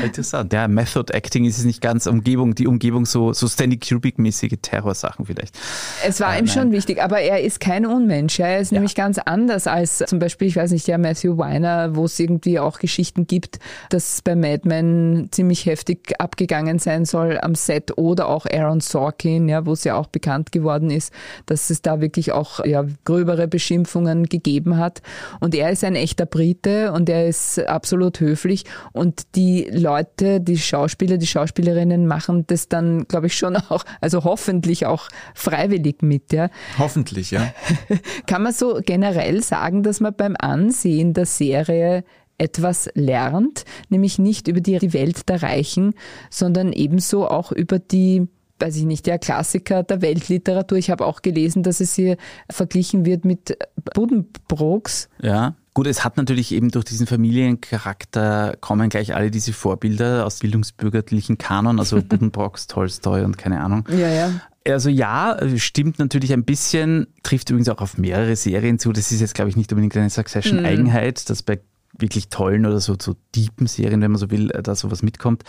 Interessant. 0.05 0.53
Ja, 0.53 0.69
Method 0.69 1.13
Acting 1.13 1.45
ist 1.45 1.59
es 1.59 1.65
nicht 1.65 1.81
ganz 1.81 2.07
Umgebung, 2.07 2.55
die 2.55 2.67
Umgebung 2.67 3.07
so, 3.07 3.33
so 3.33 3.47
Stanley 3.49 3.77
Kubrick-mäßige 3.79 4.57
Terrorsachen 4.63 5.27
vielleicht. 5.27 5.59
Es 6.07 6.21
war 6.21 6.35
Äh, 6.35 6.39
ihm 6.39 6.45
nein. 6.45 6.55
schon 6.55 6.73
wichtig, 6.73 7.03
aber 7.03 7.21
er 7.21 7.43
ist 7.43 7.61
kein 7.61 7.87
Unmensch. 7.87 8.39
Ja. 8.39 8.47
Er 8.47 8.61
ist 8.61 8.73
nämlich 8.73 8.95
ganz 8.95 9.19
anders 9.19 9.67
als 9.67 9.99
zum 9.99 10.19
Beispiel, 10.19 10.49
ich 10.49 10.57
weiß 10.57 10.71
nicht, 10.71 10.87
der 10.87 10.99
Matthew 10.99 11.37
Weiner, 11.39 11.95
wo 11.97 12.05
es 12.05 12.19
irgendwie 12.19 12.59
auch 12.59 12.79
Geschichten 12.79 13.27
gibt, 13.27 13.59
dass 13.91 14.23
bei 14.23 14.35
Mad 14.37 14.63
Men 14.69 15.29
ziemlich 15.31 15.67
heftig 15.67 16.15
abgegangen 16.21 16.79
sein 16.79 17.05
soll 17.05 17.39
am 17.41 17.55
Set 17.55 17.88
oder 17.97 18.29
auch 18.29 18.47
Aaron 18.47 18.81
Sorkin, 18.81 19.49
ja, 19.49 19.65
wo 19.67 19.73
es 19.73 19.85
ja 19.85 19.97
auch 19.97 20.09
bekannt 20.09 20.53
geworden 20.53 20.91
ist, 20.91 21.13
dass 21.47 21.71
es 21.71 21.83
da 21.83 22.01
wirklich 22.01 22.33
auch 22.33 22.65
ja, 22.65 22.85
gröbere 23.05 23.49
Beschimpfungen 23.49 24.25
gegeben 24.25 24.77
hat. 24.77 25.03
Und 25.41 25.55
er 25.55 25.71
ist 25.71 25.85
ein 25.85 25.95
echter 25.95 26.27
Brite 26.27 26.93
und 26.93 27.09
er 27.09 27.29
ist 27.29 27.59
absolut 27.67 28.21
höflich 28.21 28.65
und 28.93 29.35
die 29.35 29.69
Leute, 29.71 30.41
die 30.41 30.59
Schauspieler, 30.59 31.19
die 31.19 31.27
Schauspielerinnen 31.27 32.07
machen 32.07 32.47
das 32.47 32.69
dann, 32.69 33.07
glaube 33.07 33.29
ich, 33.29 33.37
schon 33.37 33.57
auch, 33.57 33.85
also 34.01 34.25
hoffentlich 34.25 34.87
auch 34.87 35.09
freiwillig 35.35 36.03
mit, 36.03 36.33
ja. 36.33 36.51
Hoffentlich, 36.79 37.31
ja. 37.31 37.53
Kann 38.27 38.43
man 38.43 38.53
so 38.53 38.81
generell 38.85 39.43
sagen, 39.43 39.83
dass 39.83 40.01
man 40.01 40.15
beim 40.15 40.37
Ansehen 40.39 41.15
der 41.15 41.27
Serie 41.27 42.05
etwas 42.39 42.89
lernt, 42.95 43.65
nämlich 43.89 44.19
nicht 44.19 44.49
über 44.49 44.61
die 44.61 44.93
Welt 44.93 45.29
der 45.29 45.43
Reichen, 45.43 45.95
sondern 46.31 46.73
ebenso 46.73 47.29
auch 47.29 47.53
über 47.53 47.79
die 47.79 48.29
weiß 48.61 48.77
ich 48.77 48.85
nicht, 48.85 49.07
der 49.07 49.19
Klassiker 49.19 49.83
der 49.83 50.03
Weltliteratur. 50.03 50.79
Ich 50.79 50.91
habe 50.91 51.07
auch 51.07 51.23
gelesen, 51.23 51.63
dass 51.63 51.81
es 51.81 51.95
hier 51.95 52.17
verglichen 52.51 53.07
wird 53.07 53.25
mit 53.25 53.57
Buddenbrooks. 53.95 55.09
Ja. 55.23 55.55
Gut, 55.75 55.87
es 55.87 56.03
hat 56.03 56.17
natürlich 56.17 56.51
eben 56.51 56.73
durch 56.73 56.85
diesen 56.85 57.07
Familiencharakter 57.07 58.57
kommen 58.61 58.89
gleich 58.89 59.15
alle 59.15 59.31
diese 59.31 59.53
Vorbilder 59.53 60.27
aus 60.27 60.41
bildungsbürgerlichen 60.41 61.39
Kanon, 61.39 61.79
also 61.79 62.03
Buddenbrooks, 62.03 62.67
Tolstoi 62.67 63.23
und 63.23 63.39
keine 63.39 63.61
Ahnung. 63.61 63.85
Ja, 63.97 64.09
ja. 64.09 64.41
Also 64.67 64.91
ja, 64.91 65.39
stimmt 65.57 66.01
natürlich 66.01 66.33
ein 66.33 66.45
bisschen, 66.45 67.07
trifft 67.23 67.49
übrigens 67.51 67.69
auch 67.69 67.81
auf 67.81 67.97
mehrere 67.97 68.35
Serien 68.35 68.81
zu. 68.81 68.93
Das 68.93 69.13
ist 69.13 69.21
jetzt, 69.21 69.35
glaube 69.35 69.51
ich, 69.51 69.57
nicht 69.57 69.73
unbedingt 69.73 69.97
eine 69.97 70.11
Succession-Eigenheit, 70.11 71.31
dass 71.31 71.45
bei 71.45 71.61
wirklich 71.99 72.29
tollen 72.29 72.67
oder 72.67 72.81
so, 72.81 72.97
so 73.01 73.17
deepen 73.35 73.67
Serien, 73.67 74.01
wenn 74.01 74.11
man 74.11 74.21
so 74.21 74.31
will, 74.31 74.49
da 74.49 74.75
sowas 74.75 75.03
mitkommt. 75.03 75.45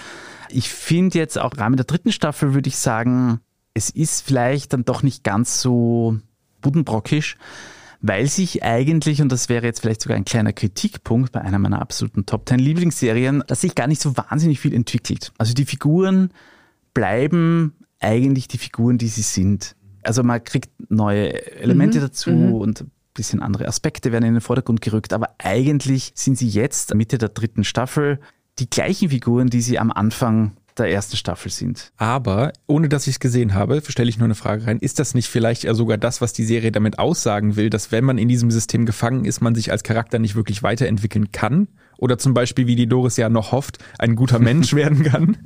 Ich 0.50 0.70
finde 0.70 1.18
jetzt 1.18 1.38
auch 1.38 1.54
im 1.54 1.60
Rahmen 1.60 1.78
der 1.78 1.86
dritten 1.86 2.12
Staffel 2.12 2.54
würde 2.54 2.70
ich 2.70 2.78
sagen, 2.78 3.40
es 3.74 3.90
ist 3.90 4.22
vielleicht 4.26 4.74
dann 4.74 4.86
doch 4.86 5.04
nicht 5.04 5.24
ganz 5.24 5.62
so 5.62 6.18
buddenbrockisch, 6.62 7.38
weil 8.02 8.28
sich 8.28 8.64
eigentlich, 8.64 9.22
und 9.22 9.32
das 9.32 9.50
wäre 9.50 9.66
jetzt 9.66 9.82
vielleicht 9.82 10.02
sogar 10.02 10.18
ein 10.18 10.26
kleiner 10.26 10.54
Kritikpunkt 10.54 11.32
bei 11.32 11.42
einer 11.42 11.60
meiner 11.60 11.82
absoluten 11.82 12.26
Top 12.26 12.48
10 12.48 12.60
Lieblingsserien, 12.60 13.44
dass 13.48 13.62
sich 13.62 13.76
gar 13.76 13.88
nicht 13.88 14.02
so 14.02 14.16
wahnsinnig 14.18 14.60
viel 14.60 14.74
entwickelt. 14.74 15.32
Also 15.38 15.54
die 15.54 15.66
Figuren 15.66 16.32
bleiben 16.94 17.76
eigentlich 18.00 18.48
die 18.48 18.58
Figuren, 18.58 18.98
die 18.98 19.08
sie 19.08 19.22
sind. 19.22 19.76
Also 20.02 20.24
man 20.24 20.44
kriegt 20.44 20.70
neue 20.90 21.58
Elemente 21.58 22.00
dazu 22.00 22.32
und 22.32 22.82
ein 22.82 22.92
bisschen 23.20 23.42
andere 23.42 23.68
Aspekte 23.68 24.12
werden 24.12 24.26
in 24.26 24.34
den 24.34 24.42
Vordergrund 24.42 24.82
gerückt, 24.82 25.12
aber 25.12 25.36
eigentlich 25.38 26.14
sind 26.16 26.38
sie 26.38 26.48
jetzt 26.48 26.96
Mitte 26.96 27.18
der 27.18 27.30
dritten 27.30 27.64
Staffel 27.64 28.20
die 28.60 28.70
gleichen 28.70 29.10
Figuren, 29.10 29.50
die 29.50 29.62
sie 29.62 29.78
am 29.78 29.92
Anfang 29.92 30.54
der 30.78 30.90
ersten 30.90 31.18
Staffel 31.18 31.52
sind. 31.52 31.92
Aber 31.98 32.54
ohne 32.66 32.88
dass 32.88 33.08
ich 33.08 33.16
es 33.16 33.20
gesehen 33.20 33.54
habe, 33.54 33.82
stelle 33.88 34.10
ich 34.10 34.18
nur 34.18 34.26
eine 34.26 34.36
Frage 34.36 34.66
rein. 34.66 34.80
Ist 34.80 35.00
das 35.00 35.14
nicht 35.14 35.28
vielleicht 35.28 35.64
ja 35.64 35.74
sogar 35.74 35.98
das, 35.98 36.22
was 36.22 36.32
die 36.32 36.46
Serie 36.46 36.72
damit 36.72 37.00
aussagen 37.00 37.58
will, 37.58 37.70
dass 37.70 37.92
wenn 37.92 38.06
man 38.06 38.18
in 38.18 38.30
diesem 38.30 38.50
System 38.50 38.86
gefangen 38.86 39.26
ist, 39.26 39.42
man 39.42 39.56
sich 39.56 39.72
als 39.72 39.84
Charakter 39.84 40.20
nicht 40.20 40.36
wirklich 40.36 40.64
weiterentwickeln 40.64 41.32
kann? 41.32 41.68
Oder 41.98 42.18
zum 42.18 42.34
Beispiel, 42.34 42.66
wie 42.66 42.78
die 42.78 42.88
Doris 42.88 43.18
ja 43.18 43.28
noch 43.28 43.52
hofft, 43.52 43.80
ein 43.98 44.16
guter 44.16 44.40
Mensch 44.40 44.74
werden 44.74 45.04
kann? 45.04 45.38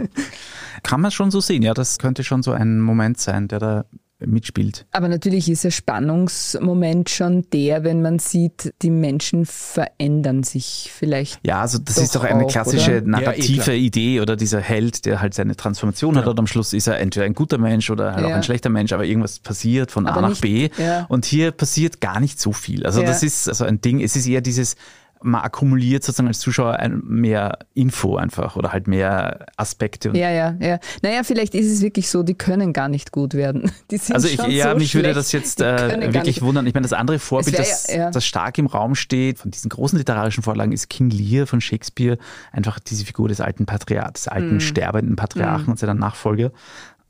Kann 0.84 1.02
man 1.02 1.12
schon 1.12 1.32
so 1.32 1.42
sehen, 1.42 1.64
ja, 1.64 1.74
das 1.74 1.98
könnte 1.98 2.24
schon 2.24 2.44
so 2.44 2.52
ein 2.52 2.80
Moment 2.80 3.20
sein, 3.20 3.48
der 3.48 3.60
da 3.60 3.86
mitspielt. 4.26 4.86
Aber 4.92 5.08
natürlich 5.08 5.50
ist 5.50 5.64
der 5.64 5.72
Spannungsmoment 5.72 7.10
schon 7.10 7.46
der, 7.52 7.84
wenn 7.84 8.02
man 8.02 8.20
sieht, 8.20 8.74
die 8.82 8.90
Menschen 8.90 9.46
verändern 9.46 10.44
sich 10.44 10.92
vielleicht. 10.94 11.40
Ja, 11.46 11.62
also 11.62 11.78
das 11.80 11.96
Doch 11.96 12.04
ist 12.04 12.16
doch 12.16 12.24
eine 12.24 12.46
auch, 12.46 12.50
klassische 12.52 12.98
oder? 12.98 13.08
narrative 13.08 13.72
Ja, 13.72 13.78
eh. 13.78 13.80
Idee 13.86 14.22
oder 14.22 14.36
dieser 14.36 14.60
Held, 14.60 15.06
der 15.06 15.22
halt 15.22 15.34
seine 15.34 15.56
Transformation 15.56 16.16
hat 16.16 16.24
Genau. 16.24 16.32
und 16.32 16.40
am 16.40 16.48
Schluss 16.48 16.74
ist 16.74 16.88
er 16.88 17.00
entweder 17.00 17.26
ein 17.26 17.34
guter 17.34 17.58
Mensch 17.58 17.90
oder 17.90 18.14
halt 18.16 18.26
auch 18.26 18.30
Ja. 18.30 18.36
ein 18.36 18.44
schlechter 18.44 18.70
Mensch, 18.70 18.92
aber 18.94 19.06
irgendwas 19.06 19.40
passiert 19.40 19.92
von 19.92 20.08
Aber 20.08 20.18
A 20.18 20.22
nach 20.22 20.30
nicht- 20.30 20.42
B 20.42 20.70
ja. 20.78 21.06
und 21.10 21.26
hier 21.26 21.52
passiert 21.52 22.02
gar 22.02 22.20
nicht 22.20 22.40
so 22.40 22.52
viel. 22.52 22.86
Also 22.86 23.02
Ja. 23.02 23.08
das 23.08 23.24
ist 23.24 23.48
also 23.48 23.66
ein 23.66 23.82
Ding, 23.82 24.02
es 24.02 24.16
ist 24.16 24.28
eher 24.28 24.42
dieses 24.42 24.76
man 25.24 25.42
akkumuliert 25.42 26.04
sozusagen 26.04 26.28
als 26.28 26.40
Zuschauer 26.40 26.78
mehr 27.04 27.60
Info 27.74 28.16
einfach 28.18 28.56
oder 28.56 28.72
halt 28.72 28.88
mehr 28.88 29.48
Aspekte. 29.58 30.10
Und 30.10 30.16
Ja, 30.16 30.30
ja, 30.30 30.56
ja. 30.60 30.80
Naja, 31.02 31.24
vielleicht 31.24 31.56
ist 31.56 31.72
es 31.72 31.82
wirklich 31.82 32.10
so, 32.10 32.24
die 32.24 32.36
können 32.36 32.74
gar 32.74 32.90
nicht 32.90 33.12
gut 33.12 33.34
werden. 33.34 33.72
Also 34.10 34.28
ich, 34.28 34.38
ja, 34.48 34.72
so 34.72 34.78
mich 34.78 34.96
würde 34.96 35.10
schlecht, 35.10 35.18
das 35.18 35.32
jetzt 35.32 35.62
äh, 35.62 36.14
wirklich 36.14 36.42
wundern. 36.42 36.66
Ich 36.66 36.74
meine, 36.74 36.84
das 36.84 36.94
andere 36.94 37.20
Vorbild, 37.20 37.58
wär 37.58 37.64
das, 37.64 37.88
ja. 37.88 38.10
das 38.10 38.26
stark 38.26 38.58
im 38.58 38.66
Raum 38.66 38.96
steht, 38.96 39.40
von 39.40 39.52
diesen 39.52 39.70
großen 39.70 39.98
literarischen 39.98 40.44
Vorlagen, 40.44 40.72
ist 40.72 40.90
King 40.90 41.10
Lear 41.10 41.46
von 41.46 41.62
Shakespeare. 41.62 42.18
Einfach 42.52 42.80
diese 42.80 43.06
Figur 43.06 43.28
des 43.30 43.40
alten 43.40 43.66
Patriarchs, 43.66 44.24
des 44.24 44.28
alten 44.30 44.60
sterbenden 44.60 45.16
Patriarchen 45.16 45.70
und 45.70 45.80
seiner 45.80 45.94
Nachfolger. 45.94 46.52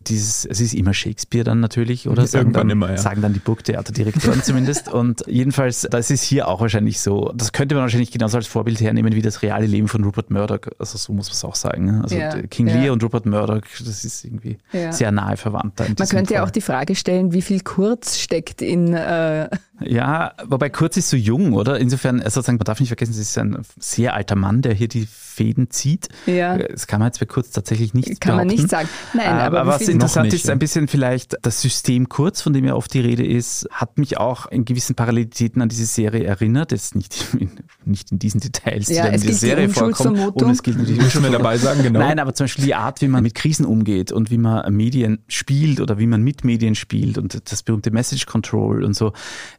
Dieses, 0.08 0.46
es 0.46 0.60
ist 0.62 0.74
immer 0.74 0.94
Shakespeare 0.94 1.44
dann 1.44 1.60
natürlich, 1.60 2.08
oder? 2.08 2.26
Sagen 2.28 2.48
Irgendwann 2.48 2.68
dann, 2.68 2.78
immer, 2.78 2.90
ja. 2.92 2.98
Sagen 2.98 3.22
dann 3.22 3.34
die 3.34 3.40
Burgtheaterdirektoren 3.40 4.44
zumindest. 4.44 4.92
Und 4.92 5.24
jedenfalls, 5.28 5.88
das 5.90 6.10
ist 6.12 6.24
hier 6.24 6.48
auch 6.48 6.62
wahrscheinlich 6.62 7.00
so. 7.02 7.32
Das 7.36 7.52
könnte 7.52 7.76
man 7.76 7.84
wahrscheinlich 7.84 8.12
genauso 8.12 8.38
als 8.38 8.48
Vorbild 8.48 8.80
hernehmen 8.82 9.14
wie 9.16 9.22
das 9.22 9.42
reale 9.42 9.66
Leben 9.66 9.88
von 9.88 10.04
Rupert 10.04 10.30
Murdoch. 10.32 10.60
Also 10.80 10.98
so 10.98 11.14
muss 11.14 11.28
man 11.28 11.34
es 11.34 11.44
auch 11.46 11.56
sagen. 11.56 11.86
ne? 11.86 12.02
Also 12.04 12.16
Ja, 12.16 12.30
King 12.44 12.68
ja. 12.68 12.76
Lear 12.76 12.94
und 12.94 13.04
Rupert 13.04 13.26
Murdoch, 13.26 13.62
das 13.86 14.04
ist 14.06 14.26
irgendwie 14.26 14.58
Ja. 14.72 14.92
sehr 14.92 15.12
nahe 15.12 15.38
verwandt. 15.38 15.80
Man 15.80 16.08
könnte 16.10 16.34
ja 16.34 16.40
Fall. 16.42 16.48
auch 16.48 16.52
die 16.52 16.62
Frage 16.62 16.96
stellen, 16.96 17.34
wie 17.34 17.42
viel 17.42 17.62
Kurz 17.62 18.18
steckt 18.20 18.62
in, 18.62 18.94
äh, 18.94 19.50
Ja, 19.82 20.34
wobei 20.46 20.70
Kurz 20.70 20.98
ist 20.98 21.10
so 21.10 21.18
jung, 21.18 21.54
oder? 21.54 21.80
Insofern, 21.80 22.20
also 22.20 22.36
sozusagen, 22.36 22.58
man 22.58 22.66
darf 22.66 22.80
nicht 22.80 22.90
vergessen, 22.90 23.12
es 23.12 23.18
ist 23.18 23.38
ein 23.38 23.58
sehr 23.80 24.14
alter 24.14 24.36
Mann, 24.36 24.62
der 24.62 24.74
hier 24.74 24.88
die 24.88 25.08
Fäden 25.08 25.72
zieht. 25.72 26.10
Ja. 26.28 26.58
Das 26.58 26.86
kann 26.86 27.00
man 27.00 27.08
jetzt 27.08 27.20
bei 27.20 27.26
Kurz 27.26 27.50
tatsächlich 27.52 27.94
nicht 27.94 28.22
Kann 28.22 28.36
behaupten. 28.36 28.48
man 28.48 28.56
nicht 28.56 28.70
sagen. 28.70 28.88
Nein, 29.14 29.28
aber, 29.28 29.62
aber 29.62 29.72
was 29.72 29.88
interessant 29.88 30.26
nicht, 30.26 30.36
ist, 30.36 30.46
ja. 30.46 30.52
ein 30.52 30.60
bisschen 30.60 30.88
vielleicht 30.88 31.38
das 31.42 31.62
System 31.62 32.08
Kurz, 32.08 32.42
von 32.42 32.54
dem 32.54 32.66
ja 32.66 32.76
oft 32.76 32.94
die 32.94 33.00
Rede 33.00 33.26
ist, 33.26 33.68
hat 33.72 33.98
mich 33.98 34.18
auch 34.18 34.46
in 34.46 34.64
gewissen 34.64 34.96
Parallelitäten 34.96 35.62
an 35.62 35.70
diese 35.70 35.86
Serie 35.86 36.24
erinnert. 36.24 36.72
Jetzt 36.72 36.96
nicht 36.96 37.34
in, 37.40 37.52
nicht 37.88 38.12
in 38.12 38.20
diesen 38.20 38.40
Details, 38.40 38.88
die 38.88 38.94
Ja, 38.96 39.08
da 39.08 39.10
in 39.14 39.22
die 39.22 39.34
Serie 39.34 39.70
vorkommen. 39.70 40.30
Und 40.30 40.50
es 40.50 40.64
gilt 40.64 40.78
natürlich 40.78 40.98
Ich 40.98 41.04
will 41.04 41.12
schon 41.12 41.22
mal 41.22 41.32
dabei 41.32 41.58
sagen, 41.58 41.84
genau. 41.84 42.00
Nein, 42.00 42.20
aber 42.20 42.34
zum 42.34 42.46
Beispiel 42.46 42.66
die 42.66 42.76
Art, 42.76 43.02
wie 43.02 43.08
man 43.08 43.24
mit 43.24 43.36
Krisen 43.36 43.66
umgeht 43.66 44.12
und 44.12 44.32
wie 44.32 44.38
man 44.38 44.74
Medien 44.74 45.20
spielt 45.28 45.80
oder 45.82 46.00
wie 46.00 46.08
man 46.08 46.22
mit 46.22 46.44
Medien 46.44 46.76
spielt 46.76 47.18
und 47.18 47.52
das 47.52 47.64
berühmte 47.64 47.92
Message 47.92 48.26
Control 48.26 48.84
und 48.84 48.96
so, 48.96 49.14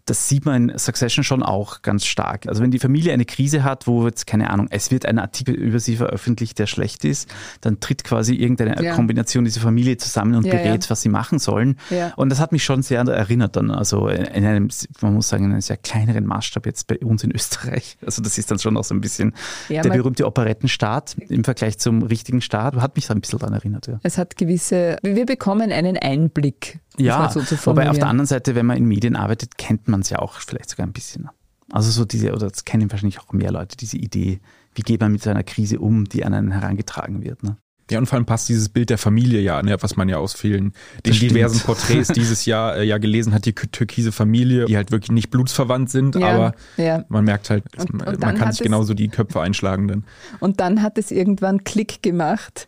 das 0.05 0.29
sieht 0.29 0.45
man 0.45 0.69
in 0.71 0.79
Succession 0.79 1.25
schon 1.25 1.43
auch 1.43 1.83
ganz 1.83 2.05
stark. 2.05 2.47
Also 2.47 2.63
wenn 2.63 2.71
die 2.71 2.79
Familie 2.79 3.13
eine 3.13 3.25
Krise 3.25 3.65
hat, 3.65 3.87
wo 3.87 4.07
jetzt, 4.07 4.27
keine 4.27 4.51
Ahnung, 4.51 4.69
es 4.71 4.91
wird 4.91 5.07
ein 5.07 5.19
Artikel 5.19 5.55
über 5.55 5.81
sie 5.81 5.97
veröffentlicht, 5.97 6.59
der 6.59 6.67
schlecht 6.67 7.05
ist, 7.05 7.33
dann 7.61 7.81
tritt 7.81 8.05
quasi 8.05 8.35
irgendeine 8.35 8.83
Ja. 8.83 8.95
Kombination 8.95 9.45
dieser 9.45 9.61
Familie 9.61 9.97
zusammen 9.97 10.35
und 10.35 10.47
Ja, 10.47 10.53
berät, 10.55 10.85
ja. 10.85 10.91
was 10.91 11.03
sie 11.03 11.09
machen 11.09 11.39
sollen. 11.39 11.77
Ja. 11.91 12.13
Und 12.17 12.29
das 12.31 12.41
hat 12.41 12.53
mich 12.53 12.65
schon 12.65 12.83
sehr 12.83 13.01
erinnert 13.05 13.57
dann, 13.57 13.71
also 13.71 14.09
in 14.09 14.45
einem, 14.45 14.69
man 15.01 15.15
muss 15.15 15.29
sagen, 15.29 15.45
in 15.45 15.53
einem 15.53 15.61
sehr 15.61 15.77
kleineren 15.77 16.27
Maßstab 16.27 16.67
jetzt 16.67 16.87
bei 16.87 16.99
uns 16.99 17.23
in 17.25 17.31
Österreich. 17.33 17.97
Also 18.05 18.14
das 18.23 18.39
ist 18.39 18.51
dann 18.51 18.59
schon 18.59 18.77
auch 18.77 18.85
so 18.85 18.95
ein 18.95 19.01
bisschen 19.01 19.35
Ja, 19.69 19.83
der 19.83 19.91
berühmte 19.91 20.27
Operettenstaat 20.27 21.17
im 21.29 21.45
Vergleich 21.45 21.79
zum 21.79 22.03
richtigen 22.03 22.41
Staat. 22.41 22.77
Hat 22.77 22.97
mich 22.97 23.07
da 23.07 23.15
ein 23.15 23.21
bisschen 23.21 23.39
daran 23.39 23.55
erinnert, 23.55 23.87
ja. 23.87 23.99
Es 24.03 24.19
hat 24.19 24.37
gewisse, 24.37 24.99
wir 25.03 25.27
bekommen 25.27 25.73
einen 25.73 25.97
Einblick, 25.97 26.81
Ja, 26.97 27.31
so 27.31 27.41
wobei 27.65 27.91
auf 27.91 27.99
der 27.99 28.09
anderen 28.09 28.27
Seite, 28.27 28.55
wenn 28.55 28.67
man 28.67 28.77
in 28.77 28.87
Medien 28.87 29.17
arbeitet, 29.17 29.59
kennt 29.59 29.89
man 29.89 30.01
es 30.01 30.11
ja 30.11 30.19
auch 30.19 30.35
vielleicht 30.41 30.71
sogar 30.71 30.87
ein 30.87 30.93
bisschen. 30.93 31.29
Also 31.73 31.91
so 31.91 32.05
diese, 32.05 32.33
oder 32.33 32.49
das 32.49 32.65
kennen 32.65 32.91
wahrscheinlich 32.91 33.21
auch 33.21 33.33
mehr 33.33 33.51
Leute, 33.51 33.77
diese 33.77 33.97
Idee, 33.97 34.41
wie 34.75 34.83
geht 34.83 35.01
man 35.01 35.13
mit 35.13 35.23
so 35.23 35.31
einer 35.31 35.43
Krise 35.43 35.81
um, 35.81 36.05
die 36.05 36.25
an 36.25 36.35
einen 36.35 36.53
herangetragen 36.53 37.25
wird. 37.25 37.43
Ne? 37.43 37.57
Ja, 37.91 37.99
und 37.99 38.07
vor 38.07 38.17
allem 38.17 38.25
passt 38.25 38.49
dieses 38.49 38.71
Bild 38.71 38.89
der 38.91 38.97
Familie 38.99 39.41
ja, 39.41 39.63
ne, 39.63 39.77
was 39.81 39.97
man 39.97 40.09
ja 40.09 40.17
aus 40.17 40.33
vielen, 40.33 40.73
den 41.05 41.13
diversen 41.13 41.61
Porträts 41.61 42.09
dieses 42.15 42.47
Jahr 42.47 42.77
äh, 42.77 42.85
ja 42.85 42.97
gelesen 42.99 43.35
hat, 43.35 43.45
die 43.45 43.53
türkise 43.53 44.11
Familie, 44.11 44.65
die 44.65 44.77
halt 44.77 44.91
wirklich 44.91 45.13
nicht 45.13 45.31
blutsverwandt 45.31 45.91
sind, 45.91 46.17
Ja, 46.17 46.29
aber 46.29 46.55
ja. 46.77 47.05
man 47.09 47.25
merkt 47.25 47.51
halt, 47.51 47.65
Und- 47.79 48.07
und 48.07 48.21
man 48.21 48.37
kann 48.37 48.53
sich 48.53 48.63
genauso 48.63 48.95
die 48.95 49.09
Köpfe 49.09 49.41
einschlagen 49.41 49.89
dann. 49.89 50.05
Und 50.41 50.61
dann 50.61 50.83
hat 50.83 50.97
es 50.99 51.11
irgendwann 51.11 51.65
Klick 51.65 52.03
gemacht. 52.03 52.67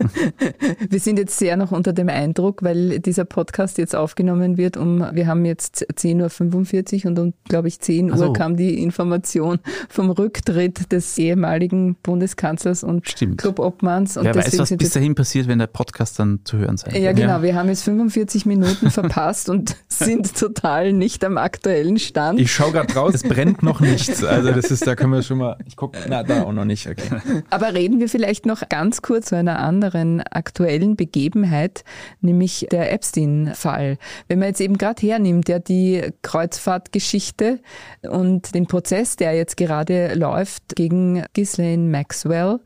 wir 0.90 1.00
sind 1.00 1.18
jetzt 1.18 1.38
sehr 1.38 1.56
noch 1.56 1.72
unter 1.72 1.92
dem 1.92 2.08
Eindruck, 2.08 2.62
weil 2.62 3.00
dieser 3.00 3.24
Podcast 3.24 3.78
jetzt 3.78 3.94
aufgenommen 3.94 4.56
wird. 4.56 4.76
Um, 4.76 5.04
wir 5.12 5.26
haben 5.26 5.44
jetzt 5.44 5.86
10.45 5.92 7.04
Uhr 7.04 7.10
und 7.10 7.18
um, 7.18 7.34
glaube 7.48 7.68
ich, 7.68 7.80
10 7.80 8.12
Ach 8.12 8.18
so. 8.18 8.26
Uhr 8.28 8.32
kam 8.32 8.56
die 8.56 8.82
Information 8.82 9.58
vom 9.88 10.10
Rücktritt 10.10 10.90
des 10.92 11.16
ehemaligen 11.18 11.96
Bundeskanzlers 12.02 12.82
und. 12.84 13.04
Clubobmanns. 13.38 14.16
Und 14.24 14.34
Wer 14.34 14.34
weiß, 14.36 14.44
deswegen 14.50 14.62
was 14.62 14.76
bis 14.76 14.90
dahin 14.90 15.14
passiert, 15.14 15.48
wenn 15.48 15.58
der 15.58 15.66
Podcast 15.66 16.18
dann 16.18 16.40
zu 16.44 16.56
hören 16.58 16.76
sein 16.76 16.94
Ja, 16.94 17.08
wird. 17.08 17.16
genau. 17.16 17.42
Wir 17.42 17.54
haben 17.54 17.68
jetzt 17.68 17.82
45 17.84 18.46
Minuten 18.46 18.90
verpasst 18.90 19.48
und 19.48 19.76
sind 19.88 20.36
total 20.36 20.92
nicht 20.92 21.24
am 21.24 21.38
aktuellen 21.38 21.98
Stand. 21.98 22.40
Ich 22.40 22.52
schaue 22.52 22.72
gerade 22.72 22.92
raus, 22.94 23.14
es 23.14 23.22
brennt 23.22 23.62
noch 23.62 23.80
nichts. 23.80 24.24
Also 24.24 24.52
das 24.52 24.70
ist, 24.70 24.86
da 24.86 24.96
können 24.96 25.12
wir 25.12 25.22
schon 25.22 25.38
mal, 25.38 25.56
ich 25.66 25.76
gucke, 25.76 25.98
na, 26.08 26.22
da 26.22 26.42
auch 26.44 26.52
noch 26.52 26.64
nicht, 26.64 26.88
okay. 26.88 27.20
Aber 27.50 27.74
reden 27.74 28.00
wir 28.00 28.08
vielleicht 28.08 28.46
noch 28.46 28.68
ganz 28.68 29.02
kurz 29.02 29.26
zu 29.26 29.36
einer 29.36 29.58
anderen 29.60 30.20
aktuellen 30.22 30.96
Begebenheit, 30.96 31.84
nämlich 32.20 32.66
der 32.70 32.92
Epstein-Fall. 32.92 33.98
Wenn 34.28 34.38
man 34.38 34.48
jetzt 34.48 34.60
eben 34.60 34.78
gerade 34.78 35.00
hernimmt, 35.06 35.48
ja 35.48 35.58
die 35.58 36.02
Kreuzfahrtgeschichte 36.22 37.60
und 38.02 38.54
den 38.54 38.66
Prozess, 38.66 39.16
der 39.16 39.34
jetzt 39.34 39.56
gerade 39.56 40.14
läuft 40.14 40.76
gegen 40.76 41.24
Ghislaine 41.34 41.88
Maxwell, 41.90 42.60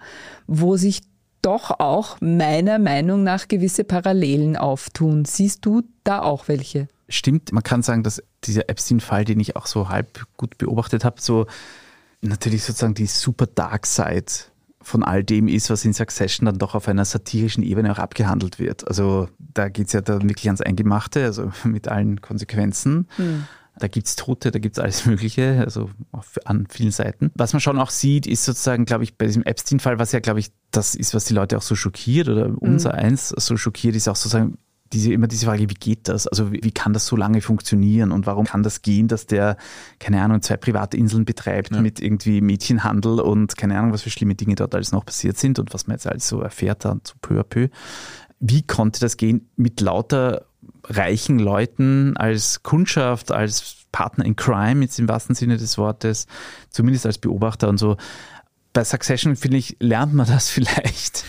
wo 0.47 0.77
sich 0.77 1.01
doch 1.43 1.81
auch 1.81 2.21
meiner 2.21 2.79
Meinung 2.79 3.23
nach 3.23 3.49
gewisse 3.49 3.85
Parallelen 3.85 4.57
auftun. 4.57 5.25
Siehst 5.25 5.65
du 5.65 5.83
da 6.05 6.23
auch 6.23 6.49
welche? 6.49 6.89
Stimmt, 7.09 7.53
man 7.53 7.63
kann 7.63 7.83
sagen, 7.83 8.03
dass 8.03 8.23
dieser 8.45 8.69
Epstein-Fall, 8.69 9.25
den 9.25 9.41
ich 9.41 9.57
auch 9.57 9.67
so 9.67 9.89
halb 9.89 10.27
gut 10.37 10.59
beobachtet 10.59 11.05
habe, 11.05 11.21
so 11.21 11.47
natürlich 12.21 12.65
sozusagen 12.65 12.95
die 12.95 13.07
super 13.07 13.47
Dark 13.47 13.87
Side 13.87 14.27
von 14.81 15.03
all 15.03 15.25
dem 15.25 15.49
ist, 15.49 15.71
was 15.71 15.85
in 15.85 15.93
Succession 15.93 16.47
dann 16.47 16.59
doch 16.59 16.75
auf 16.75 16.89
einer 16.89 17.05
satirischen 17.05 17.63
Ebene 17.63 17.93
auch 17.93 17.99
abgehandelt 17.99 18.59
wird. 18.59 18.87
Also 18.89 19.29
da 19.39 19.69
geht 19.69 19.89
es 19.89 19.93
ja 19.93 20.01
dann 20.01 20.23
wirklich 20.29 20.47
ans 20.47 20.61
Eingemachte, 20.61 21.25
also 21.25 21.51
mit 21.65 21.89
allen 21.89 22.21
Konsequenzen. 22.21 23.09
Da 23.79 23.89
gibt's 23.89 24.17
Tote, 24.17 24.51
da 24.51 24.59
gibt's 24.59 24.79
alles 24.79 25.07
Mögliche, 25.07 25.63
also 25.65 25.91
auf, 26.13 26.39
an 26.45 26.67
vielen 26.69 26.91
Seiten. 26.91 27.31
Was 27.35 27.53
man 27.53 27.61
schon 27.61 27.79
auch 27.79 27.91
sieht, 27.91 28.27
ist 28.27 28.45
sozusagen, 28.45 28.85
glaube 28.85 29.05
ich, 29.05 29.17
bei 29.17 29.27
diesem 29.27 29.43
Epstein-Fall, 29.43 29.99
was 29.99 30.13
ja, 30.13 30.21
glaube 30.21 30.41
ich, 30.41 30.51
das 30.71 30.95
ist, 30.95 31.15
was 31.15 31.25
die 31.25 31.35
Leute 31.35 31.57
auch 31.57 31.63
so 31.63 31.75
schockiert 31.75 32.29
oder 32.29 32.53
unser 32.59 32.95
eins 32.95 33.29
so 33.31 33.57
schockiert, 33.57 33.97
ist 33.97 34.09
auch 34.09 34.17
sozusagen 34.17 34.59
diese, 34.93 35.13
immer 35.13 35.27
diese 35.27 35.47
Frage, 35.47 35.69
wie 35.69 35.75
geht 35.75 36.09
das? 36.09 36.27
Also 36.27 36.53
wie, 36.53 36.61
wie 36.63 36.71
kann 36.71 36.93
das 36.93 37.07
so 37.07 37.17
lange 37.17 37.41
funktionieren 37.41 38.13
und 38.13 38.27
warum 38.27 38.47
kann 38.47 38.63
das 38.63 38.83
gehen, 38.83 39.09
dass 39.09 39.27
der, 39.27 39.57
keine 39.99 40.23
Ahnung, 40.23 40.43
zwei 40.43 40.57
private 40.57 40.97
Inseln 40.97 41.25
betreibt 41.25 41.73
mit 41.73 42.01
irgendwie 42.01 42.41
Mädchenhandel 42.41 43.21
und 43.21 43.57
keine 43.57 43.79
Ahnung, 43.79 43.93
was 43.93 44.03
für 44.03 44.11
schlimme 44.11 44.35
Dinge 44.35 44.55
dort 44.55 44.75
alles 44.75 44.93
noch 44.93 45.05
passiert 45.05 45.37
sind 45.37 45.59
und 45.59 45.75
was 45.75 45.87
man 45.87 45.97
jetzt 45.97 46.07
alles 46.07 46.29
so 46.29 46.41
erfährt 46.41 46.85
dann 46.85 47.01
so 47.05 47.15
peu 47.21 47.41
à 47.41 47.45
peu. 47.45 47.69
Wie 48.41 48.63
konnte 48.63 49.01
das 49.01 49.17
gehen 49.17 49.51
mit 49.57 49.81
lauter 49.81 50.47
reichen 50.85 51.39
Leuten 51.39 52.17
als 52.17 52.63
Kundschaft, 52.63 53.33
als 53.33 53.87
Partner 53.93 54.25
in 54.25 54.37
Crime, 54.37 54.83
jetzt 54.83 54.99
im 54.99 55.09
wahrsten 55.09 55.35
Sinne 55.35 55.57
des 55.57 55.79
Wortes, 55.79 56.27
zumindest 56.71 57.07
als 57.07 57.19
Beobachter 57.19 57.69
und 57.69 57.79
so. 57.79 57.97
Bei 58.73 58.85
Succession, 58.85 59.37
finde 59.37 59.57
ich, 59.57 59.77
lernt 59.81 60.15
man 60.15 60.27
das 60.27 60.51
vielleicht. 60.51 61.25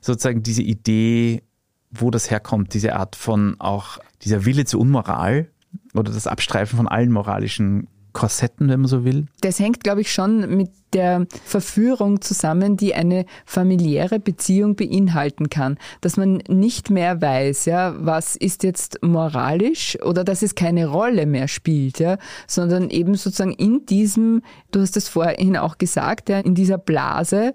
Sozusagen 0.00 0.42
diese 0.42 0.62
Idee, 0.62 1.42
wo 1.90 2.10
das 2.10 2.30
herkommt, 2.30 2.74
diese 2.74 2.96
Art 2.96 3.16
von 3.16 3.56
auch 3.58 3.98
dieser 4.22 4.44
Wille 4.44 4.64
zur 4.64 4.80
Unmoral 4.80 5.48
oder 5.94 6.12
das 6.12 6.26
Abstreifen 6.26 6.76
von 6.76 6.88
allen 6.88 7.12
moralischen 7.12 7.88
Korsetten, 8.18 8.68
wenn 8.68 8.80
man 8.80 8.88
so 8.88 9.04
will. 9.04 9.26
Das 9.42 9.60
hängt, 9.60 9.84
glaube 9.84 10.00
ich, 10.00 10.12
schon 10.12 10.56
mit 10.56 10.70
der 10.92 11.26
Verführung 11.44 12.20
zusammen, 12.20 12.76
die 12.76 12.92
eine 12.92 13.26
familiäre 13.46 14.18
Beziehung 14.18 14.74
beinhalten 14.74 15.50
kann. 15.50 15.78
Dass 16.00 16.16
man 16.16 16.42
nicht 16.48 16.90
mehr 16.90 17.22
weiß, 17.22 17.66
ja, 17.66 17.94
was 17.96 18.34
ist 18.34 18.64
jetzt 18.64 18.98
moralisch 19.04 19.96
oder 20.02 20.24
dass 20.24 20.42
es 20.42 20.56
keine 20.56 20.88
Rolle 20.88 21.26
mehr 21.26 21.46
spielt, 21.46 22.00
ja, 22.00 22.18
sondern 22.48 22.90
eben 22.90 23.14
sozusagen 23.14 23.52
in 23.52 23.86
diesem, 23.86 24.42
du 24.72 24.80
hast 24.80 24.96
es 24.96 25.08
vorhin 25.08 25.56
auch 25.56 25.78
gesagt, 25.78 26.28
ja, 26.28 26.40
in 26.40 26.56
dieser 26.56 26.78
Blase 26.78 27.54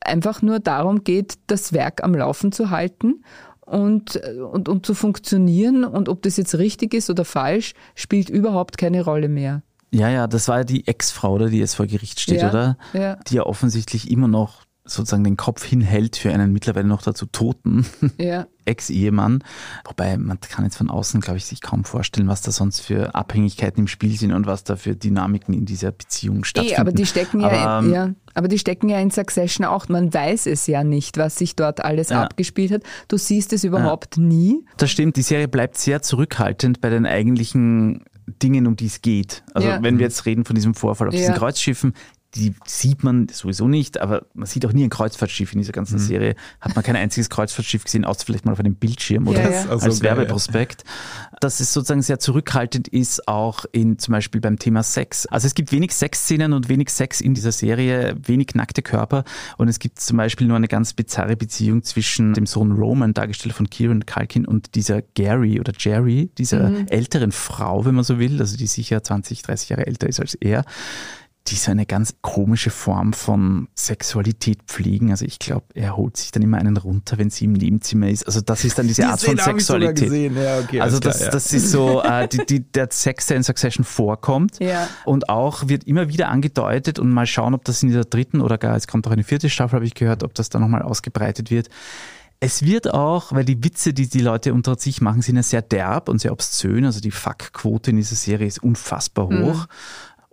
einfach 0.00 0.42
nur 0.42 0.58
darum 0.58 1.04
geht, 1.04 1.34
das 1.46 1.72
Werk 1.72 2.02
am 2.02 2.16
Laufen 2.16 2.50
zu 2.50 2.70
halten 2.70 3.22
und, 3.60 4.16
und, 4.16 4.68
und 4.68 4.84
zu 4.84 4.94
funktionieren. 4.94 5.84
Und 5.84 6.08
ob 6.08 6.22
das 6.22 6.36
jetzt 6.36 6.58
richtig 6.58 6.94
ist 6.94 7.10
oder 7.10 7.24
falsch, 7.24 7.74
spielt 7.94 8.28
überhaupt 8.28 8.76
keine 8.76 9.04
Rolle 9.04 9.28
mehr. 9.28 9.62
Ja, 9.92 10.08
ja, 10.08 10.26
das 10.26 10.46
war 10.48 10.58
ja 10.58 10.64
die 10.64 10.86
Ex-Frau, 10.86 11.34
oder, 11.34 11.48
die 11.50 11.58
jetzt 11.58 11.74
vor 11.74 11.86
Gericht 11.86 12.20
steht, 12.20 12.42
Ja, 12.42 12.50
oder? 12.50 12.76
ja. 12.92 13.16
Die 13.28 13.34
ja 13.36 13.42
offensichtlich 13.44 14.10
immer 14.10 14.28
noch 14.28 14.62
sozusagen 14.84 15.22
den 15.22 15.36
Kopf 15.36 15.62
hinhält 15.64 16.16
für 16.16 16.32
einen 16.32 16.52
mittlerweile 16.52 16.88
noch 16.88 17.02
dazu 17.02 17.26
toten 17.26 17.86
Ja. 18.18 18.46
Ex-Ehemann. 18.64 19.44
Wobei 19.84 20.16
man 20.16 20.40
kann 20.40 20.64
jetzt 20.64 20.76
von 20.76 20.90
außen, 20.90 21.20
glaube 21.20 21.36
ich, 21.38 21.44
sich 21.44 21.60
kaum 21.60 21.84
vorstellen, 21.84 22.28
was 22.28 22.40
da 22.42 22.50
sonst 22.50 22.80
für 22.80 23.14
Abhängigkeiten 23.14 23.80
im 23.80 23.86
Spiel 23.88 24.16
sind 24.18 24.32
und 24.32 24.46
was 24.46 24.64
da 24.64 24.76
für 24.76 24.96
Dynamiken 24.96 25.54
in 25.54 25.64
dieser 25.66 25.92
Beziehung 25.92 26.44
stattfinden. 26.44 26.76
Eh, 26.76 26.80
aber 26.80 26.92
die 26.92 27.06
stecken 27.06 27.40
ja, 27.40 27.48
Aber, 27.48 27.78
in, 27.80 27.86
ähm, 27.86 27.94
ja, 27.94 28.10
aber 28.34 28.48
die 28.48 28.58
stecken 28.58 28.88
ja 28.88 28.98
in 29.00 29.10
Succession 29.10 29.64
auch. 29.66 29.88
Man 29.88 30.12
weiß 30.12 30.46
es 30.46 30.66
ja 30.66 30.82
nicht, 30.82 31.18
was 31.18 31.36
sich 31.36 31.56
dort 31.56 31.84
alles 31.84 32.08
Ja. 32.10 32.22
abgespielt 32.22 32.72
hat. 32.72 32.82
Du 33.08 33.16
siehst 33.16 33.52
es 33.52 33.64
überhaupt 33.64 34.16
nie. 34.18 34.64
Das 34.76 34.90
stimmt, 34.90 35.16
die 35.16 35.22
Serie 35.22 35.46
bleibt 35.48 35.78
sehr 35.78 36.02
zurückhaltend 36.02 36.80
bei 36.80 36.90
den 36.90 37.06
eigentlichen 37.06 38.04
Dingen, 38.30 38.66
um 38.66 38.76
die 38.76 38.86
es 38.86 39.02
geht. 39.02 39.42
Also 39.54 39.68
Ja. 39.68 39.82
wenn 39.82 39.98
wir 39.98 40.04
jetzt 40.06 40.26
reden 40.26 40.44
von 40.44 40.54
diesem 40.54 40.74
Vorfall 40.74 41.08
auf 41.08 41.14
diesen 41.14 41.32
Ja. 41.32 41.38
Kreuzschiffen, 41.38 41.94
die 42.34 42.54
sieht 42.64 43.02
man 43.02 43.28
sowieso 43.28 43.66
nicht, 43.66 44.00
aber 44.00 44.26
man 44.34 44.46
sieht 44.46 44.64
auch 44.64 44.72
nie 44.72 44.84
ein 44.84 44.90
Kreuzfahrtschiff 44.90 45.52
in 45.52 45.58
dieser 45.58 45.72
ganzen 45.72 45.98
Serie. 45.98 46.36
Hat 46.60 46.76
man 46.76 46.84
kein 46.84 46.94
einziges 46.94 47.28
Kreuzfahrtschiff 47.28 47.84
gesehen, 47.84 48.04
außer 48.04 48.24
vielleicht 48.24 48.44
mal 48.44 48.52
auf 48.52 48.60
einem 48.60 48.76
Bildschirm 48.76 49.26
oder 49.26 49.42
Ja, 49.42 49.50
ja. 49.50 49.68
Also 49.68 49.86
als 49.86 50.00
geil, 50.00 50.16
Werbeprospekt. 50.16 50.84
Dass 51.40 51.58
es 51.58 51.72
sozusagen 51.72 52.02
sehr 52.02 52.20
zurückhaltend 52.20 52.86
ist, 52.86 53.26
auch 53.26 53.64
in 53.72 53.98
zum 53.98 54.12
Beispiel 54.12 54.40
beim 54.40 54.58
Thema 54.58 54.84
Sex. 54.84 55.26
Also 55.26 55.48
es 55.48 55.54
gibt 55.54 55.72
wenig 55.72 55.92
Sexszenen 55.92 56.52
und 56.52 56.68
wenig 56.68 56.90
Sex 56.90 57.20
in 57.20 57.34
dieser 57.34 57.52
Serie, 57.52 58.16
wenig 58.24 58.54
nackte 58.54 58.82
Körper 58.82 59.24
und 59.56 59.68
es 59.68 59.80
gibt 59.80 59.98
zum 59.98 60.16
Beispiel 60.16 60.46
nur 60.46 60.56
eine 60.56 60.68
ganz 60.68 60.92
bizarre 60.92 61.36
Beziehung 61.36 61.82
zwischen 61.82 62.34
dem 62.34 62.46
Sohn 62.46 62.72
Roman, 62.72 63.12
dargestellt 63.12 63.54
von 63.54 63.68
Kieran 63.68 64.06
Culkin, 64.06 64.46
und 64.46 64.74
dieser 64.76 65.02
Gary 65.02 65.58
oder 65.58 65.72
Jerry, 65.76 66.30
dieser 66.38 66.90
älteren 66.90 67.32
Frau, 67.32 67.84
wenn 67.84 67.94
man 67.94 68.04
so 68.04 68.18
will, 68.18 68.40
also 68.40 68.56
die 68.56 68.66
sicher 68.66 69.02
20, 69.02 69.42
30 69.42 69.68
Jahre 69.70 69.86
älter 69.86 70.08
ist 70.08 70.20
als 70.20 70.34
er 70.34 70.64
die 71.48 71.56
so 71.56 71.70
eine 71.70 71.86
ganz 71.86 72.14
komische 72.20 72.70
Form 72.70 73.12
von 73.12 73.68
Sexualität 73.74 74.62
pflegen. 74.66 75.10
Also 75.10 75.24
ich 75.24 75.38
glaube, 75.38 75.64
er 75.74 75.96
holt 75.96 76.16
sich 76.16 76.30
dann 76.30 76.42
immer 76.42 76.58
einen 76.58 76.76
runter, 76.76 77.18
wenn 77.18 77.30
sie 77.30 77.46
im 77.46 77.54
Nebenzimmer 77.54 78.08
ist. 78.08 78.26
Also 78.26 78.40
das 78.40 78.64
ist 78.64 78.78
dann 78.78 78.86
diese 78.86 79.06
Art 79.06 79.20
von 79.20 79.36
Sexualität. 79.36 80.32
Ja, 80.32 80.60
okay, 80.60 80.80
also 80.80 80.98
das, 80.98 81.16
klar, 81.16 81.28
ja. 81.28 81.32
das 81.32 81.52
ist 81.52 81.70
so 81.70 82.02
äh, 82.02 82.28
die, 82.28 82.44
die, 82.46 82.60
der 82.60 82.88
Sex, 82.90 83.26
der 83.26 83.38
in 83.38 83.42
Succession 83.42 83.84
vorkommt. 83.84 84.60
Ja. 84.60 84.88
Und 85.04 85.28
auch 85.28 85.66
wird 85.68 85.84
immer 85.84 86.08
wieder 86.08 86.28
angedeutet 86.28 86.98
und 86.98 87.10
mal 87.10 87.26
schauen, 87.26 87.54
ob 87.54 87.64
das 87.64 87.82
in 87.82 87.88
dieser 87.88 88.04
dritten 88.04 88.40
oder 88.40 88.58
gar, 88.58 88.76
es 88.76 88.86
kommt 88.86 89.06
auch 89.06 89.12
eine 89.12 89.24
vierte 89.24 89.48
Staffel, 89.48 89.76
habe 89.76 89.86
ich 89.86 89.94
gehört, 89.94 90.22
ob 90.22 90.34
das 90.34 90.50
dann 90.50 90.60
nochmal 90.62 90.82
ausgebreitet 90.82 91.50
wird. 91.50 91.68
Es 92.42 92.62
wird 92.62 92.94
auch, 92.94 93.32
weil 93.32 93.44
die 93.44 93.62
Witze, 93.62 93.92
die 93.92 94.08
die 94.08 94.20
Leute 94.20 94.54
unter 94.54 94.74
sich 94.78 95.02
machen, 95.02 95.20
sind 95.20 95.36
ja 95.36 95.42
sehr 95.42 95.60
derb 95.60 96.08
und 96.08 96.22
sehr 96.22 96.32
obszön. 96.32 96.86
Also 96.86 97.00
die 97.00 97.10
Fuck-Quote 97.10 97.90
in 97.90 97.98
dieser 97.98 98.16
Serie 98.16 98.46
ist 98.46 98.62
unfassbar 98.62 99.26
hoch. 99.26 99.66
Mhm. 99.66 99.66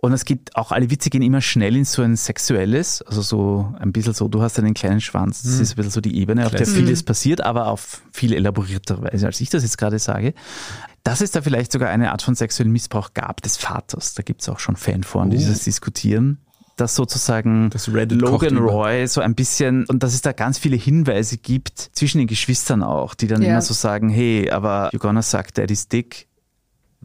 Und 0.00 0.12
es 0.12 0.24
geht 0.24 0.54
auch, 0.54 0.70
alle 0.70 0.90
Witze 0.90 1.10
gehen 1.10 1.22
immer 1.22 1.40
schnell 1.40 1.74
in 1.74 1.84
so 1.84 2.02
ein 2.02 2.14
sexuelles, 2.14 3.02
also 3.02 3.20
so 3.20 3.74
ein 3.80 3.90
bisschen 3.90 4.14
so, 4.14 4.28
du 4.28 4.40
hast 4.42 4.56
einen 4.58 4.72
kleinen 4.72 5.00
Schwanz, 5.00 5.42
das 5.42 5.56
mhm. 5.56 5.62
ist 5.62 5.72
ein 5.72 5.76
bisschen 5.76 5.90
so 5.90 6.00
die 6.00 6.16
Ebene, 6.20 6.46
auf 6.46 6.54
der 6.54 6.66
vieles 6.66 7.02
passiert, 7.02 7.40
aber 7.40 7.66
auf 7.66 8.02
viel 8.12 8.32
elaborierter 8.32 9.02
Weise, 9.02 9.26
als 9.26 9.40
ich 9.40 9.50
das 9.50 9.64
jetzt 9.64 9.76
gerade 9.76 9.98
sage. 9.98 10.34
Dass 11.02 11.20
es 11.20 11.32
da 11.32 11.42
vielleicht 11.42 11.72
sogar 11.72 11.88
eine 11.88 12.12
Art 12.12 12.22
von 12.22 12.36
sexuellen 12.36 12.72
Missbrauch 12.72 13.12
gab 13.12 13.42
des 13.42 13.56
Vaters, 13.56 14.14
da 14.14 14.22
gibt 14.22 14.42
es 14.42 14.48
auch 14.48 14.60
schon 14.60 14.76
Fanforen, 14.76 15.30
die 15.30 15.36
oh. 15.36 15.40
dieses 15.40 15.64
diskutieren 15.64 16.38
dass 16.76 16.94
sozusagen 16.94 17.70
das 17.70 17.88
Logan 17.88 18.56
Roy 18.56 19.08
so 19.08 19.20
ein 19.20 19.34
bisschen 19.34 19.84
und 19.86 20.04
dass 20.04 20.14
es 20.14 20.22
da 20.22 20.30
ganz 20.30 20.58
viele 20.58 20.76
Hinweise 20.76 21.36
gibt 21.36 21.76
zwischen 21.76 22.18
den 22.18 22.28
Geschwistern 22.28 22.84
auch, 22.84 23.14
die 23.14 23.26
dann 23.26 23.42
ja. 23.42 23.50
immer 23.50 23.62
so 23.62 23.74
sagen, 23.74 24.08
hey, 24.08 24.48
aber 24.50 24.90
you're 24.90 24.98
gonna 24.98 25.22
suck 25.22 25.52
daddy's 25.54 25.88
dick 25.88 26.27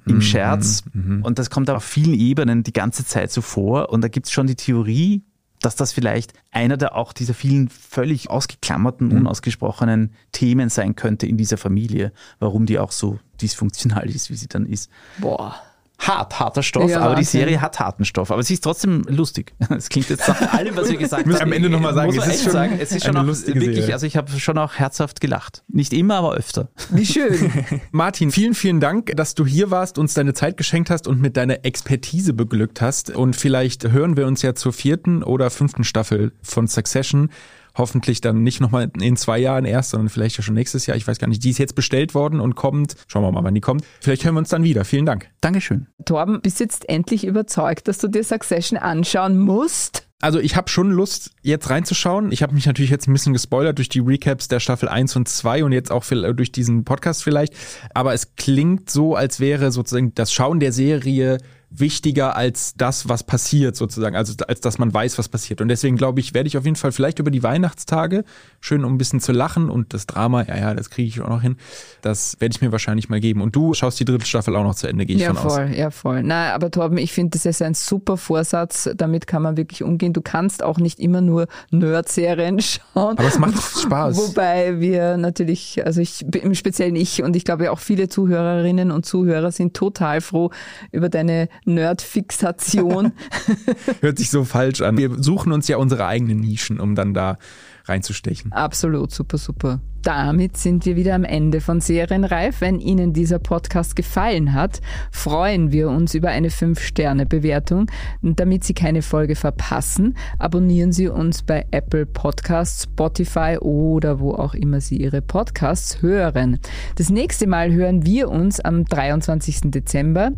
im 0.05 0.15
mhm, 0.15 0.21
Scherz. 0.21 0.83
Mhm, 0.93 1.17
mhm. 1.17 1.23
Und 1.23 1.39
das 1.39 1.49
kommt 1.49 1.69
auf 1.69 1.83
vielen 1.83 2.13
Ebenen 2.13 2.63
die 2.63 2.73
ganze 2.73 3.05
Zeit 3.05 3.31
so 3.31 3.41
vor. 3.41 3.89
Und 3.89 4.01
da 4.01 4.07
gibt 4.07 4.27
es 4.27 4.31
schon 4.31 4.47
die 4.47 4.55
Theorie, 4.55 5.23
dass 5.61 5.75
das 5.75 5.93
vielleicht 5.93 6.33
einer 6.51 6.75
der 6.75 6.95
auch 6.95 7.13
dieser 7.13 7.33
vielen 7.33 7.69
völlig 7.69 8.29
ausgeklammerten, 8.29 9.07
mhm. 9.07 9.17
unausgesprochenen 9.17 10.13
Themen 10.31 10.69
sein 10.69 10.95
könnte 10.95 11.25
in 11.25 11.37
dieser 11.37 11.57
Familie, 11.57 12.11
warum 12.39 12.65
die 12.65 12.79
auch 12.79 12.91
so 12.91 13.19
dysfunktional 13.41 14.09
ist, 14.13 14.29
wie 14.29 14.35
sie 14.35 14.47
dann 14.47 14.65
ist. 14.65 14.89
Boah 15.19 15.55
hart, 15.99 16.39
harter 16.39 16.63
Stoff, 16.63 16.89
ja, 16.89 16.99
aber 16.99 17.15
die 17.15 17.23
Serie 17.23 17.61
hat 17.61 17.79
harten 17.79 18.05
Stoff. 18.05 18.31
Aber 18.31 18.43
sie 18.43 18.55
ist 18.55 18.63
trotzdem 18.63 19.03
lustig. 19.07 19.53
Es 19.69 19.89
klingt 19.89 20.09
jetzt 20.09 20.27
nach 20.27 20.53
allem, 20.53 20.75
was 20.75 20.89
wir 20.89 20.97
gesagt 20.97 21.25
haben. 21.25 21.35
am 21.35 21.51
Ende 21.51 21.69
nochmal 21.69 21.93
sagen, 21.93 22.15
es 22.15 22.27
ist, 22.27 22.43
schon 22.43 22.51
sagen, 22.51 22.77
es 22.79 22.91
ist 22.91 23.05
schon 23.05 23.17
auch 23.17 23.25
wirklich, 23.25 23.75
Serie. 23.75 23.93
also 23.93 24.05
ich 24.05 24.17
habe 24.17 24.31
schon 24.39 24.57
auch 24.57 24.75
herzhaft 24.75 25.19
gelacht. 25.19 25.63
Nicht 25.67 25.93
immer, 25.93 26.15
aber 26.15 26.35
öfter. 26.35 26.69
Wie 26.91 27.05
schön. 27.05 27.51
Martin, 27.91 28.31
vielen, 28.31 28.53
vielen 28.53 28.79
Dank, 28.79 29.11
dass 29.15 29.35
du 29.35 29.45
hier 29.45 29.71
warst, 29.71 29.97
uns 29.97 30.13
deine 30.13 30.33
Zeit 30.33 30.57
geschenkt 30.57 30.89
hast 30.89 31.07
und 31.07 31.21
mit 31.21 31.37
deiner 31.37 31.65
Expertise 31.65 32.33
beglückt 32.33 32.81
hast. 32.81 33.09
Und 33.09 33.35
vielleicht 33.35 33.91
hören 33.91 34.15
wir 34.15 34.27
uns 34.27 34.41
ja 34.41 34.55
zur 34.55 34.73
vierten 34.73 35.23
oder 35.23 35.49
fünften 35.49 35.83
Staffel 35.83 36.33
von 36.41 36.67
Succession 36.67 37.29
hoffentlich 37.75 38.21
dann 38.21 38.43
nicht 38.43 38.61
nochmal 38.61 38.91
in 38.99 39.15
zwei 39.17 39.39
Jahren 39.39 39.65
erst, 39.65 39.91
sondern 39.91 40.09
vielleicht 40.09 40.37
ja 40.37 40.43
schon 40.43 40.55
nächstes 40.55 40.85
Jahr. 40.85 40.97
Ich 40.97 41.07
weiß 41.07 41.19
gar 41.19 41.27
nicht. 41.27 41.43
Die 41.43 41.49
ist 41.49 41.57
jetzt 41.57 41.75
bestellt 41.75 42.13
worden 42.13 42.39
und 42.39 42.55
kommt. 42.55 42.95
Schauen 43.07 43.23
wir 43.23 43.31
mal, 43.31 43.43
wann 43.43 43.55
die 43.55 43.61
kommt. 43.61 43.83
Vielleicht 43.99 44.25
hören 44.25 44.35
wir 44.35 44.39
uns 44.39 44.49
dann 44.49 44.63
wieder. 44.63 44.85
Vielen 44.85 45.05
Dank. 45.05 45.29
Dankeschön. 45.41 45.87
Torben, 46.05 46.41
bist 46.41 46.59
jetzt 46.59 46.87
endlich 46.89 47.25
überzeugt, 47.25 47.87
dass 47.87 47.97
du 47.97 48.07
dir 48.07 48.23
Succession 48.23 48.77
anschauen 48.77 49.39
musst? 49.39 50.07
Also 50.23 50.39
ich 50.39 50.55
habe 50.55 50.69
schon 50.69 50.89
Lust, 50.89 51.31
jetzt 51.41 51.69
reinzuschauen. 51.69 52.31
Ich 52.31 52.43
habe 52.43 52.53
mich 52.53 52.65
natürlich 52.65 52.91
jetzt 52.91 53.09
ein 53.09 53.13
bisschen 53.13 53.33
gespoilert 53.33 53.77
durch 53.77 53.89
die 53.89 53.99
Recaps 53.99 54.47
der 54.47 54.61
Staffel 54.61 54.87
1 54.87 55.17
und 55.17 55.27
2 55.27 55.65
und 55.65 55.73
jetzt 55.73 55.91
auch 55.91 56.05
durch 56.05 56.53
diesen 56.53 56.85
Podcast 56.85 57.23
vielleicht. 57.23 57.53
Aber 57.93 58.13
es 58.13 58.35
klingt 58.35 58.89
so, 58.89 59.15
als 59.15 59.41
wäre 59.41 59.73
sozusagen 59.73 60.15
das 60.15 60.31
Schauen 60.31 60.61
der 60.61 60.71
Serie 60.71 61.39
wichtiger 61.75 62.35
als 62.35 62.75
das, 62.75 63.09
was 63.09 63.23
passiert 63.23 63.75
sozusagen, 63.75 64.15
also 64.15 64.33
als 64.47 64.61
dass 64.61 64.77
man 64.77 64.93
weiß, 64.93 65.17
was 65.17 65.27
passiert. 65.27 65.59
Und 65.59 65.69
deswegen 65.69 65.97
glaube 65.97 66.19
ich, 66.19 66.33
werde 66.33 66.47
ich 66.47 66.57
auf 66.57 66.65
jeden 66.65 66.75
Fall 66.75 66.91
vielleicht 66.91 67.19
über 67.19 67.31
die 67.31 67.41
Weihnachtstage, 67.41 68.23
schön 68.61 68.85
um 68.85 68.93
ein 68.93 68.97
bisschen 68.97 69.19
zu 69.19 69.31
lachen 69.31 69.69
und 69.69 69.93
das 69.93 70.05
Drama, 70.05 70.43
ja, 70.43 70.57
ja, 70.57 70.73
das 70.75 70.89
kriege 70.89 71.07
ich 71.07 71.21
auch 71.21 71.29
noch 71.29 71.41
hin, 71.41 71.57
das 72.01 72.37
werde 72.39 72.55
ich 72.55 72.61
mir 72.61 72.71
wahrscheinlich 72.71 73.09
mal 73.09 73.19
geben. 73.19 73.41
Und 73.41 73.55
du 73.55 73.73
schaust 73.73 73.99
die 73.99 74.05
dritte 74.05 74.25
Staffel 74.25 74.55
auch 74.55 74.63
noch 74.63 74.75
zu 74.75 74.87
Ende, 74.87 75.05
gehe 75.05 75.15
ich 75.15 75.23
ja, 75.23 75.33
von 75.33 75.49
voll, 75.49 75.69
aus. 75.69 75.75
Ja, 75.75 75.89
voll. 75.89 76.21
Na, 76.23 76.53
aber 76.53 76.69
Torben, 76.69 76.97
ich 76.97 77.11
finde, 77.11 77.31
das 77.31 77.45
ist 77.45 77.61
ein 77.61 77.73
super 77.73 78.17
Vorsatz, 78.17 78.89
damit 78.95 79.25
kann 79.25 79.41
man 79.41 79.57
wirklich 79.57 79.83
umgehen. 79.83 80.13
Du 80.13 80.21
kannst 80.21 80.61
auch 80.61 80.77
nicht 80.77 80.99
immer 80.99 81.21
nur 81.21 81.47
Nerd-Serien 81.71 82.59
schauen. 82.61 83.17
Aber 83.17 83.27
es 83.27 83.39
macht 83.39 83.55
Spaß. 83.81 84.17
Wobei 84.17 84.79
wir 84.79 85.17
natürlich, 85.17 85.83
also 85.85 86.01
ich, 86.01 86.23
im 86.35 86.53
Speziellen 86.53 86.95
ich 86.95 87.23
und 87.23 87.35
ich 87.35 87.45
glaube 87.45 87.71
auch 87.71 87.79
viele 87.79 88.09
Zuhörerinnen 88.09 88.91
und 88.91 89.05
Zuhörer 89.05 89.51
sind 89.51 89.73
total 89.73 90.21
froh 90.21 90.51
über 90.91 91.09
deine 91.09 91.49
Nerd-Fixation. 91.65 93.13
Hört 94.01 94.17
sich 94.17 94.29
so 94.29 94.43
falsch 94.43 94.81
an. 94.81 94.97
Wir 94.97 95.21
suchen 95.21 95.51
uns 95.51 95.67
ja 95.67 95.77
unsere 95.77 96.05
eigenen 96.05 96.39
Nischen, 96.39 96.79
um 96.79 96.95
dann 96.95 97.13
da 97.13 97.37
reinzustechen. 97.85 98.51
Absolut, 98.51 99.11
super, 99.11 99.37
super 99.37 99.81
damit 100.03 100.57
sind 100.57 100.85
wir 100.85 100.97
wieder 100.97 101.15
am 101.15 101.23
Ende 101.23 101.61
von 101.61 101.79
Serienreif. 101.79 102.59
Wenn 102.59 102.79
Ihnen 102.79 103.13
dieser 103.13 103.39
Podcast 103.39 103.95
gefallen 103.95 104.53
hat, 104.53 104.81
freuen 105.11 105.71
wir 105.71 105.89
uns 105.89 106.13
über 106.13 106.29
eine 106.29 106.49
5-Sterne-Bewertung. 106.49 107.87
Damit 108.21 108.65
Sie 108.65 108.73
keine 108.73 109.01
Folge 109.01 109.35
verpassen, 109.35 110.17
abonnieren 110.39 110.91
Sie 110.91 111.07
uns 111.07 111.41
bei 111.41 111.65
Apple 111.71 112.05
Podcasts, 112.05 112.83
Spotify 112.83 113.57
oder 113.59 114.19
wo 114.19 114.33
auch 114.33 114.53
immer 114.53 114.81
Sie 114.81 114.97
Ihre 114.97 115.21
Podcasts 115.21 116.01
hören. 116.01 116.59
Das 116.97 117.09
nächste 117.09 117.47
Mal 117.47 117.71
hören 117.71 118.05
wir 118.05 118.29
uns 118.29 118.59
am 118.59 118.83
23. 118.83 119.71
Dezember, 119.71 120.31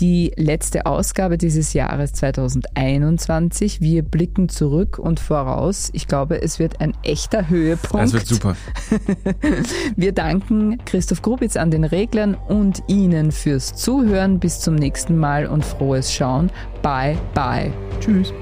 die 0.00 0.32
letzte 0.36 0.86
Ausgabe 0.86 1.38
dieses 1.38 1.72
Jahres 1.72 2.14
2021. 2.14 3.80
Wir 3.80 4.02
blicken 4.02 4.48
zurück 4.48 4.98
und 4.98 5.20
voraus. 5.20 5.90
Ich 5.92 6.08
glaube, 6.08 6.42
es 6.42 6.58
wird 6.58 6.80
ein 6.80 6.94
echter 7.04 7.48
Höhepunkt. 7.48 8.06
Das 8.06 8.12
wird 8.12 8.26
super. 8.26 8.56
Wir 9.96 10.12
danken 10.12 10.78
Christoph 10.84 11.22
Grubitz 11.22 11.56
an 11.56 11.70
den 11.70 11.84
Reglern 11.84 12.34
und 12.34 12.82
Ihnen 12.88 13.32
fürs 13.32 13.74
Zuhören. 13.74 14.38
Bis 14.38 14.60
zum 14.60 14.74
nächsten 14.74 15.16
Mal 15.18 15.46
und 15.46 15.64
frohes 15.64 16.12
Schauen. 16.12 16.50
Bye, 16.82 17.16
bye. 17.34 17.72
Tschüss. 18.00 18.32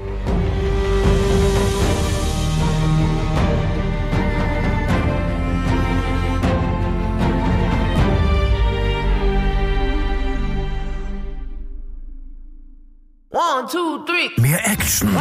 One, 13.29 13.67
two, 13.67 14.05
three. 14.05 14.29
Mehr 14.39 14.59
Action. 14.67 15.11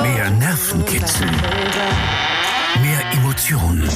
Mehr 0.00 0.30
Nervenkitzel. 0.30 1.28
Emotionen. 3.48 3.88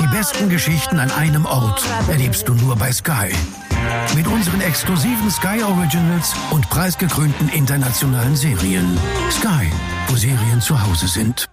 Die 0.00 0.06
besten 0.08 0.48
Geschichten 0.48 0.98
an 0.98 1.08
einem 1.12 1.46
Ort 1.46 1.84
erlebst 2.08 2.48
du 2.48 2.54
nur 2.54 2.74
bei 2.74 2.90
Sky. 2.90 3.30
Mit 4.16 4.26
unseren 4.26 4.60
exklusiven 4.60 5.30
Sky 5.30 5.62
Originals 5.62 6.34
und 6.50 6.68
preisgekrönten 6.68 7.48
internationalen 7.50 8.34
Serien. 8.34 8.98
Sky, 9.30 9.70
wo 10.08 10.16
Serien 10.16 10.60
zu 10.60 10.80
Hause 10.82 11.06
sind. 11.06 11.48